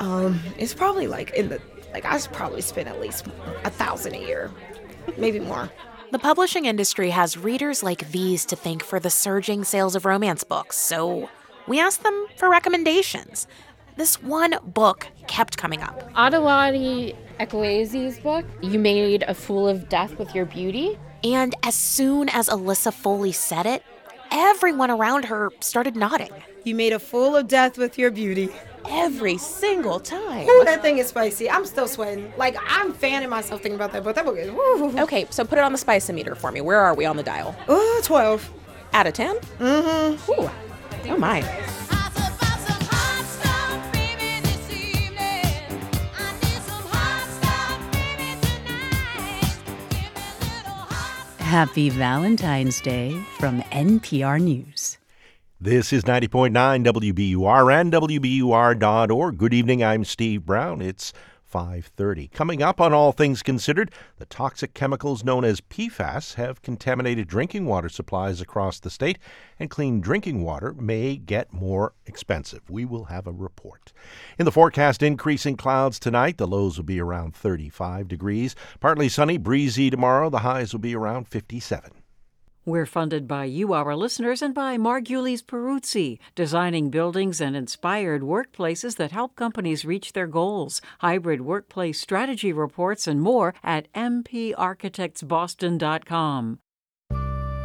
[0.01, 1.61] Um, it's probably like in the
[1.93, 3.27] like I probably spend at least
[3.65, 4.51] a thousand a year.
[5.17, 5.71] maybe more.
[6.11, 10.45] The publishing industry has readers like these to thank for the surging sales of romance
[10.45, 11.31] books, so
[11.67, 13.47] we asked them for recommendations.
[13.97, 16.13] This one book kept coming up.
[16.15, 20.99] Akwaeke Emezi's book, You Made a Fool of Death with Your Beauty.
[21.25, 23.83] And as soon as Alyssa Foley said it,
[24.31, 26.31] everyone around her started nodding.
[26.65, 28.49] You made a fool of death with your beauty.
[28.89, 30.49] Every single time.
[30.49, 31.51] Ooh, that thing is spicy.
[31.51, 32.33] I'm still sweating.
[32.37, 34.15] Like, I'm fanning myself thinking about that book.
[34.15, 34.51] That book is.
[34.51, 34.99] Woo.
[35.01, 36.61] Okay, so put it on the spice-o-meter for me.
[36.61, 37.55] Where are we on the dial?
[37.69, 38.51] Ooh, 12.
[38.93, 39.37] Out of 10?
[39.37, 40.31] Mm-hmm.
[40.33, 40.51] Ooh.
[41.11, 41.43] Oh, my.
[51.53, 54.97] Happy Valentine's Day from NPR News.
[55.61, 59.37] This is 90.9 WBUR and WBUR.org.
[59.37, 60.81] Good evening, I'm Steve Brown.
[60.81, 61.13] It's
[61.53, 62.29] 5:30.
[62.33, 67.67] Coming up on All Things Considered, the toxic chemicals known as PFAS have contaminated drinking
[67.67, 69.19] water supplies across the state,
[69.59, 72.63] and clean drinking water may get more expensive.
[72.71, 73.93] We will have a report.
[74.39, 76.39] In the forecast, increasing clouds tonight.
[76.39, 78.57] The lows will be around 35 degrees.
[78.81, 80.31] Partly sunny, breezy tomorrow.
[80.31, 82.02] The highs will be around 57.
[82.65, 88.99] We're funded by you, our listeners, and by Margulies Perruzzi, designing buildings and inspired workplaces
[88.99, 90.81] that help companies reach their goals.
[91.01, 96.61] Hybrid workplace strategy reports and more at mparchitectsboston.com.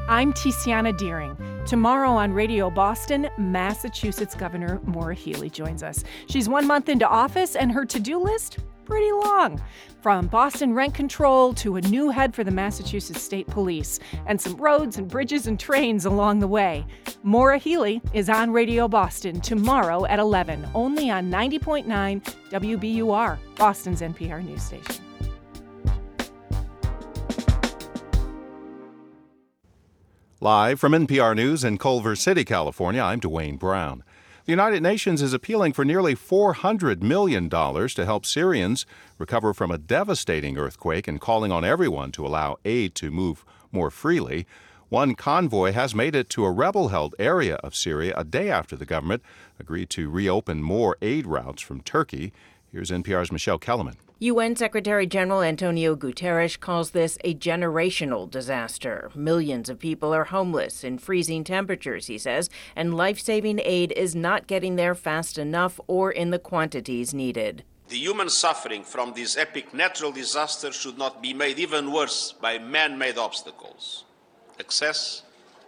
[0.10, 1.38] I'm Tiziana Dearing.
[1.68, 6.04] Tomorrow on Radio Boston, Massachusetts Governor Maura Healey joins us.
[6.28, 8.58] She's one month into office, and her to do list
[8.88, 9.62] pretty long.
[10.02, 14.56] From Boston rent control to a new head for the Massachusetts State Police, and some
[14.56, 16.86] roads and bridges and trains along the way.
[17.22, 21.86] Maura Healey is on Radio Boston tomorrow at 11, only on 90.9
[22.50, 25.04] WBUR, Boston's NPR news station.
[30.40, 34.04] Live from NPR News in Culver City, California, I'm Dwane Brown.
[34.48, 38.86] The United Nations is appealing for nearly $400 million to help Syrians
[39.18, 43.44] recover from a devastating earthquake and calling on everyone to allow aid to move
[43.74, 44.48] more freely.
[44.88, 48.78] One convoy has made it to a rebel held area of Syria a day after
[48.78, 49.22] the government
[49.60, 52.32] agreed to reopen more aid routes from Turkey.
[52.72, 53.98] Here's NPR's Michele Kelemen.
[54.20, 59.12] UN Secretary General Antonio Guterres calls this a generational disaster.
[59.14, 64.16] Millions of people are homeless in freezing temperatures, he says, and life saving aid is
[64.16, 67.64] not getting there fast enough or in the quantities needed.
[67.90, 72.58] The human suffering from this epic natural disaster should not be made even worse by
[72.58, 74.04] man made obstacles
[74.60, 75.22] access,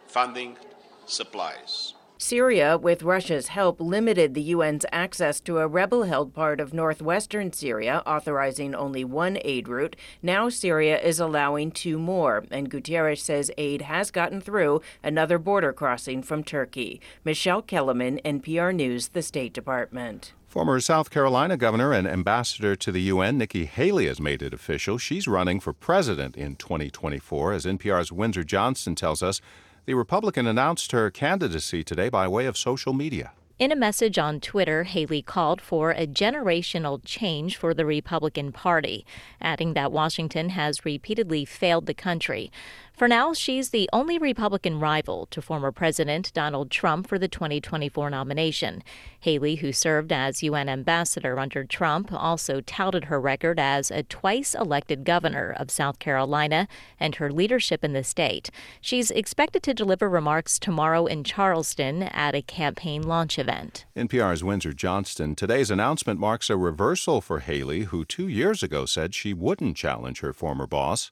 [0.07, 0.57] funding,
[1.05, 1.93] supplies.
[2.21, 7.53] Syria, with Russia's help, limited the UN's access to a rebel held part of northwestern
[7.53, 9.95] Syria, authorizing only one aid route.
[10.21, 15.71] Now Syria is allowing two more, and Guterres says aid has gotten through another border
[15.71, 16.99] crossing from Turkey.
[17.23, 20.33] Michele Kelemen, NPR News, the State Department.
[20.45, 24.97] Former South Carolina governor and ambassador to the UN, Nikki Haley, has made it official.
[24.97, 29.39] She's running for president in 2024, as NPR's Windsor Johnston tells us.
[29.85, 33.31] The Republican announced her candidacy today by way of social media.
[33.59, 39.05] In a message on Twitter, Haley called for a generational change for the Republican Party,
[39.41, 42.53] adding that Washington has repeatedly failed the country.
[42.99, 48.09] For now, she's the only Republican rival to former President Donald Trump for the 2024
[48.09, 48.83] nomination.
[49.21, 54.53] Haley, who served as UN ambassador under Trump, also touted her record as a twice
[54.53, 56.67] elected governor of South Carolina
[56.99, 58.51] and her leadership in the state.
[58.81, 63.85] She's expected to deliver remarks tomorrow in Charleston at a campaign launch event.
[63.95, 65.35] NPR's Windsor Johnston.
[65.35, 70.19] Today's announcement marks a reversal for Haley, who two years ago said she wouldn't challenge
[70.19, 71.11] her former boss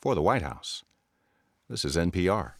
[0.00, 0.84] for the White House.
[1.70, 2.52] This is NPR.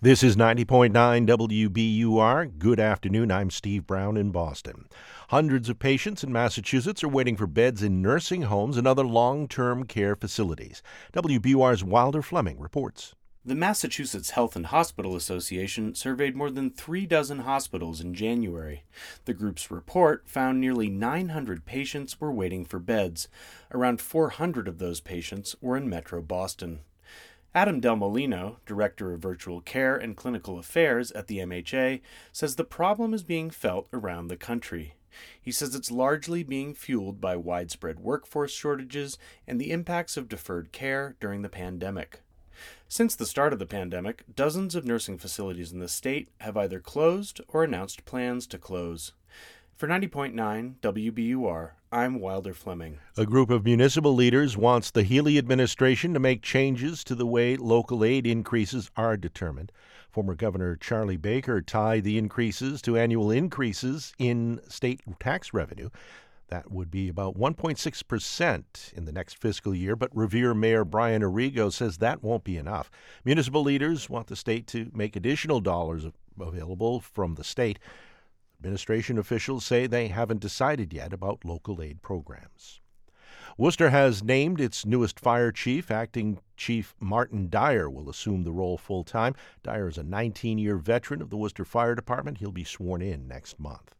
[0.00, 0.92] This is 90.9
[1.26, 2.58] WBUR.
[2.60, 3.32] Good afternoon.
[3.32, 4.86] I'm Steve Brown in Boston.
[5.30, 9.48] Hundreds of patients in Massachusetts are waiting for beds in nursing homes and other long
[9.48, 10.80] term care facilities.
[11.12, 13.16] WBUR's Wilder Fleming reports.
[13.44, 18.84] The Massachusetts Health and Hospital Association surveyed more than three dozen hospitals in January.
[19.24, 23.26] The group's report found nearly 900 patients were waiting for beds.
[23.72, 26.82] Around 400 of those patients were in Metro Boston.
[27.54, 32.00] Adam Delmolino, Director of Virtual Care and Clinical Affairs at the MHA,
[32.32, 34.94] says the problem is being felt around the country.
[35.40, 40.72] He says it's largely being fueled by widespread workforce shortages and the impacts of deferred
[40.72, 42.20] care during the pandemic.
[42.88, 46.80] Since the start of the pandemic, dozens of nursing facilities in the state have either
[46.80, 49.12] closed or announced plans to close.
[49.82, 53.00] For 90.9 WBUR, I'm Wilder Fleming.
[53.16, 57.56] A group of municipal leaders wants the Healey administration to make changes to the way
[57.56, 59.72] local aid increases are determined.
[60.08, 65.90] Former Governor Charlie Baker tied the increases to annual increases in state tax revenue.
[66.46, 71.72] That would be about 1.6% in the next fiscal year, but Revere Mayor Brian Arrigo
[71.72, 72.88] says that won't be enough.
[73.24, 76.06] Municipal leaders want the state to make additional dollars
[76.38, 77.80] available from the state.
[78.62, 82.80] Administration officials say they haven't decided yet about local aid programs.
[83.58, 85.90] Worcester has named its newest fire chief.
[85.90, 89.34] Acting Chief Martin Dyer will assume the role full time.
[89.64, 92.38] Dyer is a 19 year veteran of the Worcester Fire Department.
[92.38, 93.96] He'll be sworn in next month.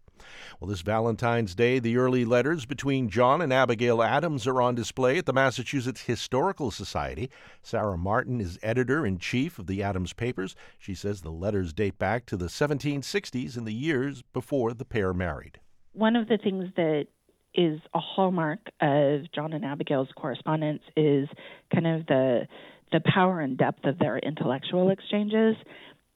[0.61, 5.19] Well, this Valentine's Day, the early letters between John and Abigail Adams are on display
[5.19, 7.31] at the Massachusetts Historical Society.
[7.63, 10.55] Sara Martin is editor in chief of the Adams Papers.
[10.79, 15.13] She says the letters date back to the 1760s and the years before the pair
[15.13, 15.61] married.
[15.93, 17.07] One of the things that
[17.55, 21.29] is a hallmark of John and Abigail's correspondence is
[21.73, 22.47] kind of the
[22.93, 25.57] the power and depth of their intellectual exchanges,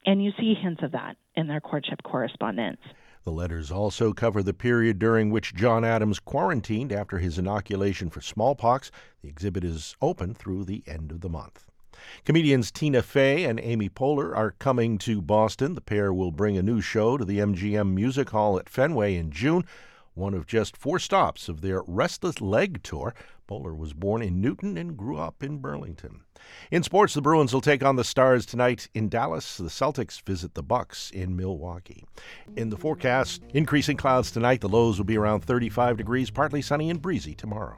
[0.05, 2.79] and you see hints of that in their courtship correspondence.
[3.27, 8.21] The letters also cover the period during which John Adams quarantined after his inoculation for
[8.21, 8.89] smallpox.
[9.21, 11.69] The exhibit is open through the end of the month.
[12.23, 15.75] Comedians Tina Fey and Amy Poehler are coming to Boston.
[15.75, 19.29] The pair will bring a new show to the MGM Music Hall at Fenway in
[19.29, 19.65] June,
[20.17, 23.13] one of just four stops of their Restless Leg tour.
[23.47, 26.21] Poehler was born in Newton and grew up in Burlington.
[26.71, 29.57] In sports, the Bruins will take on the Stars tonight in Dallas.
[29.57, 32.05] The Celtics visit the Bucks in Milwaukee.
[32.55, 34.61] In the forecast, increasing clouds tonight.
[34.61, 37.77] The lows will be around 35 degrees, partly sunny and breezy tomorrow.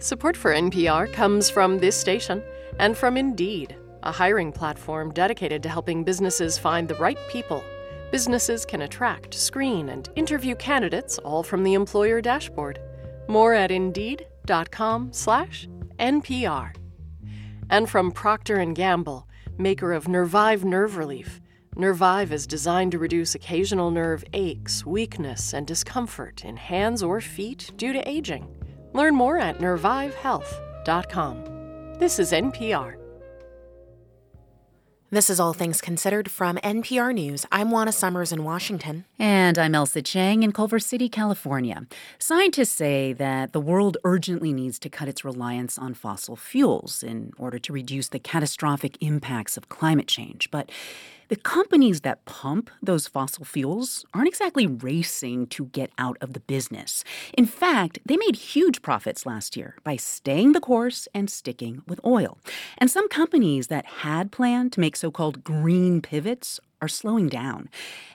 [0.00, 2.42] Support for NPR comes from this station
[2.78, 7.64] and from Indeed, a hiring platform dedicated to helping businesses find the right people.
[8.14, 12.78] Businesses can attract, screen, and interview candidates all from the employer dashboard.
[13.26, 15.66] More at Indeed.com slash
[15.98, 16.76] NPR.
[17.70, 19.26] And from Procter & Gamble,
[19.58, 21.40] maker of Nervive Nerve Relief.
[21.74, 27.72] Nervive is designed to reduce occasional nerve aches, weakness, and discomfort in hands or feet
[27.76, 28.46] due to aging.
[28.92, 31.98] Learn more at nervivehealth.com.
[31.98, 33.03] This is NPR.
[35.10, 37.46] This is All Things Considered from NPR News.
[37.52, 39.04] I'm Juana Summers in Washington.
[39.18, 41.86] And I'm Ailsa Chang in Culver City, California.
[42.18, 47.32] Scientists say that the world urgently needs to cut its reliance on fossil fuels in
[47.38, 50.50] order to reduce the catastrophic impacts of climate change.
[50.50, 50.72] But
[51.28, 56.40] the companies that pump those fossil fuels aren't exactly racing to get out of the
[56.40, 57.04] business.
[57.36, 62.00] In fact, they made huge profits last year by staying the course and sticking with
[62.04, 62.38] oil.
[62.78, 67.68] And some companies that had planned to make so called green pivots are slowing down.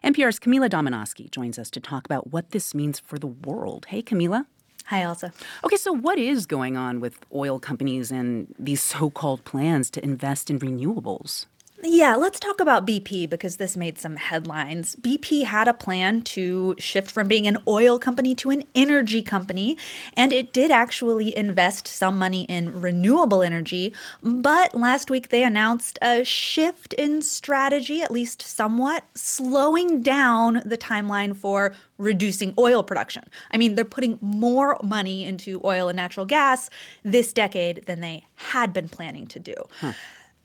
[0.03, 3.87] NPR's Camila Domonoske joins us to talk about what this means for the world.
[3.89, 4.45] Hey, Camila.
[4.85, 5.31] Hi, Ailsa.
[5.63, 10.03] Okay, so what is going on with oil companies and these so called plans to
[10.03, 11.45] invest in renewables?
[11.81, 14.97] Yeah, let's talk about BP because this made some headlines.
[14.97, 19.77] BP had a plan to shift from being an oil company to an energy company,
[20.15, 23.93] and it did actually invest some money in renewable energy.
[24.21, 30.77] But last week they announced a shift in strategy, at least somewhat, slowing down the
[30.77, 33.23] timeline for reducing oil production.
[33.51, 36.69] I mean, they're putting more money into oil and natural gas
[37.03, 39.55] this decade than they had been planning to do.
[39.79, 39.93] Huh.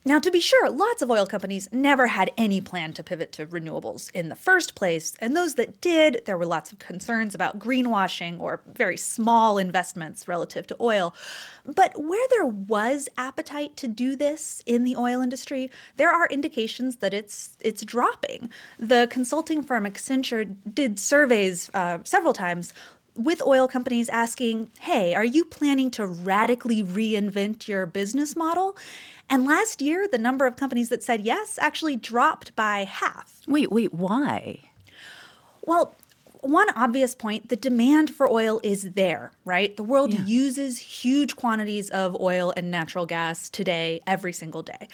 [0.07, 3.47] Now, to be sure, lots of oil companies never had any plan to pivot to
[3.47, 7.59] renewables in the first place, and those that did, there were lots of concerns about
[7.59, 11.15] greenwashing or very small investments relative to oil.
[11.65, 16.97] But where there was appetite to do this in the oil industry, there are indications
[16.97, 18.51] that it's it's dropping.
[18.79, 22.75] The consulting firm Accenture did surveys uh, several times
[23.17, 28.77] with oil companies asking, hey, are you planning to radically reinvent your business model?
[29.31, 33.41] And last year, the number of companies that said yes actually dropped by half.
[33.47, 34.61] Wait, wait, why?
[35.63, 35.97] Well,
[36.45, 39.77] one obvious point the demand for oil is there, right?
[39.77, 40.25] The world yeah.
[40.25, 44.89] uses huge quantities of oil and natural gas today, every single day.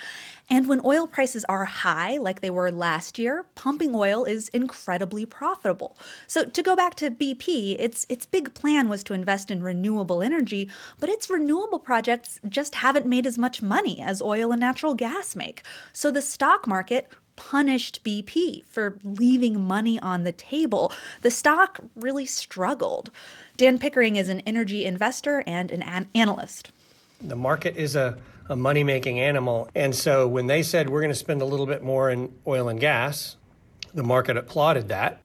[0.48, 5.24] And when oil prices are high, like they were last year, pumping oil is incredibly
[5.24, 5.96] profitable.
[6.26, 10.22] So to go back to BP, its its big plan was to invest in renewable
[10.22, 10.68] energy,
[10.98, 15.36] but its renewable projects just haven't made as much money as oil and natural gas
[15.36, 15.62] make.
[15.92, 17.08] So the stock market
[17.40, 20.92] punished BP for leaving money on the table.
[21.22, 23.10] The stock really struggled.
[23.56, 26.70] Dan Pickering is an energy investor and an, an analyst.
[27.22, 28.18] The market is a,
[28.50, 29.70] a money making animal.
[29.74, 32.68] And so when they said we're going to spend a little bit more in oil
[32.68, 33.36] and gas,
[33.94, 35.22] the market applauded that.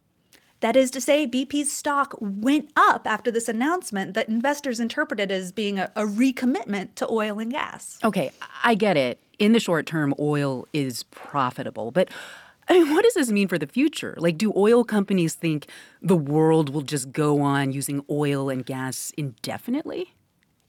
[0.62, 5.52] That is to say, BP's stock went up after this announcement that investors interpreted as
[5.52, 8.00] being a, a recommitment to oil and gas.
[8.04, 8.32] Okay,
[8.64, 9.20] I get it.
[9.40, 12.10] In the short term, oil is profitable, but
[12.68, 14.16] I mean, what does this mean for the future?
[14.18, 15.68] Like, do oil companies think
[16.02, 20.16] the world will just go on using oil and gas indefinitely?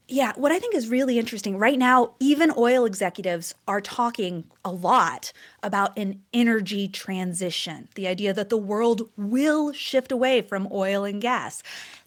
[0.08, 4.70] Yeah, what I think is really interesting right now, even oil executives are talking a
[4.70, 5.32] lot
[5.64, 11.20] about an energy transition, the idea that the world will shift away from oil and
[11.20, 11.60] gas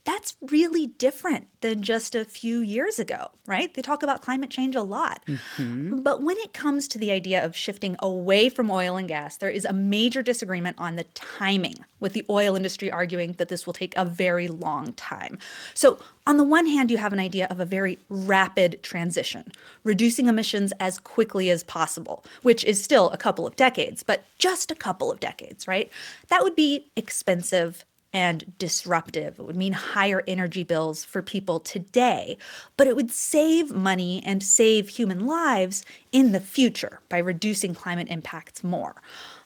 [0.06, 3.74] that's really different than just a few years ago, right?
[3.74, 5.24] They talk about climate change a lot.
[5.28, 6.02] Mm-hmm.
[6.02, 9.50] But when it comes to the idea of shifting away from oil and gas, there
[9.50, 13.74] is a major disagreement on the timing, with the oil industry arguing that this will
[13.74, 15.38] take a very long time.
[15.74, 19.52] So, on the one hand, you have an idea of a very rapid transition,
[19.84, 24.70] reducing emissions as quickly as possible, which is still a couple of decades, but just
[24.70, 25.90] a couple of decades, right?
[26.28, 29.40] That would be expensive and disruptive.
[29.40, 32.38] It would mean higher energy bills for people today,
[32.76, 38.08] but it would save money and save human lives in the future by reducing climate
[38.10, 38.96] impacts more.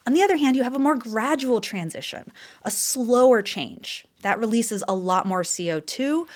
[0.06, 2.32] On the other hand, you have a more gradual transition,
[2.62, 6.26] a slower change that releases a lot more CO2.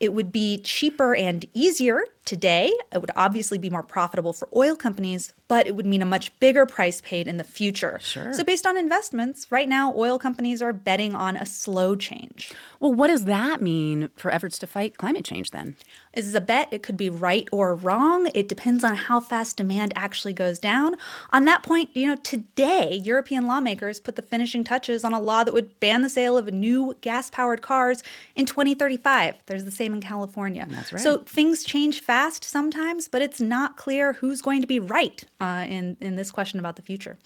[0.00, 2.72] It would be cheaper and easier today.
[2.92, 6.36] It would obviously be more profitable for oil companies, but it would mean a much
[6.40, 7.98] bigger price paid in the future.
[8.02, 8.32] Sure.
[8.32, 12.52] So, based on investments, right now, oil companies are betting on a slow change.
[12.80, 15.76] Well, what does that mean for efforts to fight climate change then?
[16.14, 16.68] This is a bet.
[16.70, 18.30] It could be right or wrong.
[18.34, 20.96] It depends on how fast demand actually goes down.
[21.32, 25.44] On that point, you know, today, European lawmakers put the finishing touches on a law
[25.44, 28.02] that would ban the sale of new gas powered cars
[28.36, 29.34] in 2035.
[29.46, 30.66] There's the same in California.
[30.68, 31.02] That's right.
[31.02, 35.24] So, things change fast fast sometimes, but it's not clear who's going to be right
[35.40, 37.18] uh, in, in this question about the future.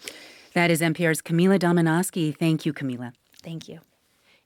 [0.53, 2.35] That is NPR's Camila Domonoske.
[2.35, 3.13] Thank you, Camila.
[3.43, 3.81] Thank you.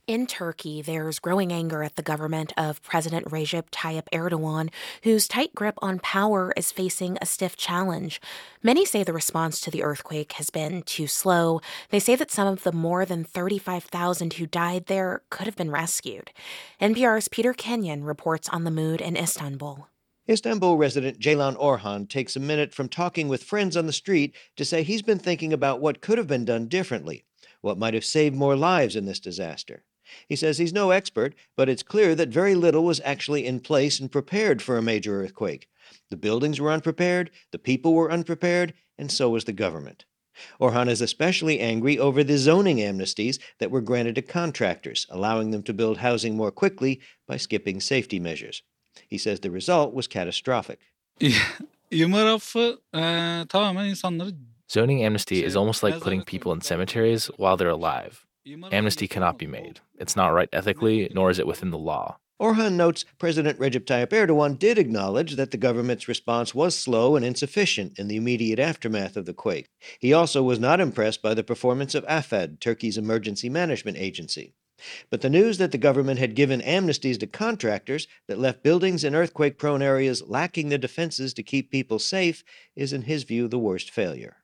[0.05, 4.69] In Turkey, there's growing anger at the government of President Recep Tayyip Erdogan,
[5.03, 8.19] whose tight grip on power is facing a stiff challenge.
[8.61, 11.61] Many say the response to the earthquake has been too slow.
[11.89, 15.71] They say that some of the more than 35,000 who died there could have been
[15.71, 16.31] rescued.
[16.81, 19.87] NPR's Peter Kenyon reports on the mood in Istanbul.
[20.29, 24.63] Istanbul resident Ceylan Orhan takes a minute from talking with friends on the street to
[24.63, 27.25] say he's been thinking about what could have been done differently,
[27.59, 29.83] what might have saved more lives in this disaster.
[30.29, 33.99] He says he's no expert, but it's clear that very little was actually in place
[33.99, 35.67] and prepared for a major earthquake.
[36.09, 40.05] The buildings were unprepared, the people were unprepared, and so was the government.
[40.57, 45.63] Orhan is especially angry over the zoning amnesties that were granted to contractors, allowing them
[45.63, 48.63] to build housing more quickly by skipping safety measures.
[49.07, 50.79] He says the result was catastrophic.
[54.71, 58.25] Zoning amnesty is almost like putting people in cemeteries while they're alive.
[58.71, 59.79] Amnesty cannot be made.
[59.97, 62.17] It's not right ethically, nor is it within the law.
[62.41, 67.23] Orhan notes President Recep Tayyip Erdogan did acknowledge that the government's response was slow and
[67.23, 69.69] insufficient in the immediate aftermath of the quake.
[69.99, 74.55] He also was not impressed by the performance of AFAD, Turkey's emergency management agency.
[75.09, 79.15] But the news that the government had given amnesties to contractors that left buildings in
[79.15, 82.43] earthquake prone areas lacking the defenses to keep people safe
[82.75, 84.37] is, in his view, the worst failure.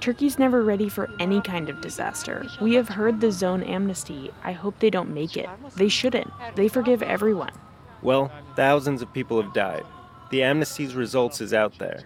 [0.00, 2.46] Turkey's never ready for any kind of disaster.
[2.60, 4.30] We have heard the zone amnesty.
[4.42, 5.48] I hope they don't make it.
[5.76, 6.30] They shouldn't.
[6.56, 7.52] They forgive everyone.
[8.02, 9.84] Well, thousands of people have died.
[10.28, 12.02] The amnesty's results is out there.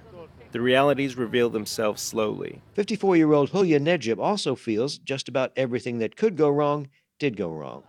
[0.52, 2.62] The realities reveal themselves slowly.
[2.74, 6.86] 54 year old Hulya Necip also feels just about everything that could go wrong
[7.18, 7.82] did go wrong.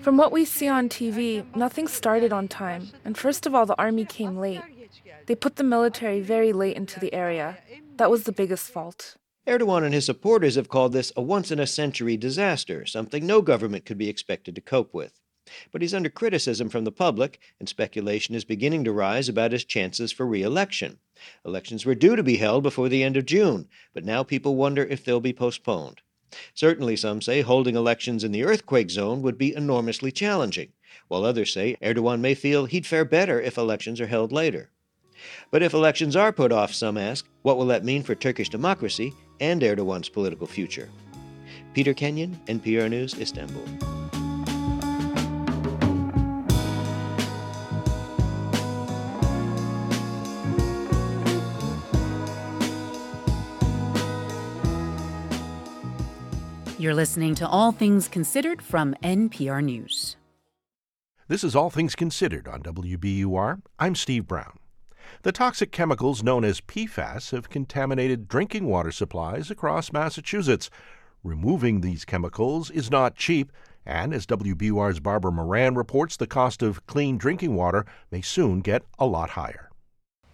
[0.00, 2.90] From what we see on TV, nothing started on time.
[3.04, 4.62] And first of all, the army came late.
[5.26, 7.58] They put the military very late into the area.
[7.96, 9.16] That was the biggest fault.
[9.46, 13.42] Erdogan and his supporters have called this a once in a century disaster, something no
[13.42, 15.20] government could be expected to cope with.
[15.72, 19.64] But he's under criticism from the public, and speculation is beginning to rise about his
[19.64, 20.98] chances for re election.
[21.44, 24.84] Elections were due to be held before the end of June, but now people wonder
[24.84, 26.00] if they'll be postponed.
[26.54, 30.72] Certainly, some say holding elections in the earthquake zone would be enormously challenging,
[31.08, 34.70] while others say Erdogan may feel he'd fare better if elections are held later.
[35.50, 39.12] But if elections are put off, some ask, what will that mean for Turkish democracy
[39.40, 40.88] and Erdogan's political future?
[41.74, 44.01] Peter Kenyon, NPR News, Istanbul.
[56.82, 60.16] You're listening to All Things Considered from NPR News.
[61.28, 63.62] This is All Things Considered on WBUR.
[63.78, 64.58] I'm Steve Brown.
[65.22, 70.70] The toxic chemicals known as PFAS have contaminated drinking water supplies across Massachusetts.
[71.22, 73.52] Removing these chemicals is not cheap,
[73.86, 78.82] and as WBUR's Barbara Moran reports, the cost of clean drinking water may soon get
[78.98, 79.70] a lot higher.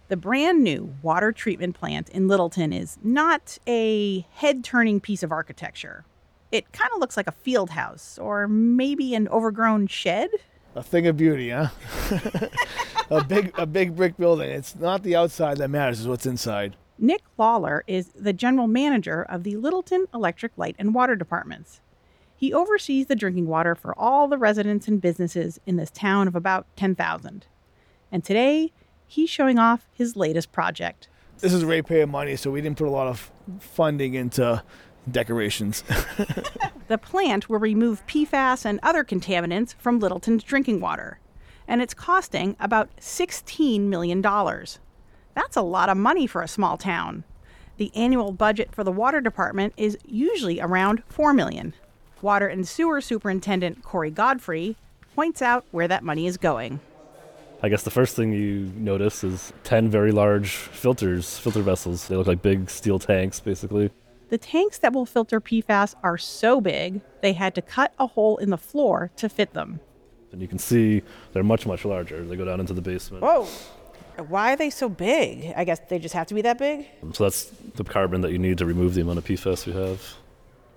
[0.07, 5.31] The brand new water treatment plant in Littleton is not a head turning piece of
[5.31, 6.05] architecture.
[6.51, 10.29] It kind of looks like a field house or maybe an overgrown shed.
[10.75, 11.69] A thing of beauty, huh?
[13.09, 14.49] a big a big brick building.
[14.49, 16.75] It's not the outside that matters, it's what's inside.
[16.97, 21.79] Nick Lawler is the general manager of the Littleton Electric Light and Water Departments.
[22.35, 26.35] He oversees the drinking water for all the residents and businesses in this town of
[26.35, 27.45] about 10,000.
[28.11, 28.71] And today,
[29.07, 31.09] he's showing off his latest project.
[31.39, 34.61] This is ratepayer money, so we didn't put a lot of funding into
[35.11, 35.83] decorations.
[36.87, 41.19] the plant will remove PFAS and other contaminants from Littleton's drinking water,
[41.67, 44.21] and it's costing about $16 million.
[44.21, 47.23] That's a lot of money for a small town.
[47.77, 51.73] The annual budget for the water department is usually around 4 million.
[52.21, 54.75] Water and Sewer Superintendent Corey Godfrey
[55.15, 56.81] points out where that money is going.
[57.61, 62.07] I guess the first thing you notice is 10 very large filters, filter vessels.
[62.07, 63.91] They look like big steel tanks, basically.
[64.29, 68.37] The tanks that will filter PFAS are so big, they had to cut a hole
[68.37, 69.79] in the floor to fit them.
[70.31, 71.01] And you can see
[71.33, 72.23] they're much, much larger.
[72.23, 73.23] They go down into the basement.
[73.23, 73.47] Whoa!
[74.27, 75.51] Why are they so big?
[75.55, 76.85] I guess they just have to be that big?
[77.01, 77.45] Um, so that's
[77.75, 80.15] the carbon that you need to remove the amount of PFAS we have.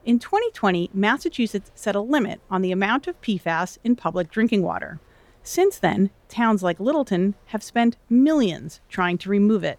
[0.07, 4.99] In 2020, Massachusetts set a limit on the amount of PFAS in public drinking water.
[5.43, 9.79] Since then, towns like Littleton have spent millions trying to remove it.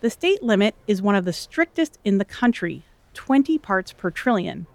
[0.00, 2.84] The state limit is one of the strictest in the country
[3.14, 4.66] 20 parts per trillion.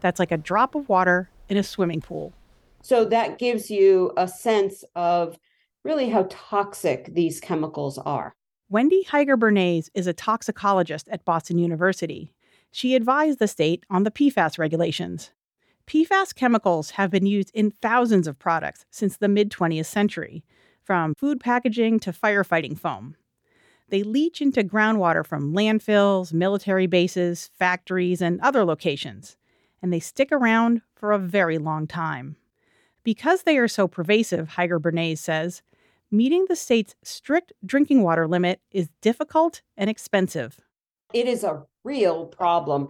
[0.00, 2.32] That's like a drop of water in a swimming pool.
[2.82, 5.38] So that gives you a sense of
[5.84, 8.34] really how toxic these chemicals are.
[8.68, 12.32] Wendy Heiger Bernays is a toxicologist at Boston University.
[12.70, 15.32] She advised the state on the PFAS regulations.
[15.86, 20.44] PFAS chemicals have been used in thousands of products since the mid 20th century,
[20.84, 23.16] from food packaging to firefighting foam.
[23.90, 29.36] They leach into groundwater from landfills, military bases, factories, and other locations,
[29.82, 32.36] and they stick around for a very long time.
[33.02, 35.62] Because they are so pervasive, Heiger Bernays says,
[36.10, 40.60] meeting the state's strict drinking water limit is difficult and expensive.
[41.12, 42.88] It is a real problem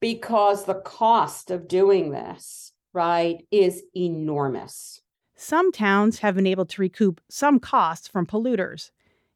[0.00, 5.00] because the cost of doing this, right, is enormous.
[5.34, 8.90] Some towns have been able to recoup some costs from polluters,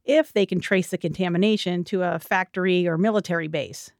[0.07, 3.91] if they can trace the contamination to a factory or military base.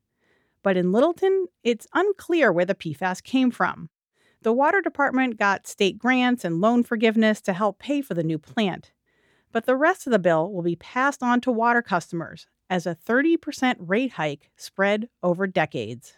[0.63, 3.91] But in Littleton, it's unclear where the PFAS came from.
[4.43, 8.39] The water department got state grants and loan forgiveness to help pay for the new
[8.39, 8.93] plant.
[9.53, 12.95] But the rest of the bill will be passed on to water customers as a
[12.95, 16.15] 30% rate hike spread over decades.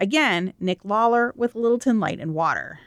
[0.00, 2.80] Again, Nick Lawler with Littleton Light and Water.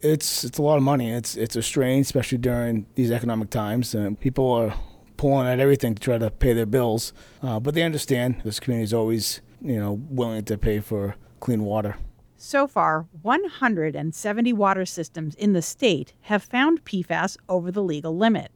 [0.00, 1.12] It's it's a lot of money.
[1.12, 3.94] It's it's a strain, especially during these economic times.
[3.94, 4.74] And people are
[5.20, 7.12] pulling at everything to try to pay their bills.
[7.42, 11.62] Uh, but they understand this community is always, you know, willing to pay for clean
[11.62, 11.96] water.
[12.38, 18.50] So far, 170 water systems in the state have found PFAS over the legal limit.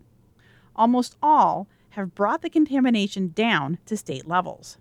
[0.74, 4.78] Almost all have brought the contamination down to state levels.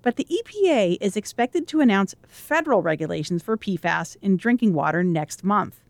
[0.00, 5.42] But the EPA is expected to announce federal regulations for PFAS in drinking water next
[5.42, 5.80] month.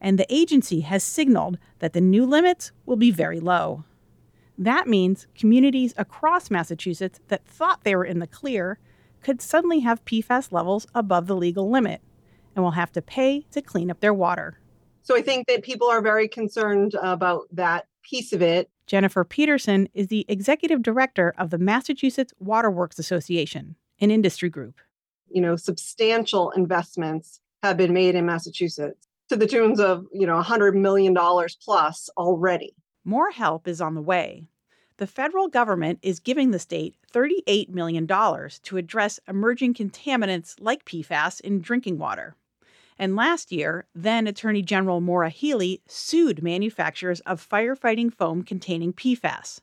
[0.00, 3.84] And the agency has signaled that the new limits will be very low.
[4.60, 8.78] That means communities across Massachusetts that thought they were in the clear
[9.22, 12.02] could suddenly have PFAS levels above the legal limit
[12.54, 14.60] and will have to pay to clean up their water.
[15.02, 18.68] So I think that people are very concerned about that piece of it.
[18.86, 24.78] Jennifer Pederson is the executive director of the Massachusetts Waterworks Association, an industry group.
[25.30, 30.38] You know, substantial investments have been made in Massachusetts to the tunes of, you know,
[30.38, 31.16] $100 million
[31.64, 32.74] plus already.
[33.04, 34.48] More help is on the way.
[34.98, 41.40] The federal government is giving the state $38 million to address emerging contaminants like PFAS
[41.40, 42.34] in drinking water.
[42.98, 49.60] And last year, then Attorney General Maura Healey sued manufacturers of firefighting foam containing PFAS.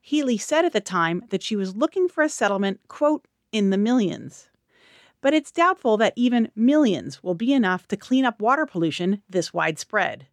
[0.00, 3.76] Healey said at the time that she was looking for a settlement, quote, in the
[3.76, 4.48] millions.
[5.20, 9.52] But it's doubtful that even millions will be enough to clean up water pollution this
[9.52, 10.28] widespread.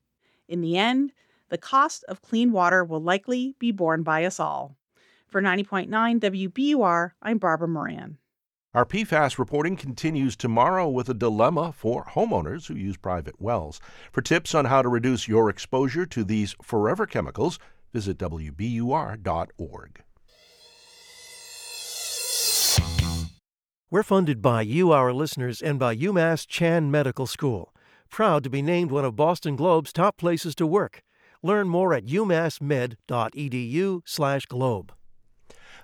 [0.48, 1.12] In the end,
[1.50, 4.78] the cost of clean water will likely be borne by us all.
[5.28, 5.90] For 90.9
[6.20, 8.18] WBUR, I'm Barbara Moran.
[8.74, 13.82] Our PFAS reporting continues tomorrow with a dilemma for homeowners who use private wells.
[14.12, 17.58] For tips on how to reduce your exposure to these forever chemicals,
[17.92, 20.04] visit WBUR.org.
[23.92, 27.74] We're funded by you, our listeners, and by UMass Chan Medical School.
[28.12, 31.04] Proud to be named one of Boston Globe's top places to work.
[31.42, 34.92] Learn more at umassmed.edu/globe.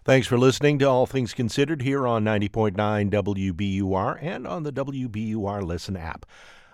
[0.03, 5.63] Thanks for listening to All Things Considered here on 90.9 WBUR and on the WBUR
[5.63, 6.27] Listen app.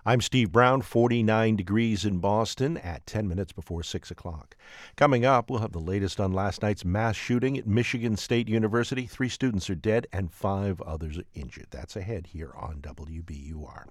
[0.03, 4.55] I'm Steve Brown, 49 degrees in Boston at 10 minutes before 6 o'clock.
[4.95, 9.05] Coming up, we'll have the latest on last night's mass shooting at Michigan State University.
[9.05, 11.67] Three students are dead and five others are injured.
[11.69, 13.85] That's ahead here on WBUR.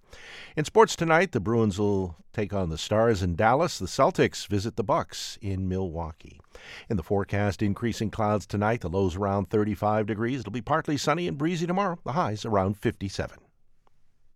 [0.56, 3.78] In sports tonight, the Bruins will take on the Stars in Dallas.
[3.78, 6.40] The Celtics visit the Bucks in Milwaukee.
[6.88, 8.80] In the forecast, increasing clouds tonight.
[8.80, 10.40] The lows around 35 degrees.
[10.40, 12.00] It'll be partly sunny and breezy tomorrow.
[12.04, 13.38] The highs around 57.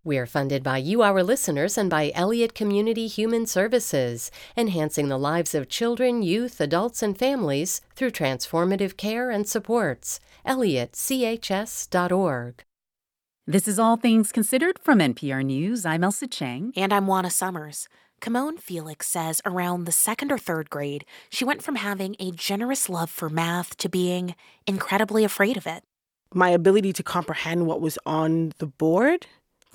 [0.05, 5.55] We're funded by you, our listeners, and by Elliott Community Human Services, enhancing the lives
[5.55, 10.19] of children, youth, adults, and families through transformative care and supports.
[10.45, 12.63] ElliottCHS.org.
[13.47, 15.87] This is All Things Considered from NPR News.
[15.87, 16.71] I'm Ailsa Chang.
[16.75, 17.89] And I'm Juana Summers.
[18.21, 22.89] Camonghne Felix says around the second or third grade, she went from having a generous
[22.89, 24.35] love for math to being
[24.67, 25.83] incredibly afraid of it.
[26.31, 29.25] My ability to comprehend what was on the board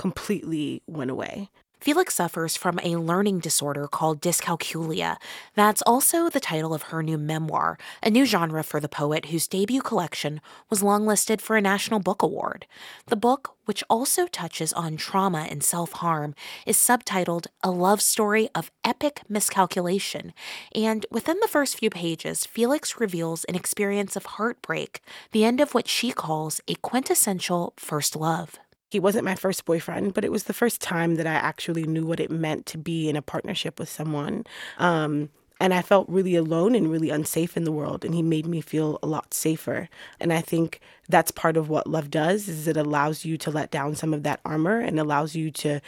[0.01, 1.51] completely went away.
[1.79, 5.17] Felix suffers from a learning disorder called dyscalculia.
[5.55, 9.47] That's also the title of her new memoir, a new genre for the poet whose
[9.47, 10.41] debut collection
[10.71, 12.67] was longlisted for a National Book Award.
[13.09, 16.35] The book, which also touches on trauma and self harm,
[16.67, 20.33] is subtitled A Love Story of Epic Miscalculation.
[20.75, 25.03] And within the first few pages, Felix reveals an experience of heartbreak,
[25.33, 28.59] the end of what she calls a quintessential first love.
[28.91, 32.05] He wasn't my first boyfriend, but it was the first time that I actually knew
[32.05, 34.45] what it meant to be in a partnership with someone.
[34.79, 35.31] Um,
[35.61, 38.61] and I felt really alone and really unsafe in the world, and he made me
[38.61, 39.89] feel a lot safer.
[40.19, 43.71] And I think that's part of what love does is it allows you to let
[43.71, 45.81] down some of that armor and allows you to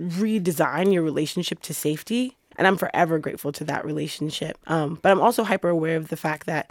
[0.00, 2.36] redesign your relationship to safety.
[2.56, 4.58] And I'm forever grateful to that relationship.
[4.66, 6.70] Um, but I'm also hyper aware of the fact that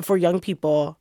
[0.00, 0.96] for young people,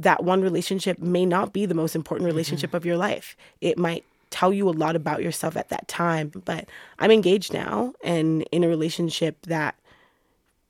[0.00, 2.36] that one relationship may not be the most important mm-hmm.
[2.36, 2.76] relationship mm-hmm.
[2.78, 3.36] of your life.
[3.60, 6.32] It might tell you a lot about yourself at that time.
[6.44, 6.68] But
[6.98, 9.74] I'm engaged now and in a relationship that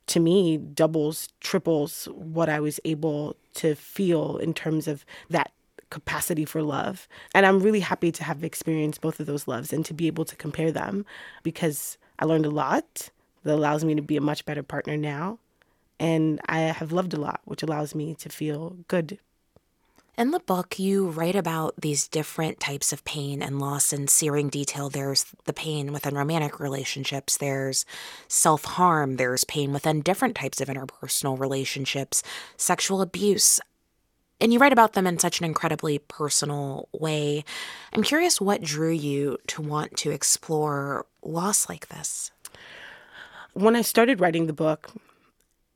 [0.07, 5.51] to me doubles, triples what I was able to feel in terms of that
[5.89, 7.07] capacity for love.
[7.33, 10.25] And I'm really happy to have experienced both of those loves and to be able
[10.25, 11.05] to compare them
[11.43, 13.09] because I learned a lot
[13.43, 15.39] that allows me to be a much better partner now
[16.01, 19.19] and I have loved a lot, which allows me to feel good.
[20.17, 24.49] In the book, you write about these different types of pain and loss in searing
[24.49, 24.89] detail.
[24.89, 27.85] There's the pain within romantic relationships, there's
[28.27, 32.23] self harm, there's pain within different types of interpersonal relationships,
[32.57, 33.59] sexual abuse.
[34.39, 37.45] And you write about them in such an incredibly personal way.
[37.93, 42.31] I'm curious what drew you to want to explore loss like this.
[43.53, 44.91] When I started writing the book,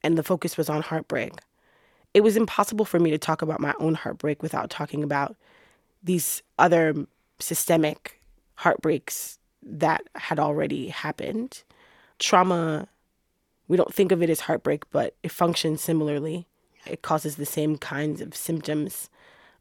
[0.05, 1.33] and the focus was on heartbreak.
[2.13, 5.35] It was impossible for me to talk about my own heartbreak without talking about
[6.03, 7.07] these other
[7.39, 8.21] systemic
[8.53, 11.63] heartbreaks that had already happened.
[12.19, 12.87] Trauma,
[13.67, 16.45] we don't think of it as heartbreak, but it functions similarly.
[16.85, 19.09] It causes the same kinds of symptoms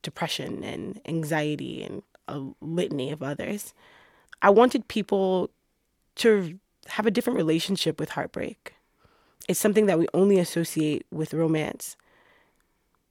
[0.02, 3.72] depression and anxiety and a litany of others.
[4.42, 5.48] I wanted people
[6.16, 6.58] to
[6.88, 8.74] have a different relationship with heartbreak
[9.48, 11.96] it's something that we only associate with romance.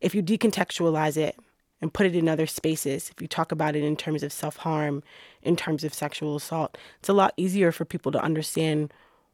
[0.01, 1.37] If you decontextualize it
[1.81, 4.57] and put it in other spaces, if you talk about it in terms of self
[4.57, 5.03] harm,
[5.41, 8.93] in terms of sexual assault, it's a lot easier for people to understand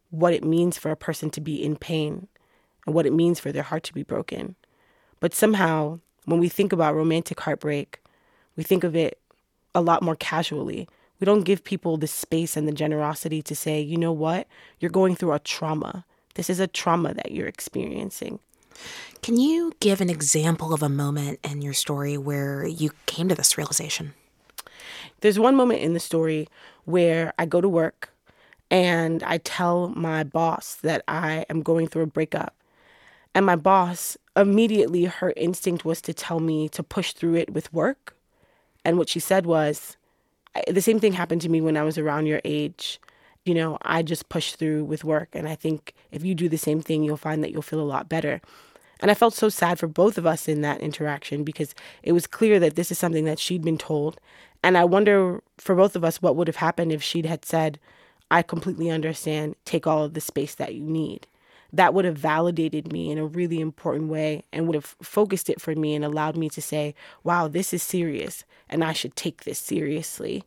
[0.10, 2.28] what it means for a person to be in pain
[2.86, 4.56] and what it means for their heart to be broken.
[5.20, 8.02] But somehow, when we think about romantic heartbreak,
[8.56, 9.20] we think of it
[9.76, 10.88] a lot more casually.
[11.20, 14.48] We don't give people the space and the generosity to say, you know what,
[14.80, 16.06] you're going through a trauma.
[16.36, 18.40] This is a trauma that you're experiencing.
[19.22, 23.36] Can you give an example of a moment in your story where you came to
[23.36, 24.14] this realization?
[25.22, 26.48] There's one moment in the story
[26.86, 28.14] where I go to work
[28.72, 32.56] and I tell my boss that I am going through a breakup.
[33.36, 37.74] And my boss, immediately, her instinct was to tell me to push through it with
[37.74, 38.16] work.
[38.86, 39.98] And what she said was,
[40.68, 43.00] the same thing happened to me when I was around your age.
[43.50, 45.30] You know, I just push through with work.
[45.34, 47.94] And I think if you do the same thing, you'll find that you'll feel a
[47.96, 48.42] lot better.
[49.00, 51.74] And I felt so sad for both of us in that interaction because
[52.04, 54.20] it was clear that this is something that she'd been told.
[54.62, 57.80] And I wonder for both of us what would have happened if she'd had said,
[58.30, 61.26] I completely understand, take all of the space that you need.
[61.74, 65.60] That would have validated me in a really important way and would have focused it
[65.60, 66.94] for me and allowed me to say,
[67.24, 70.44] wow, this is serious and I should take this seriously.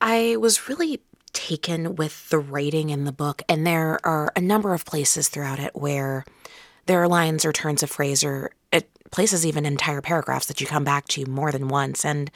[0.00, 1.00] I was really
[1.32, 5.58] taken with the writing in the book, and there are a number of places throughout
[5.58, 6.24] it where
[6.86, 10.66] there are lines or turns of phrase or it places even entire paragraphs that you
[10.66, 12.04] come back to more than once.
[12.04, 12.30] And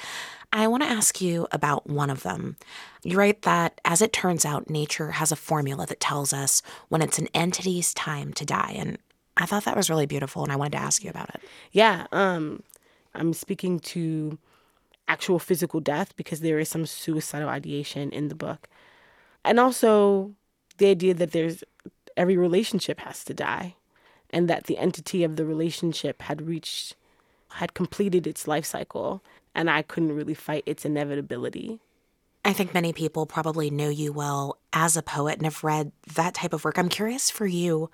[0.52, 2.56] I want to ask you about one of them.
[3.02, 7.02] You write that, as it turns out, nature has a formula that tells us when
[7.02, 8.74] it's an entity's time to die.
[8.77, 8.98] And
[9.36, 11.40] I thought that was really beautiful, and I wanted to ask you about it.
[11.73, 12.62] Yeah, um,
[13.14, 14.39] I'm speaking to
[15.09, 18.68] actual physical death because there is some suicidal ideation in the book.
[19.47, 20.32] And also
[20.78, 21.64] the idea that there's
[22.16, 23.77] every relationship has to die
[24.31, 26.97] and that the entity of the relationship had reached
[27.52, 29.23] had completed its life cycle
[29.55, 31.78] and I couldn't really fight its inevitability.
[32.44, 36.35] I think many people probably know you well as a poet and have read that
[36.35, 36.78] type of work.
[36.78, 37.90] I'm curious for you,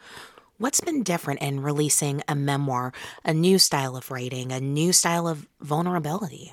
[0.59, 2.93] what's been different in releasing a memoir,
[3.25, 6.53] a new style of writing, a new style of vulnerability?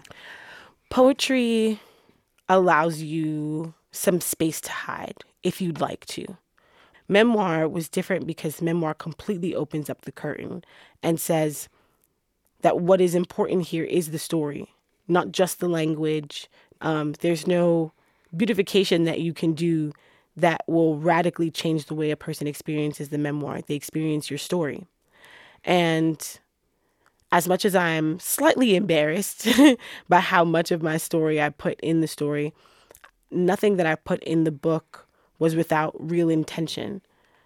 [0.89, 1.79] Poetry
[2.47, 6.37] allows you some space to hide if you'd like to.
[7.09, 10.63] Memoir was different because memoir completely opens up the curtain
[11.03, 11.67] and says
[12.61, 14.67] that what is important here is the story,
[15.07, 16.49] not just the language.
[16.81, 17.91] Um, there's no
[18.35, 19.91] beautification that you can do
[20.37, 23.59] that will radically change the way a person experiences the memoir.
[23.61, 24.85] They experience your story.
[25.65, 26.39] And
[27.33, 29.47] as much as I'm slightly embarrassed
[30.09, 32.53] by how much of my story I put in the story,
[33.31, 35.07] nothing that I put in the book
[35.37, 37.01] was without real intention.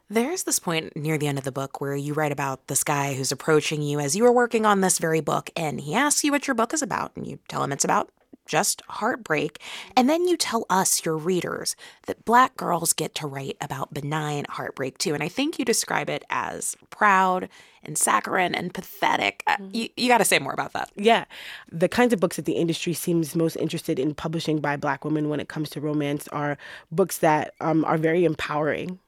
[0.10, 3.14] There's this point near the end of the book where you write about this guy
[3.14, 6.32] who's approaching you as you are working on this very book, and he asks you
[6.32, 8.12] what your book is about, and you tell him it's about
[8.46, 9.60] just heartbreak.
[9.96, 11.76] And then you tell us, your readers,
[12.08, 15.14] that black girls get to write about benign heartbreak too.
[15.14, 17.50] And I think you describe it as proud
[17.84, 19.44] and saccharine and pathetic.
[19.46, 20.90] Uh, you, you got to say more about that.
[20.96, 21.26] Yeah.
[21.72, 25.30] The kinds of books that the industry seems most interested in publishing by black women
[25.30, 26.58] when it comes to romance are
[26.92, 29.00] books that um, are very empowering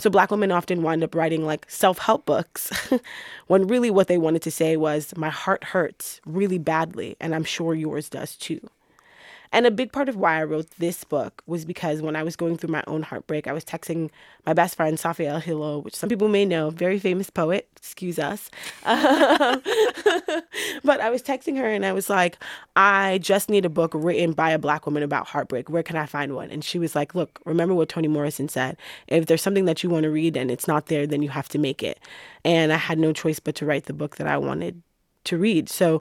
[0.00, 2.70] so black women often wind up writing like self-help books
[3.46, 7.44] when really what they wanted to say was my heart hurts really badly and I'm
[7.44, 8.60] sure yours does too.
[9.52, 12.36] And a big part of why I wrote this book was because when I was
[12.36, 14.10] going through my own heartbreak, I was texting
[14.46, 18.50] my best friend, Safia Elhillo, which some people may know, very famous poet, excuse us.
[20.82, 22.38] But I was texting her and I was like,
[22.76, 25.68] I just need a book written by a black woman about heartbreak.
[25.68, 26.50] Where can I find one?
[26.50, 28.76] And she was like, Look, remember what Toni Morrison said.
[29.08, 31.48] If there's something that you want to read and it's not there, then you have
[31.50, 31.98] to make it.
[32.44, 34.82] And I had no choice but to write the book that I wanted
[35.24, 35.68] to read.
[35.68, 36.00] So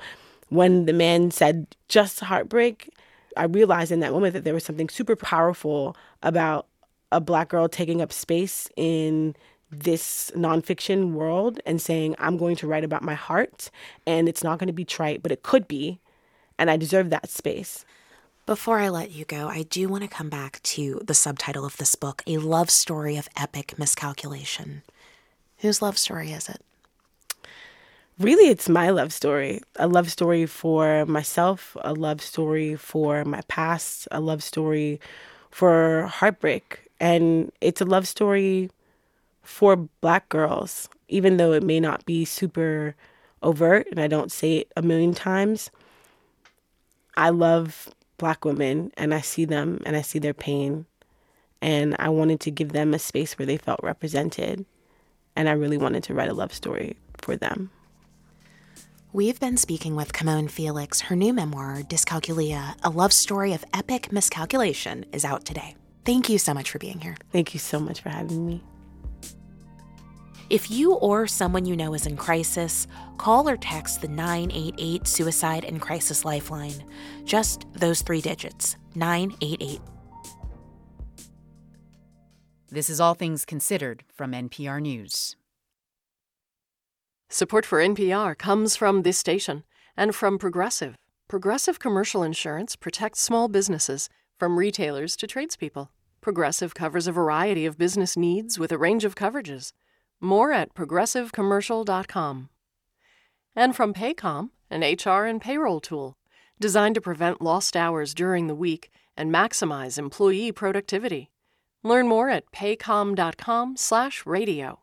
[0.49, 2.89] when the man said just heartbreak,
[3.37, 6.67] I realized in that moment that there was something super powerful about
[7.11, 9.35] a black girl taking up space in
[9.71, 13.69] this nonfiction world and saying, I'm going to write about my heart
[14.05, 15.99] and it's not going to be trite, but it could be.
[16.57, 17.85] And I deserve that space.
[18.45, 21.77] Before I let you go, I do want to come back to the subtitle of
[21.77, 24.81] this book A Love Story of Epic Miscalculation.
[25.59, 26.61] Whose love story is it?
[28.19, 29.61] Really it's my love story.
[29.77, 34.99] A love story for myself a love story for my past a love story
[35.51, 36.87] for heartbreak.
[36.99, 38.69] And it's a love story
[39.41, 42.95] for black girls even though it may not be super
[43.41, 45.71] overt and i don't say it a million times.
[47.17, 50.85] I love black women and i see them and i see their pain.
[51.61, 54.65] And i wanted to give them a space where they felt represented
[55.35, 57.71] and i really wanted to write a love story for them
[59.11, 61.01] We've been speaking with Camonghne Felix.
[61.01, 65.75] Her new memoir, Dyscalculia, a love story of epic miscalculation, is out today.
[66.05, 67.17] Thank you so much for being here.
[67.31, 68.63] Thank you so much for having me.
[70.51, 72.85] If you or someone you know is in crisis,
[73.17, 76.83] call or text the 988 Suicide and Crisis Lifeline.
[77.25, 79.81] Just those three digits 988.
[82.69, 85.35] This is All Things Considered from NPR News.
[87.31, 89.63] Support for NPR comes from this station
[89.95, 90.95] and from Progressive.
[91.27, 95.91] Progressive Commercial Insurance protects small businesses from retailers to tradespeople.
[96.21, 99.73] Progressive covers a variety of business needs with a range of coverages.
[100.19, 102.49] More at progressivecommercial.com.
[103.55, 106.17] And from Paycom, an HR and payroll tool
[106.59, 111.29] designed to prevent lost hours during the week and maximize employee productivity.
[111.83, 114.79] Learn more at paycom.com/radio.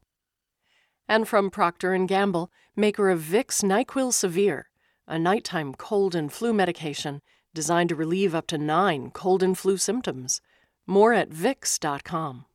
[1.08, 4.70] And from Procter & Gamble, maker of Vicks NyQuil Severe,
[5.06, 7.22] a nighttime cold and flu medication
[7.54, 10.40] designed to relieve up to 9 cold and flu symptoms.
[10.86, 12.46] More at vicks.com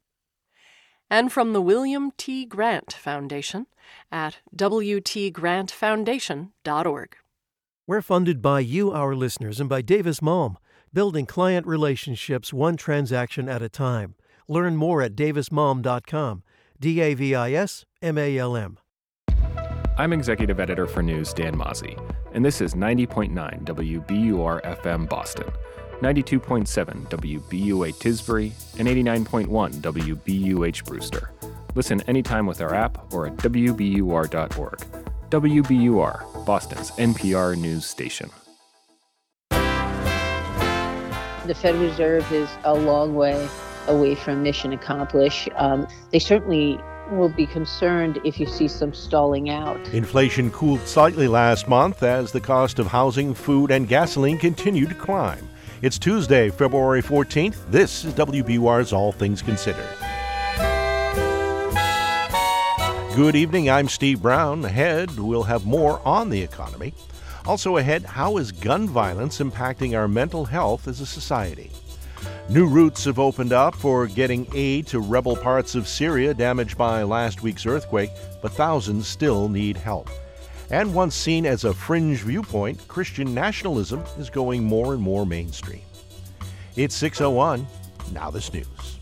[1.11, 2.45] and from the William T.
[2.45, 3.67] Grant Foundation
[4.11, 7.15] at wtgrantfoundation.org.
[7.85, 10.55] We're funded by you, our listeners, and by Davis Malm,
[10.93, 14.15] building client relationships one transaction at a time.
[14.47, 16.43] Learn more at davismalm.com.
[16.81, 18.79] D A V I S M A L M.
[19.99, 21.95] I'm executive editor for News Dan Mauzy,
[22.33, 23.31] and this is 90.9
[23.63, 25.45] WBUR FM Boston.
[26.01, 31.29] 92.7 WBUA Tisbury, and 89.1 WBUH Brewster.
[31.75, 34.79] Listen anytime with our app or at WBUR.org.
[35.29, 38.31] WBUR, Boston's NPR news station.
[41.45, 43.47] The Federal Reserve is a long way
[43.87, 45.49] away from mission accomplished.
[45.55, 46.79] Um, they certainly
[47.11, 49.79] will be concerned if you see some stalling out.
[49.89, 54.95] Inflation cooled slightly last month as the cost of housing, food, and gasoline continued to
[54.95, 55.47] climb.
[55.81, 57.57] It's Tuesday, February 14th.
[57.69, 59.89] This is WBUR's All Things Considered.
[63.15, 64.63] Good evening, I'm Steve Brown.
[64.63, 66.93] Ahead, we'll have more on the economy.
[67.45, 71.71] Also, ahead, how is gun violence impacting our mental health as a society?
[72.51, 77.01] New routes have opened up for getting aid to rebel parts of Syria damaged by
[77.01, 78.09] last week's earthquake,
[78.41, 80.09] but thousands still need help.
[80.69, 85.83] And once seen as a fringe viewpoint, Christian nationalism is going more and more mainstream.
[86.75, 87.65] It's 601.
[88.11, 89.00] Now this news.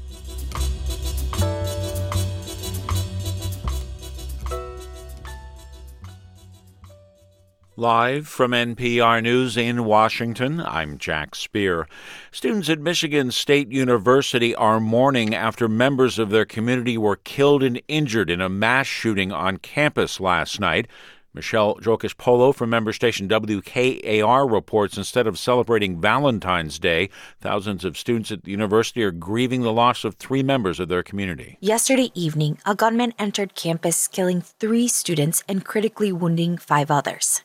[7.79, 11.87] Live from NPR News in Washington, I'm Jack Speer.
[12.29, 17.81] Students at Michigan State University are mourning after members of their community were killed and
[17.87, 20.89] injured in a mass shooting on campus last night.
[21.33, 27.97] Michelle Jokisch Polo from member station WKAR reports instead of celebrating Valentine's Day, thousands of
[27.97, 31.57] students at the university are grieving the loss of three members of their community.
[31.61, 37.41] Yesterday evening, a gunman entered campus, killing three students and critically wounding five others.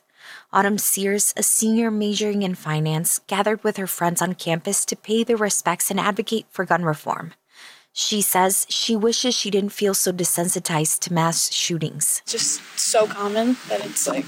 [0.53, 5.23] Autumn Sears, a senior majoring in finance, gathered with her friends on campus to pay
[5.23, 7.33] their respects and advocate for gun reform.
[7.91, 12.21] She says she wishes she didn't feel so desensitized to mass shootings.
[12.25, 14.25] Just so common that it's like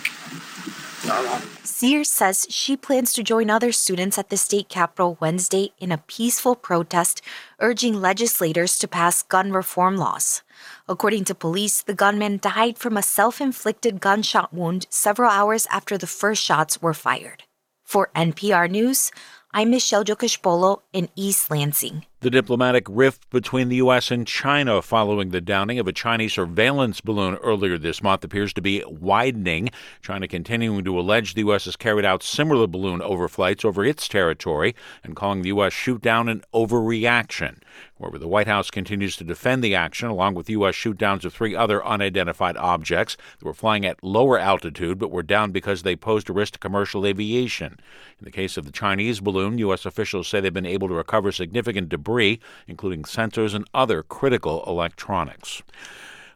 [1.06, 1.39] normal.
[1.64, 5.98] Sears says she plans to join other students at the state capitol Wednesday in a
[5.98, 7.22] peaceful protest
[7.60, 10.44] urging legislators to pass gun reform laws.
[10.90, 15.98] According to police, the gunman died from a self inflicted gunshot wound several hours after
[15.98, 17.44] the first shots were fired.
[17.84, 19.12] For NPR News,
[19.52, 22.06] I'm Michelle Jokisch-Polo in East Lansing.
[22.20, 24.12] The diplomatic rift between the U.S.
[24.12, 28.62] and China following the downing of a Chinese surveillance balloon earlier this month appears to
[28.62, 29.70] be widening.
[30.02, 31.66] China continuing to allege the U.S.
[31.66, 35.74] has carried out similar balloon overflights over its territory and calling the U.S.
[35.74, 37.60] shoot down an overreaction.
[37.99, 40.76] However, the White House continues to defend the action, along with U.S.
[40.76, 45.24] shoot downs of three other unidentified objects that were flying at lower altitude but were
[45.24, 47.80] down because they posed a risk to commercial aviation.
[48.19, 49.86] In the case of the Chinese balloon, U.S.
[49.86, 55.64] officials say they've been able to recover significant debris, including sensors and other critical electronics.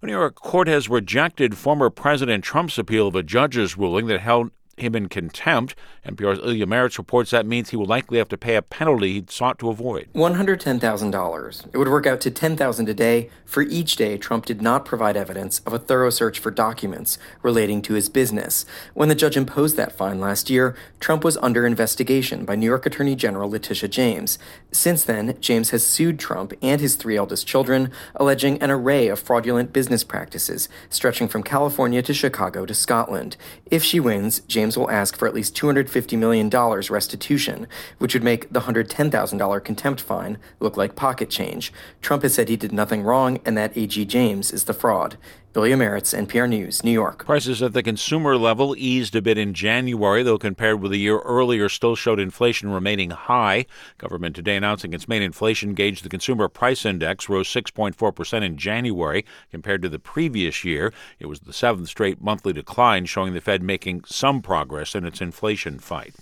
[0.02, 4.22] A New York court has rejected former President Trump's appeal of a judge's ruling that
[4.22, 4.50] held
[4.82, 5.76] him in contempt.
[6.06, 9.32] NPR's Ilya Marritz reports that means he will likely have to pay a penalty he'd
[9.32, 10.08] sought to avoid.
[10.14, 11.68] $110,000.
[11.74, 15.18] It would work out to 10,000 a day for each day Trump did not provide
[15.18, 18.66] evidence of a thorough search for documents relating to his business.
[18.94, 22.86] When the judge imposed that fine last year, Trump was under investigation by New York
[22.86, 24.40] Attorney General Letitia James.
[24.72, 29.20] Since then, James has sued Trump and his three eldest children, alleging an array of
[29.20, 33.36] fraudulent business practices stretching from California to Chicago to Scotland.
[33.66, 37.68] If she wins, James will ask for at least $250 million restitution,
[37.98, 41.72] which would make the $110,000 contempt fine look like pocket change.
[42.02, 44.06] Trump has said he did nothing wrong and that A.G.
[44.06, 45.18] James is the fraud.
[45.54, 47.26] Ilya Marritz, NPR News, New York.
[47.26, 51.20] Prices at the consumer level eased a bit in January, though compared with a year
[51.20, 53.66] earlier, still showed inflation remaining high.
[53.98, 59.26] Government today announcing its main inflation gauge, the Consumer Price Index, rose 6.4% in January
[59.52, 60.94] compared to the previous year.
[61.20, 65.20] It was the seventh straight monthly decline, showing the Fed making some progress in its
[65.20, 66.16] inflation fight.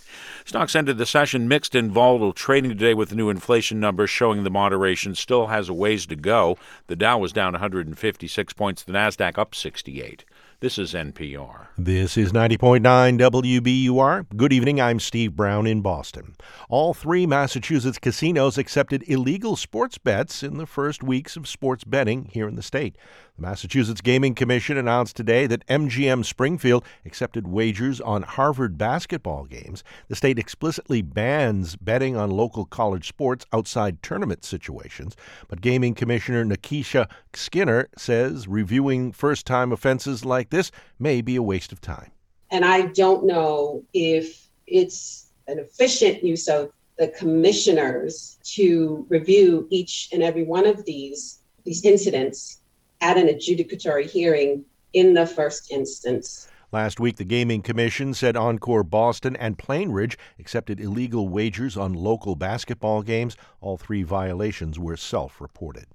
[0.45, 4.43] Stocks ended the session mixed and volatile, trading today with the new inflation numbers showing
[4.43, 6.57] the moderation still has a ways to go.
[6.87, 10.25] The Dow was down 156 points, the Nasdaq NASDAQ up 68.
[10.61, 11.67] This is NPR.
[11.77, 12.81] This is 90.9
[13.17, 14.25] WBUR.
[14.35, 14.81] Good evening.
[14.81, 16.35] I'm Steve Brown in Boston.
[16.67, 22.25] All three Massachusetts casinos accepted illegal sports bets in the first weeks of sports betting
[22.33, 22.97] here in the state.
[23.37, 29.81] The Massachusetts Gaming Commission announced today that MGM Springfield accepted wagers on Harvard basketball games.
[30.09, 35.15] The state explicitly bans betting on local college sports outside tournament situations,
[35.47, 41.43] but Gaming Commissioner Nakisha Skinner says reviewing first time offenses like this may be a
[41.43, 42.11] waste of time.
[42.51, 50.09] And I don't know if it's an efficient use of the commissioners to review each
[50.11, 52.59] and every one of these these incidents
[53.01, 54.63] at an adjudicatory hearing
[54.93, 56.47] in the first instance.
[56.71, 62.35] Last week, the Gaming Commission said Encore Boston and Plainridge accepted illegal wagers on local
[62.35, 63.35] basketball games.
[63.59, 65.87] All three violations were self reported.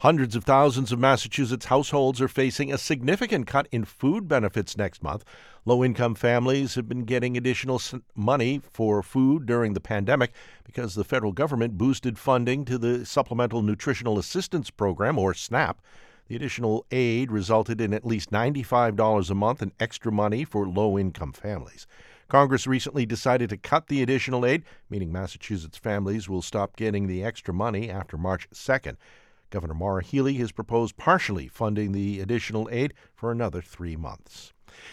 [0.00, 5.02] Hundreds of thousands of Massachusetts households are facing a significant cut in food benefits next
[5.02, 5.24] month.
[5.64, 7.80] Low income families have been getting additional
[8.14, 10.32] money for food during the pandemic
[10.64, 15.80] because the federal government boosted funding to the Supplemental Nutritional Assistance Program, or SNAP.
[16.26, 20.98] The additional aid resulted in at least $95 a month in extra money for low
[20.98, 21.86] income families.
[22.28, 27.22] Congress recently decided to cut the additional aid, meaning Massachusetts families will stop getting the
[27.22, 28.96] extra money after March 2nd.
[29.54, 34.52] Governor Maura Healey has proposed partially funding the additional aid for another three months.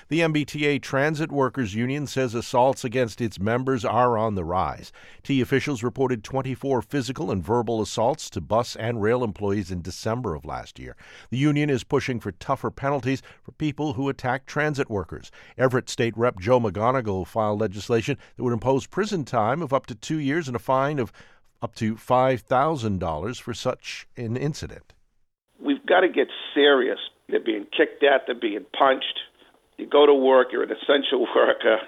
[0.09, 4.91] The MBTA Transit Workers Union says assaults against its members are on the rise.
[5.23, 10.35] T officials reported 24 physical and verbal assaults to bus and rail employees in December
[10.35, 10.95] of last year.
[11.31, 15.31] The union is pushing for tougher penalties for people who attack transit workers.
[15.57, 19.95] Everett State Rep Joe McGonagle filed legislation that would impose prison time of up to
[19.95, 21.11] two years and a fine of
[21.61, 24.93] up to $5,000 for such an incident.
[25.59, 26.99] We've got to get serious.
[27.29, 29.19] They're being kicked at, they're being punched
[29.81, 31.79] you go to work, you're an essential worker,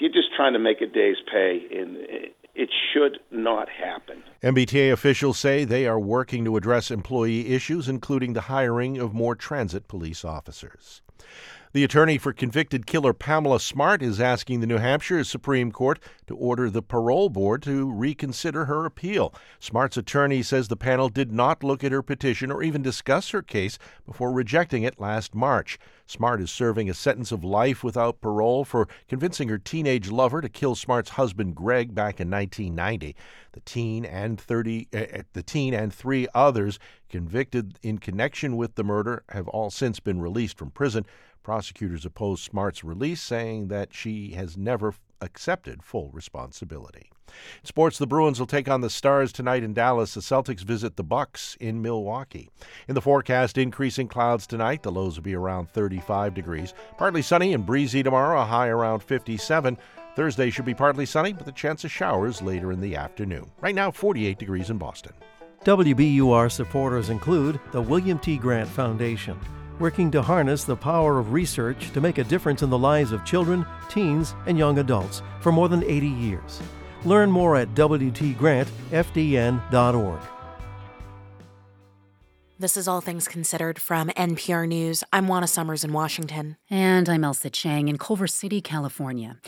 [0.00, 1.96] you're just trying to make a day's pay, and
[2.54, 4.22] it should not happen.
[4.42, 9.34] MBTA officials say they are working to address employee issues, including the hiring of more
[9.34, 11.02] transit police officers.
[11.72, 16.34] The attorney for convicted killer Pamela Smart is asking the New Hampshire Supreme Court to
[16.34, 19.32] order the parole board to reconsider her appeal.
[19.60, 23.40] Smart's attorney says the panel did not look at her petition or even discuss her
[23.40, 25.78] case before rejecting it last March.
[26.06, 30.48] Smart is serving a sentence of life without parole for convincing her teenage lover to
[30.48, 33.14] kill Smart's husband Greg back in 1990.
[33.52, 38.82] The teen and 30 uh, the teen and 3 others convicted in connection with the
[38.82, 41.06] murder have all since been released from prison.
[41.42, 47.10] Prosecutors oppose Smart's release, saying that she has never accepted full responsibility.
[47.60, 50.14] In sports, the Bruins will take on the Stars tonight in Dallas.
[50.14, 52.50] The Celtics visit the Bucks in Milwaukee.
[52.88, 54.82] In the forecast, increasing clouds tonight.
[54.82, 56.74] The lows will be around 35 degrees.
[56.98, 59.78] Partly sunny and breezy tomorrow, a high around 57.
[60.16, 63.50] Thursday should be partly sunny with a chance of showers later in the afternoon.
[63.60, 65.12] Right now, 48 degrees in Boston.
[65.64, 68.38] WBUR supporters include the William T.
[68.38, 69.38] Grant Foundation
[69.80, 73.24] working to harness the power of research to make a difference in the lives of
[73.24, 76.60] children, teens, and young adults for more than 80 years.
[77.04, 80.20] Learn more at WTGrantFDN.org.
[82.58, 85.02] This is All Things Considered from NPR News.
[85.14, 86.58] I'm Juana Summers in Washington.
[86.68, 89.38] And I'm Ailsa Chang in Culver City, California.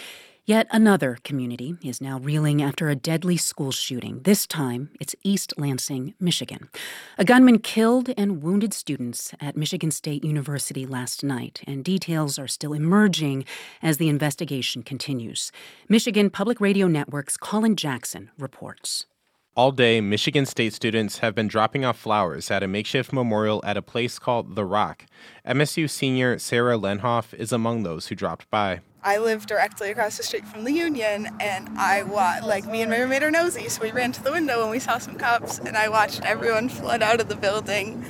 [0.44, 4.22] Yet another community is now reeling after a deadly school shooting.
[4.24, 6.68] This time, it's East Lansing, Michigan.
[7.16, 12.48] A gunman killed and wounded students at Michigan State University last night, and details are
[12.48, 13.44] still emerging
[13.82, 15.52] as the investigation continues.
[15.88, 19.06] Michigan Public Radio Network's Colin Jackson reports.
[19.54, 23.76] All day, Michigan State students have been dropping off flowers at a makeshift memorial at
[23.76, 25.04] a place called The Rock.
[25.46, 28.80] MSU senior Sarah Lenhoff is among those who dropped by.
[29.02, 32.90] I live directly across the street from the Union, and I wa- like me and
[32.90, 35.58] my roommate are nosy, so we ran to the window and we saw some cops,
[35.58, 38.06] and I watched everyone flood out of the building.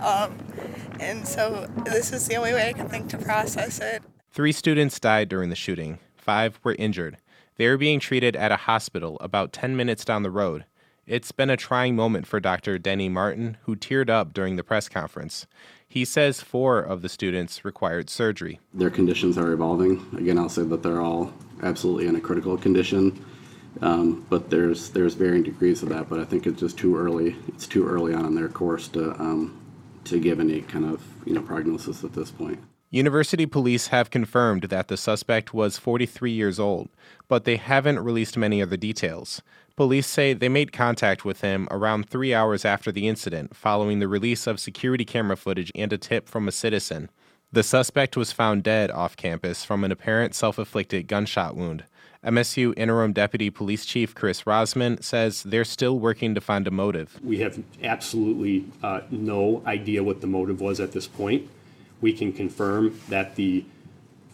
[0.00, 0.36] Um,
[1.00, 4.02] and so this is the only way I can think to process it.
[4.30, 6.00] Three students died during the shooting.
[6.18, 7.16] Five were injured.
[7.56, 10.66] They are being treated at a hospital about 10 minutes down the road.
[11.06, 12.78] It's been a trying moment for Dr.
[12.78, 15.48] Denny Martin, who teared up during the press conference.
[15.88, 18.60] He says four of the students required surgery.
[18.72, 20.06] Their conditions are evolving.
[20.16, 23.24] Again, I'll say that they're all absolutely in a critical condition,
[23.80, 26.08] um, but there's there's varying degrees of that.
[26.08, 27.34] But I think it's just too early.
[27.48, 29.60] It's too early on in their course to um,
[30.04, 32.60] to give any kind of you know prognosis at this point.
[32.90, 36.90] University police have confirmed that the suspect was 43 years old,
[37.26, 39.40] but they haven't released many other details.
[39.76, 44.08] Police say they made contact with him around three hours after the incident, following the
[44.08, 47.08] release of security camera footage and a tip from a citizen.
[47.52, 51.84] The suspect was found dead off campus from an apparent self inflicted gunshot wound.
[52.24, 57.18] MSU Interim Deputy Police Chief Chris Rozman says they're still working to find a motive.
[57.22, 61.50] We have absolutely uh, no idea what the motive was at this point.
[62.00, 63.64] We can confirm that the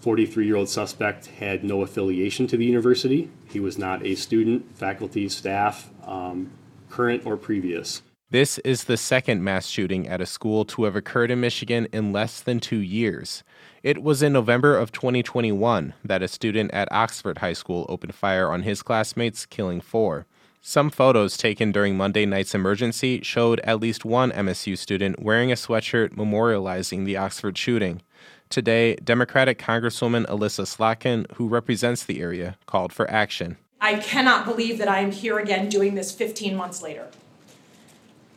[0.01, 3.31] 43 year old suspect had no affiliation to the university.
[3.51, 6.51] He was not a student, faculty, staff, um,
[6.89, 8.03] current or previous.
[8.31, 12.13] This is the second mass shooting at a school to have occurred in Michigan in
[12.13, 13.43] less than two years.
[13.83, 18.51] It was in November of 2021 that a student at Oxford High School opened fire
[18.51, 20.27] on his classmates, killing four.
[20.61, 25.55] Some photos taken during Monday night's emergency showed at least one MSU student wearing a
[25.55, 28.03] sweatshirt memorializing the Oxford shooting.
[28.51, 33.59] Today, Democratic Congresswoman Elissa Slotkin, who represents the area, called for action.
[33.81, 37.09] I cannot believe that I am here again doing this 15 months later.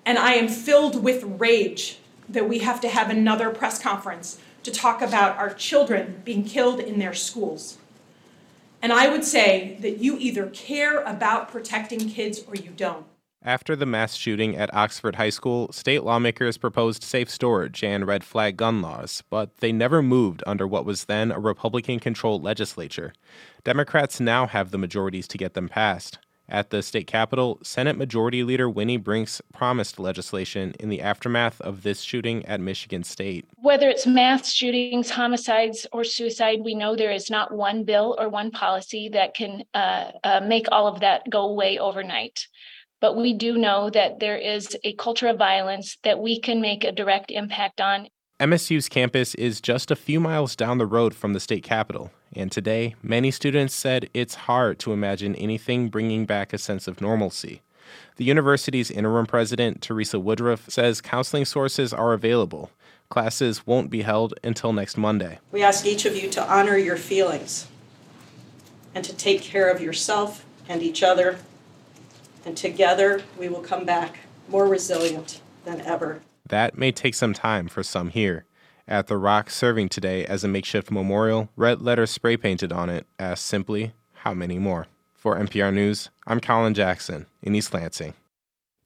[0.06, 4.72] And I am filled with rage that we have to have another press conference to
[4.72, 7.78] talk about our children being killed in their schools.
[8.82, 13.06] And I would say that you either care about protecting kids or you don't.
[13.44, 18.24] After the mass shooting at Oxford High School, state lawmakers proposed safe storage and red
[18.24, 23.14] flag gun laws, but they never moved under what was then a Republican controlled legislature.
[23.64, 26.20] Democrats now have the majorities to get them passed.
[26.52, 31.82] At the state capitol, Senate Majority Leader Winnie Brinks promised legislation in the aftermath of
[31.82, 33.46] this shooting at Michigan State.
[33.56, 38.28] Whether it's mass shootings, homicides, or suicide, we know there is not one bill or
[38.28, 42.48] one policy that can uh, uh, make all of that go away overnight.
[43.02, 46.84] But we do know that there is a culture of violence that we can make
[46.84, 48.07] a direct impact on.
[48.40, 52.52] MSU's campus is just a few miles down the road from the state capitol, and
[52.52, 57.61] today, many students said it's hard to imagine anything bringing back a sense of normalcy.
[58.18, 62.72] The university's interim president, Teresa Woodruff, says counseling sources are available.
[63.10, 65.40] Classes won't be held until next Monday.
[65.52, 67.68] We ask each of you to honor your feelings
[68.94, 71.40] and to take care of yourself and each other
[72.46, 76.22] and together we will come back more resilient than ever.
[76.46, 78.46] That may take some time for some here.
[78.88, 83.06] At the Rock serving today as a makeshift memorial, red letters spray painted on it
[83.20, 84.88] ask simply, How many more?
[85.14, 88.16] For NPR News, I'm Colin Jackson in East Lansing.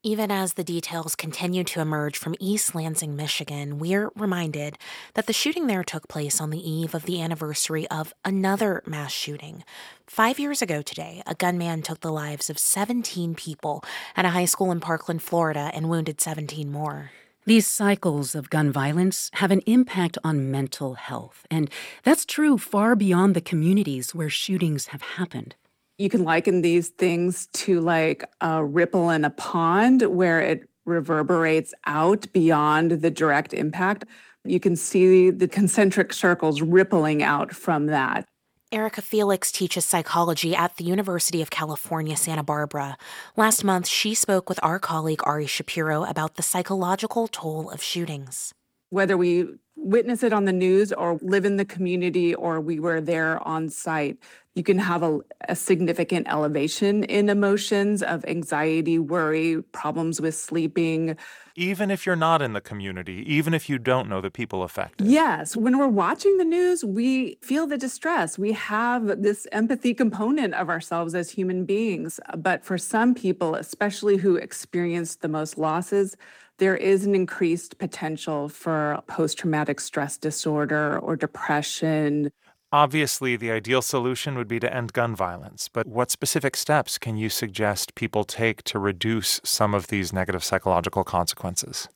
[0.06, 4.78] Even as the details continue to emerge from East Lansing, Michigan, we're reminded
[5.14, 9.10] that the shooting there took place on the eve of the anniversary of another mass
[9.10, 9.64] shooting.
[10.06, 13.82] Five years ago today, a gunman took the lives of 17 people
[14.16, 17.10] at a high school in Parkland, Florida, and wounded 17 more.
[17.44, 21.68] These cycles of gun violence have an impact on mental health, and
[22.04, 25.56] that's true far beyond the communities where shootings have happened
[25.98, 31.74] you can liken these things to like a ripple in a pond where it reverberates
[31.86, 34.04] out beyond the direct impact.
[34.44, 38.26] You can see the concentric circles rippling out from that.
[38.72, 42.98] Erika Felix teaches psychology at the University of California, Santa Barbara.
[43.36, 48.52] Last month, she spoke with our colleague Ari Shapiro about the psychological toll of shootings.
[48.90, 49.46] Whether we
[49.76, 53.68] witness it on the news or live in the community or we were there on
[53.68, 54.18] site,
[54.56, 55.20] you can have a,
[55.50, 61.14] a, significant elevation in emotions of anxiety, worry, problems with sleeping.
[61.56, 65.06] Even if you're not in the community, even if you don't know the people affected.
[65.06, 65.56] Yes.
[65.56, 68.38] When we're watching the news, we feel the distress.
[68.38, 72.18] We have this empathy component of ourselves as human beings.
[72.34, 76.16] But for some people, especially who experience the most losses,
[76.58, 82.30] there is an increased potential for post traumatic stress disorder or depression.
[82.72, 87.16] Obviously, the ideal solution would be to end gun violence, but what specific steps can
[87.16, 91.88] you suggest people take to reduce some of these negative psychological consequences?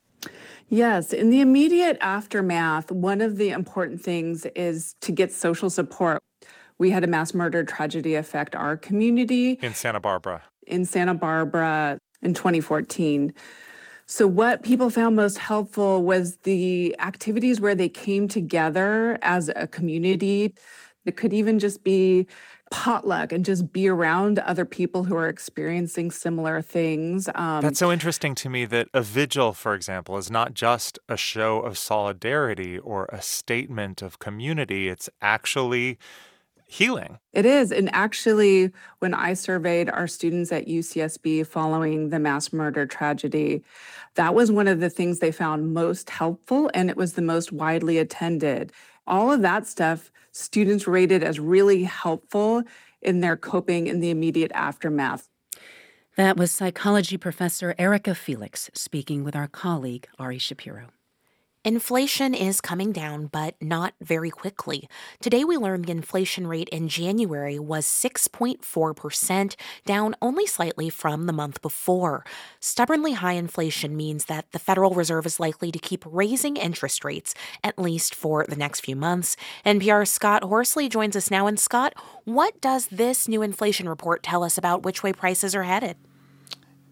[0.69, 6.23] Yes, in the immediate aftermath, one of the important things is to get social support.
[6.78, 10.45] We had a mass murder tragedy affect our community in Santa Barbara.
[10.66, 13.35] In Santa Barbara in 2014.
[14.11, 19.69] So, what people found most helpful was the activities where they came together as a
[19.69, 20.53] community.
[21.05, 22.27] It could even just be
[22.73, 27.28] potluck and just be around other people who are experiencing similar things.
[27.37, 31.16] Um, That's so interesting to me that a vigil, for example, is not just a
[31.16, 34.89] show of solidarity or a statement of community.
[34.89, 35.99] It's actually
[36.70, 37.18] healing.
[37.32, 37.72] It is.
[37.72, 38.70] And actually,
[39.01, 43.64] when I surveyed our students at UCSB following the mass murder tragedy,
[44.14, 47.51] that was one of the things they found most helpful and it was the most
[47.51, 48.72] widely attended.
[49.09, 52.62] All of that stuff students rated as really helpful
[53.02, 55.28] in their coping in the immediate aftermath.
[56.16, 60.86] That was psychology professor Erika Felix speaking with our colleague Ari Shapiro.
[61.62, 64.89] Inflation is coming down, but not very quickly.
[65.20, 71.35] Today, we learned the inflation rate in January was 6.4%, down only slightly from the
[71.35, 72.24] month before.
[72.61, 77.35] Stubbornly high inflation means that the Federal Reserve is likely to keep raising interest rates,
[77.62, 79.37] at least for the next few months.
[79.66, 81.47] NPR's Scott Horsley joins us now.
[81.47, 81.93] And Scott,
[82.24, 85.99] what does this new inflation report tell us about which way prices are headed?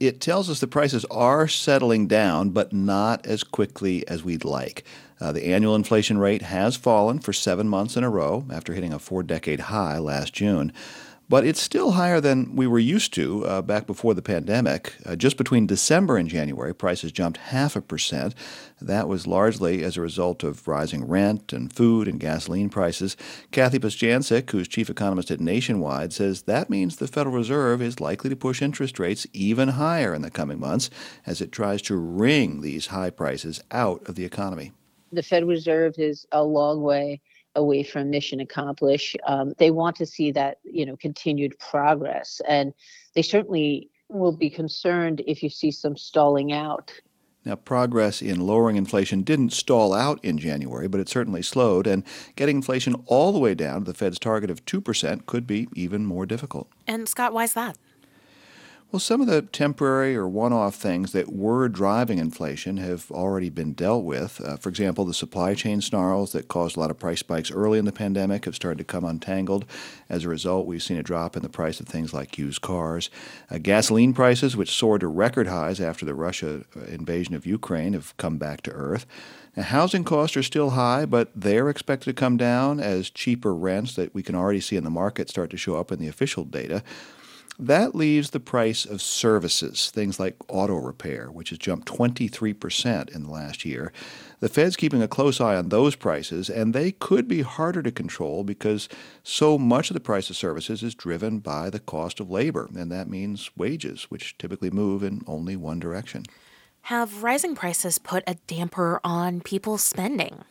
[0.01, 4.85] It tells us the prices are settling down, but not as quickly as we'd like.
[5.21, 8.93] Uh, the annual inflation rate has fallen for seven months in a row after hitting
[8.93, 10.73] a four decade high last June
[11.29, 14.95] but it's still higher than we were used to uh, back before the pandemic.
[15.05, 18.35] Uh, just between December and January, prices jumped half a percent.
[18.81, 23.17] That was largely as a result of rising rent and food and gasoline prices.
[23.51, 28.31] Kathy Bostjancic, who's chief economist at Nationwide, says that means the Federal Reserve is likely
[28.31, 30.89] to push interest rates even higher in the coming months
[31.27, 34.73] as it tries to wring these high prices out of the economy.
[35.13, 37.21] The Federal Reserve is a long way
[37.59, 39.17] away from mission accomplished.
[39.27, 42.73] Um, they want to see that you know continued progress, and
[43.15, 46.93] they certainly will be concerned if you see some stalling out.
[47.45, 52.05] Now, progress in lowering inflation didn't stall out in January, but it certainly slowed, and
[52.37, 56.05] getting inflation all the way down to the Fed's target of 2% could be even
[56.05, 56.69] more difficult.
[56.87, 57.79] And, Scott, why is that?
[58.91, 63.51] Well, some of the temporary or one off things that were driving inflation have already
[63.51, 64.41] been dealt with.
[64.41, 67.79] Uh, for example, the supply chain snarls that caused a lot of price spikes early
[67.79, 69.67] in the pandemic have started to come untangled.
[70.09, 73.11] As a result, we've seen a drop in the price of things like used cars.
[73.51, 77.93] Uh, gasoline prices, which soared to record highs after the Russia uh, invasion of Ukraine,
[77.93, 79.05] have come back to earth.
[79.55, 83.95] Now, housing costs are still high, but they're expected to come down as cheaper rents
[83.97, 86.45] that we can already see in the market start to show up in the official
[86.45, 86.83] data.
[87.61, 93.25] That leaves the price of services, things like auto repair, which has jumped 23% in
[93.25, 93.93] the last year.
[94.39, 97.91] The Fed's keeping a close eye on those prices, and they could be harder to
[97.91, 98.89] control because
[99.25, 102.93] so much of the price of services is driven by the cost of labor, and
[102.93, 106.23] that means wages, which typically move in only one direction.
[106.83, 110.45] Have rising prices put a damper on people's spending?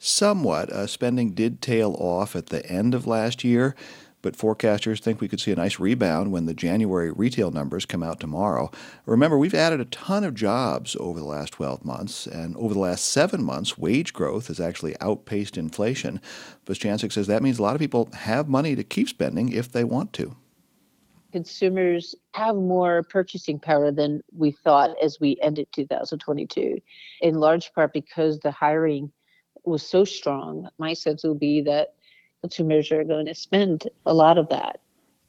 [0.00, 0.70] Somewhat.
[0.70, 3.76] Uh, spending did tail off at the end of last year
[4.22, 8.02] but forecasters think we could see a nice rebound when the January retail numbers come
[8.02, 8.70] out tomorrow.
[9.04, 12.80] Remember, we've added a ton of jobs over the last 12 months, and over the
[12.80, 16.20] last seven months, wage growth has actually outpaced inflation.
[16.64, 19.84] Bostjancic says that means a lot of people have money to keep spending if they
[19.84, 20.36] want to.
[21.32, 26.78] Consumers have more purchasing power than we thought as we ended 2022,
[27.22, 29.10] in large part because the hiring
[29.64, 30.68] was so strong.
[30.78, 31.94] My sense will be that
[32.42, 34.80] consumers are going to spend a lot of that.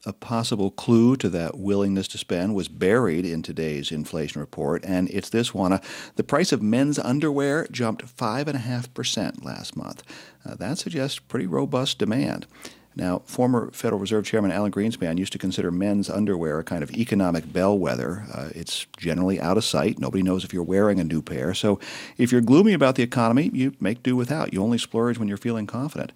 [0.05, 5.09] A possible clue to that willingness to spend was buried in today's inflation report, and
[5.09, 5.71] it's this one.
[5.71, 5.79] Uh,
[6.17, 10.03] the price of men's underwear jumped 5.5% last month.
[10.45, 12.47] Uh, that suggests pretty robust demand.
[12.95, 16.91] Now, former Federal Reserve Chairman Alan Greenspan used to consider men's underwear a kind of
[16.91, 18.25] economic bellwether.
[18.31, 19.99] Uh, it's generally out of sight.
[19.99, 21.53] Nobody knows if you're wearing a new pair.
[21.53, 21.79] So
[22.17, 24.53] if you're gloomy about the economy, you make do without.
[24.53, 26.11] You only splurge when you're feeling confident.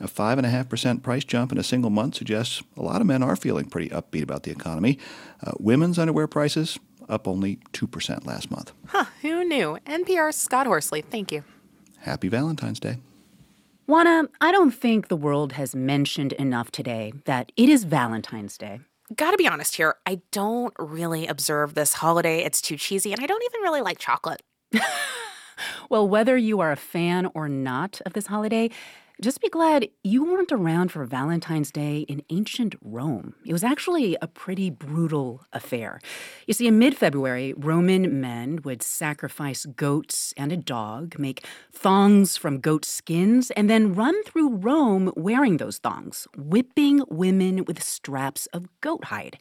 [0.00, 3.64] A 5.5% price jump in a single month suggests a lot of men are feeling
[3.66, 4.98] pretty upbeat about the economy.
[5.44, 8.72] Uh, women's underwear prices up only 2% last month.
[8.88, 9.78] Huh, who knew?
[9.86, 11.44] NPR's Scott Horsley, thank you.
[12.00, 12.98] Happy Valentine's Day.
[13.86, 18.80] Juana, I don't think the world has mentioned enough today that it is Valentine's Day.
[19.14, 22.42] Gotta be honest here, I don't really observe this holiday.
[22.42, 24.42] It's too cheesy, and I don't even really like chocolate.
[25.88, 28.70] well, whether you are a fan or not of this holiday,
[29.22, 33.34] just be glad you weren't around for Valentine's Day in ancient Rome.
[33.46, 36.00] It was actually a pretty brutal affair.
[36.46, 42.36] You see, in mid February, Roman men would sacrifice goats and a dog, make thongs
[42.36, 48.44] from goat skins, and then run through Rome wearing those thongs, whipping women with straps
[48.52, 49.38] of goat hide.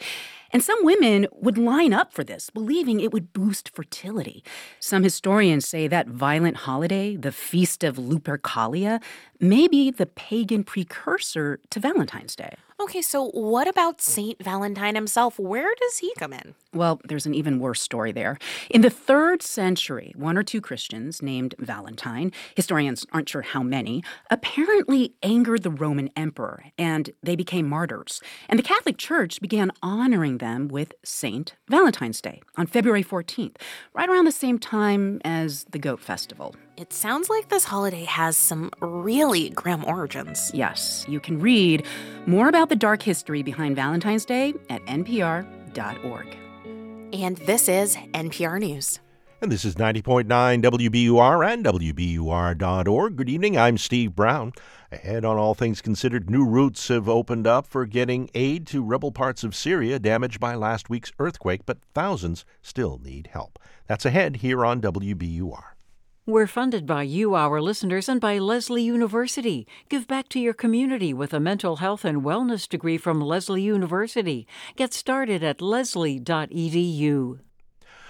[0.55, 4.41] And some women would line up for this, believing it would boost fertility.
[4.79, 9.01] Some historians say that violent holiday, the Feast of Lupercalia,
[9.41, 12.55] may be the pagan precursor to Valentine's Day.
[12.77, 15.39] Okay, so what about Saint Valentine himself?
[15.39, 16.55] Where does he come in?
[16.73, 18.37] Well, there's an even worse story there.
[18.69, 24.03] In the third century, one or two Christians named Valentine, historians aren't sure how many,
[24.29, 28.21] apparently angered the Roman emperor and they became martyrs.
[28.49, 33.55] And the Catholic Church began honoring them with Saint Valentine's Day on February 14th,
[33.93, 36.53] right around the same time as the Goat Festival.
[36.77, 40.51] It sounds like this holiday has some really grim origins.
[40.53, 41.85] Yes, you can read
[42.25, 46.37] more about the dark history behind Valentine's Day at npr.org.
[47.13, 48.99] And this is NPR News.
[49.41, 53.15] And this is 90.9 WBUR and WBUR.org.
[53.15, 53.57] Good evening.
[53.57, 54.51] I'm Steve Brown.
[54.91, 59.13] Ahead on All Things Considered, new routes have opened up for getting aid to rebel
[59.13, 63.59] parts of Syria damaged by last week's earthquake, but thousands still need help.
[63.87, 65.74] That's ahead here on WBUR.
[66.27, 69.67] We're funded by you, our listeners, and by Lesley University.
[69.89, 74.47] Give back to your community with a mental health and wellness degree from Lesley University.
[74.75, 77.39] Get started at lesley.edu.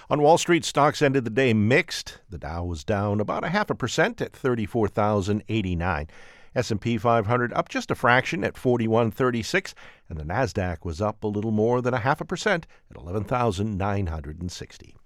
[0.08, 2.20] On Wall Street, stocks ended the day mixed.
[2.30, 6.08] The Dow was down about a half a percent at 34,089.
[6.54, 9.74] S&P 500 up just a fraction at 4136
[10.08, 14.96] and the Nasdaq was up a little more than a half a percent at 11,960.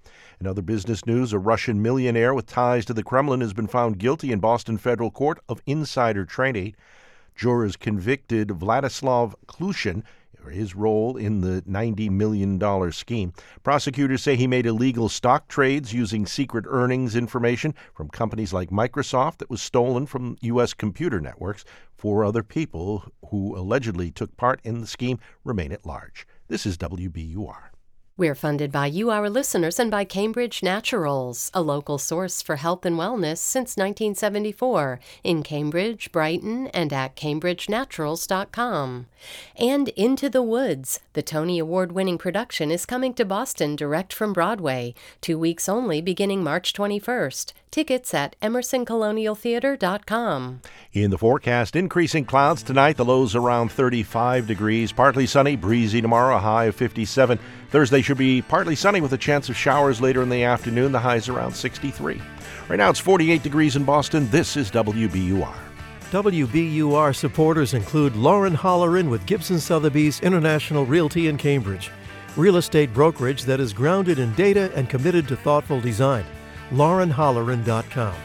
[0.40, 3.98] In other business news, a Russian millionaire with ties to the Kremlin has been found
[3.98, 6.74] guilty in Boston federal court of insider trading.
[7.34, 10.02] Jurors convicted Vladislav Klyushin
[10.42, 12.58] for his role in the $90 million
[12.90, 13.34] scheme.
[13.62, 19.38] Prosecutors say he made illegal stock trades using secret earnings information from companies like Microsoft
[19.38, 20.72] that was stolen from U.S.
[20.72, 21.66] computer networks.
[21.98, 26.26] Four other people who allegedly took part in the scheme remain at large.
[26.48, 27.69] This is WBUR.
[28.20, 32.84] We're funded by you, our listeners, and by Cambridge Naturals, a local source for health
[32.84, 39.06] and wellness since 1974 in Cambridge, Brighton, and at CambridgeNaturals.com.
[39.56, 44.34] And Into the Woods, the Tony Award winning production, is coming to Boston direct from
[44.34, 47.54] Broadway, two weeks only beginning March 21st.
[47.70, 50.60] Tickets at emersoncolonialtheater.com.
[50.92, 56.38] In the forecast, increasing clouds tonight, the lows around 35 degrees, partly sunny, breezy tomorrow,
[56.38, 57.38] high of 57.
[57.70, 60.98] Thursday should be partly sunny with a chance of showers later in the afternoon, the
[60.98, 62.20] highs around 63.
[62.68, 64.28] Right now it's 48 degrees in Boston.
[64.30, 65.54] This is WBUR.
[66.10, 71.92] WBUR supporters include Lauren Holleran with Gibson Sotheby's International Realty in Cambridge,
[72.36, 76.24] real estate brokerage that is grounded in data and committed to thoughtful design.
[76.70, 78.16] LaurenHolleran.com.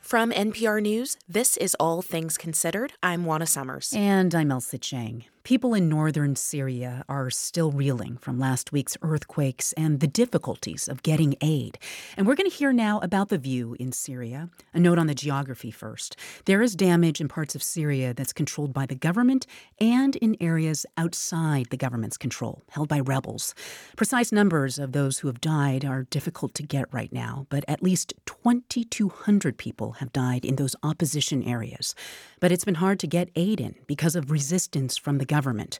[0.00, 2.94] From NPR News, this is All Things Considered.
[3.00, 3.92] I'm Juana Summers.
[3.94, 5.26] And I'm Ailsa Chang.
[5.42, 11.02] People in northern Syria are still reeling from last week's earthquakes and the difficulties of
[11.02, 11.78] getting aid.
[12.16, 14.50] And we're going to hear now about the view in Syria.
[14.74, 16.14] A note on the geography first.
[16.44, 19.46] There is damage in parts of Syria that's controlled by the government
[19.80, 23.54] and in areas outside the government's control, held by rebels.
[23.96, 27.82] Precise numbers of those who have died are difficult to get right now, but at
[27.82, 31.94] least 2,200 people have died in those opposition areas.
[32.40, 35.78] But it's been hard to get aid in because of resistance from the government.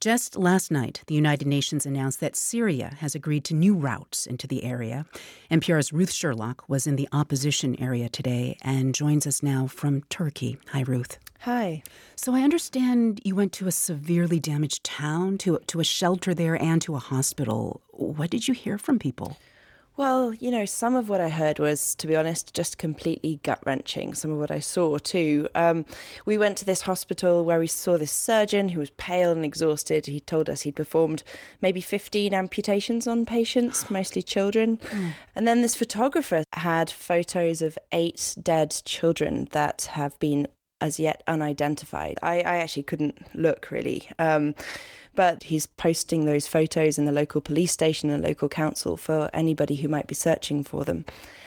[0.00, 4.46] Just last night, the United Nations announced that Syria has agreed to new routes into
[4.46, 5.06] the area.
[5.50, 10.58] NPR's Ruth Sherlock was in the opposition area today and joins us now from Turkey.
[10.72, 11.18] Hi, Ruth.
[11.40, 11.82] Hi.
[12.16, 16.60] So I understand you went to a severely damaged town, to, to a shelter there,
[16.60, 17.80] and to a hospital.
[17.92, 19.38] What did you hear from people?
[19.96, 23.60] Well, you know, some of what I heard was, to be honest, just completely gut
[23.64, 24.14] wrenching.
[24.14, 25.48] Some of what I saw too.
[25.54, 25.86] Um,
[26.26, 30.06] we went to this hospital where we saw this surgeon who was pale and exhausted.
[30.06, 31.22] He told us he'd performed
[31.60, 34.78] maybe 15 amputations on patients, mostly children.
[34.78, 35.12] Mm.
[35.36, 40.48] And then this photographer had photos of eight dead children that have been
[40.80, 42.18] as yet unidentified.
[42.20, 44.08] I, I actually couldn't look really.
[44.18, 44.56] Um,
[45.14, 49.76] but he's posting those photos in the local police station and local council for anybody
[49.76, 51.04] who might be searching for them.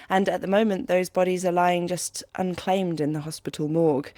[0.09, 4.11] And at the moment, those bodies are lying just unclaimed in the hospital morgue.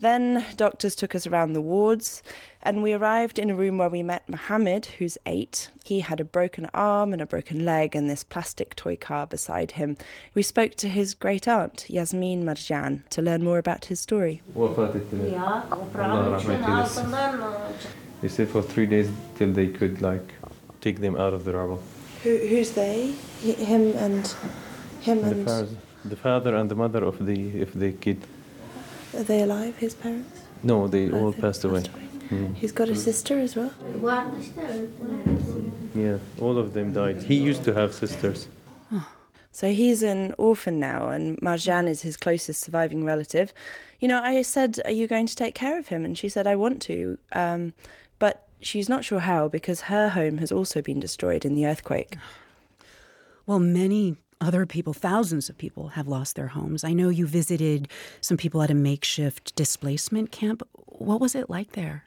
[0.00, 2.22] Then doctors took us around the wards,
[2.62, 5.68] and we arrived in a room where we met Mohammed, who's eight.
[5.84, 9.72] He had a broken arm and a broken leg, and this plastic toy car beside
[9.72, 9.98] him.
[10.32, 14.40] We spoke to his great aunt, Yasmin Marjan, to learn more about his story.
[18.20, 20.34] They stayed for three days till they could like
[20.80, 21.82] take them out of the rubble.
[22.22, 23.14] Who, who's they?
[23.42, 24.34] him and
[25.00, 25.68] him the and father,
[26.04, 28.18] the father and the mother of the of the kid.
[29.16, 29.76] Are they alive?
[29.78, 30.42] His parents?
[30.62, 31.80] No, they all passed away.
[31.80, 32.08] away.
[32.28, 32.54] Mm.
[32.54, 33.72] He's got a sister as well.
[35.94, 37.22] Yeah, all of them died.
[37.22, 38.46] He used to have sisters.
[39.52, 43.52] So he's an orphan now, and Marjan is his closest surviving relative.
[43.98, 46.04] You know, I said, Are you going to take care of him?
[46.04, 47.18] And she said, I want to.
[47.32, 48.09] Um, but
[48.60, 52.16] she's not sure how because her home has also been destroyed in the earthquake.
[53.46, 56.84] Well, many other people, thousands of people, have lost their homes.
[56.84, 57.88] I know you visited
[58.20, 60.62] some people at a makeshift displacement camp.
[60.72, 62.04] What was it like there?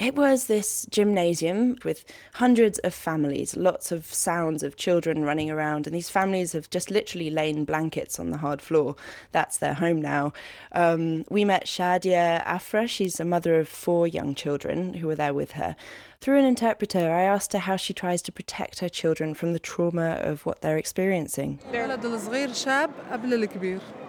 [0.00, 5.86] It was this gymnasium with hundreds of families, lots of sounds of children running around,
[5.86, 8.96] and these families have just literally lain blankets on the hard floor.
[9.32, 10.32] That's their home now.
[10.72, 12.86] Um, we met Shadia Afra.
[12.88, 15.76] She's a mother of four young children who were there with her.
[16.20, 19.58] Through an interpreter, I asked her how she tries to protect her children from the
[19.58, 21.60] trauma of what they're experiencing.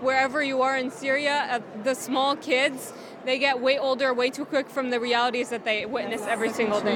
[0.01, 2.91] Wherever you are in Syria, uh, the small kids,
[3.23, 6.81] they get way older way too quick from the realities that they witness every single
[6.81, 6.95] day.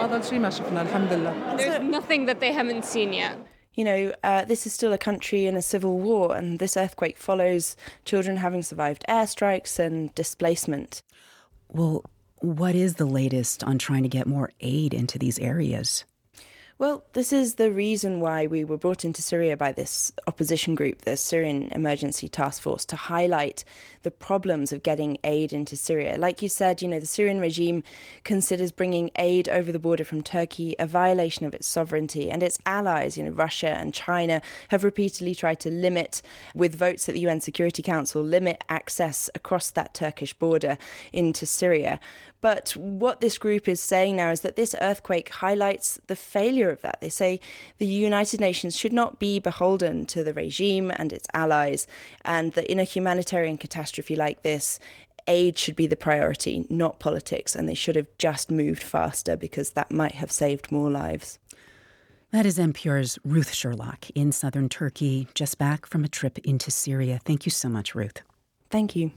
[1.56, 3.38] There's nothing that they haven't seen yet.
[3.74, 7.18] You know, uh, this is still a country in a civil war, and this earthquake
[7.18, 11.04] follows children having survived airstrikes and displacement.
[11.70, 12.04] Well,
[12.40, 16.06] what is the latest on trying to get more aid into these areas?
[16.78, 21.04] Well, this is the reason why we were brought into Syria by this opposition group,
[21.04, 23.64] the Syrian Emergency Task Force, to highlight
[24.06, 26.16] the problems of getting aid into Syria.
[26.18, 27.84] Like you said, you know, the Syrian regime
[28.24, 32.60] considers bringing aid over the border from Turkey a violation of its sovereignty, and its
[32.68, 36.22] allies, you know, Russia and China, have repeatedly tried to limit,
[36.54, 40.78] with votes at the UN Security Council, limit access across that Turkish border
[41.12, 42.00] into Syria.
[42.42, 46.80] But what this group is saying now is that this earthquake highlights the failure of
[46.84, 47.02] that.
[47.02, 47.40] They say
[47.80, 51.88] the United Nations should not be beholden to the regime and its allies,
[52.24, 54.80] and that in a humanitarian catastrophe like this,
[55.28, 59.72] aid should be the priority, not politics, and they should have just moved faster because
[59.72, 61.40] that might have saved more lives.
[62.32, 67.20] That is NPR's Ruth Sherlock in southern Turkey, just back from a trip into Syria.
[67.24, 68.22] Thank you so much, Ruth.
[68.70, 69.12] Thank you.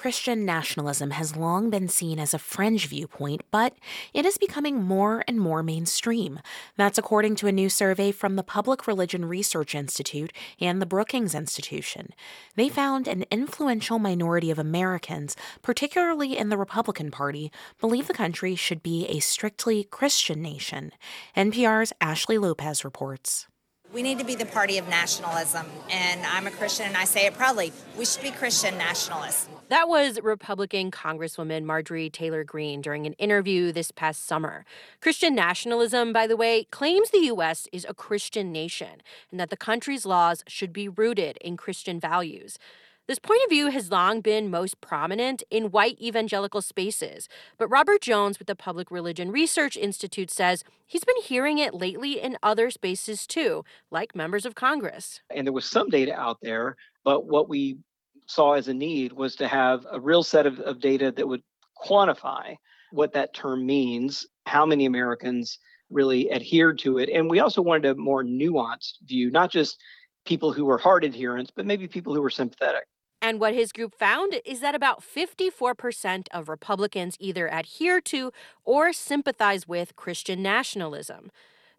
[0.00, 3.74] Christian nationalism has long been seen as a fringe viewpoint, but
[4.14, 6.40] it is becoming more and more mainstream.
[6.78, 11.34] That's according to a new survey from the Public Religion Research Institute and the Brookings
[11.34, 12.14] Institution.
[12.56, 18.54] They found an influential minority of Americans, particularly in the Republican Party, believe the country
[18.54, 20.92] should be a strictly Christian nation.
[21.36, 23.48] NPR's Ashley Lopez reports.
[23.92, 27.26] We need to be the party of nationalism, and I'm a Christian and I say
[27.26, 27.72] it proudly.
[27.98, 29.48] We should be Christian nationalists.
[29.68, 34.64] That was Republican Congresswoman Marjorie Taylor Greene during an interview this past summer.
[35.00, 37.66] Christian nationalism, by the way, claims the U.S.
[37.72, 39.02] is a Christian nation
[39.32, 42.58] and that the country's laws should be rooted in Christian values.
[43.08, 48.00] This point of view has long been most prominent in white evangelical spaces, but Robert
[48.00, 52.70] Jones with the Public Religion Research Institute says he's been hearing it lately in other
[52.70, 55.20] spaces too, like members of Congress.
[55.34, 57.78] And there was some data out there, but what we
[58.26, 61.42] saw as a need was to have a real set of, of data that would
[61.84, 62.54] quantify
[62.92, 65.58] what that term means, how many Americans
[65.90, 67.08] really adhered to it.
[67.08, 69.78] And we also wanted a more nuanced view, not just
[70.24, 72.84] people who were hard adherents, but maybe people who were sympathetic.
[73.22, 78.32] And what his group found is that about 54% of Republicans either adhere to
[78.64, 81.30] or sympathize with Christian nationalism.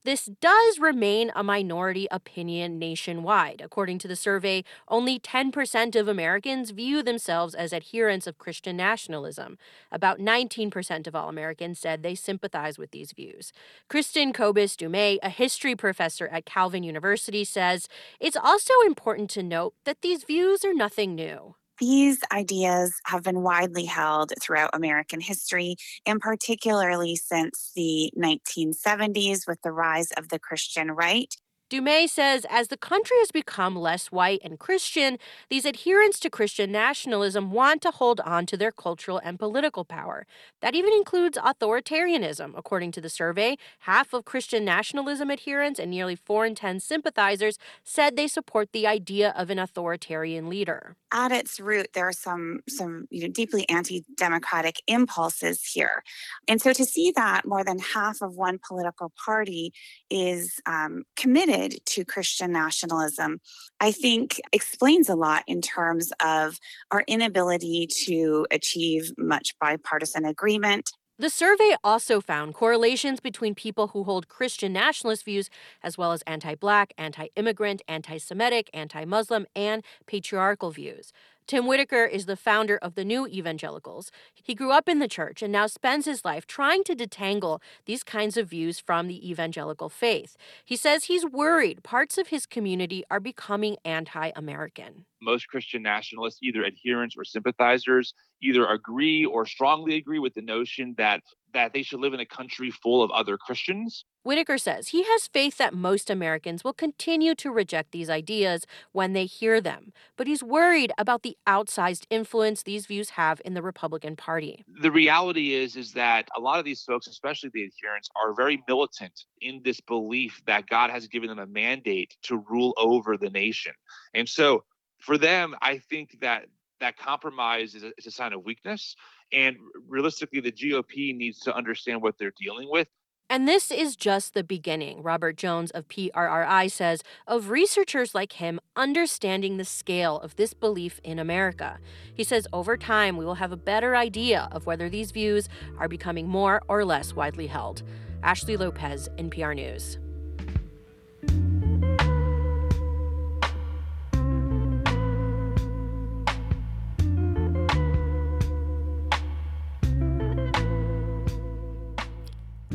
[0.04, 3.62] This does remain a minority opinion nationwide.
[3.64, 9.60] According to the survey, only 10% of Americans view themselves as adherents of Christian nationalism.
[9.92, 13.54] About 19% of all Americans said they sympathize with these views.
[13.92, 17.88] Kristin Kobes Du Mez, a history professor at Calvin University, says
[18.20, 21.56] it's also important to note that these views are nothing new.
[21.82, 29.62] These ideas have been widely held throughout American history, and particularly since the 1970s with
[29.64, 31.36] the rise of the Christian right.
[31.70, 35.18] Du Mez says as the country has become less white and Christian,
[35.50, 40.28] these adherents to Christian nationalism want to hold on to their cultural and political power.
[40.62, 42.54] That even includes authoritarianism.
[42.58, 47.58] According to the survey, half of Christian nationalism adherents and nearly 4 in 10 sympathizers
[47.84, 50.96] said they support the idea of an authoritarian leader.
[51.14, 56.04] At its root, there are some some you know deeply anti-democratic impulses here,
[56.48, 59.74] and so to see that more than half of one political party
[60.10, 63.42] is um, committed to Christian nationalism,
[63.82, 66.58] I think explains a lot in terms of
[66.92, 70.92] our inability to achieve much bipartisan agreement.
[71.22, 75.52] The survey also found correlations between people who hold Christian nationalist views,
[75.84, 81.14] as well as anti black, anti immigrant, anti Semitic, anti Muslim, and patriarchal views.
[81.46, 84.12] Tim Whitaker is the founder of the New Evangelicals.
[84.34, 88.02] He grew up in the church and now spends his life trying to detangle these
[88.04, 90.36] kinds of views from the evangelical faith.
[90.66, 95.06] He says he's worried parts of his community are becoming anti American.
[95.22, 100.96] Most Christian nationalists, either adherents or sympathizers, either agree or strongly agree with the notion
[100.98, 101.22] that
[101.54, 104.06] that they should live in a country full of other Christians.
[104.24, 109.14] Whitaker says he has faith that most Americans will continue to reject these ideas when
[109.14, 113.62] they hear them, but he's worried about the outsized influence these views have in the
[113.64, 114.64] Republican Party.
[114.82, 118.64] The reality is is that a lot of these folks, especially the adherents, are very
[118.68, 123.30] militant in this belief that God has given them a mandate to rule over the
[123.30, 123.74] nation.
[124.14, 124.64] And so
[125.02, 126.46] for them, I think that
[126.80, 128.96] that compromise is a, is a sign of weakness
[129.34, 129.58] and
[129.88, 132.88] realistically, the GOP needs to understand what they're dealing with.
[133.30, 138.60] And this is just the beginning, Robert Jones of PRRI says, of researchers like him
[138.76, 141.80] understanding the scale of this belief in America.
[142.14, 145.48] He says over time, we will have a better idea of whether these views
[145.78, 147.84] are becoming more or less widely held.
[148.22, 149.98] Ashley Lopez, NPR News.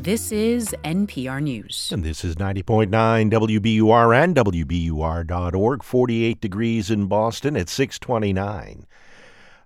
[0.07, 1.91] This is NPR News.
[1.93, 2.89] And this is 90.9
[3.29, 5.83] WBUR and WBUR.org.
[5.83, 8.87] 48 degrees in Boston at 629.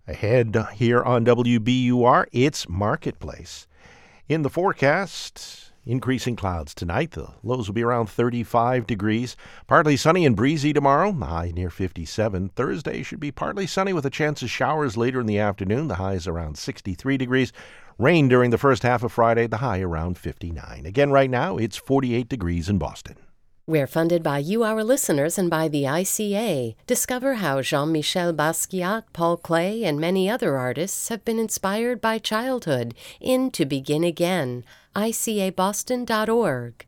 [0.09, 3.67] Ahead here on WBUR, it's Marketplace.
[4.31, 7.13] In the forecast, Increasing clouds tonight.
[7.13, 9.35] The lows will be around 35 degrees.
[9.67, 11.11] Partly sunny and breezy tomorrow.
[11.11, 12.51] The high near 57.
[12.51, 15.89] Thursday should be partly sunny with a chance of showers later in the afternoon.
[15.89, 17.53] The high is around 63 degrees.
[18.01, 19.47] Rain during the first half of Friday.
[19.47, 20.87] The high around 59.
[20.87, 23.17] Again, right now, it's 48 degrees in Boston.
[23.67, 26.77] We're funded by you, our listeners, and by the ICA.
[26.87, 32.17] Discover how Jean Michel Basquiat, Paul Klee, and many other artists have been inspired by
[32.17, 34.65] childhood in To Begin Again.
[34.97, 36.87] ICABoston.org.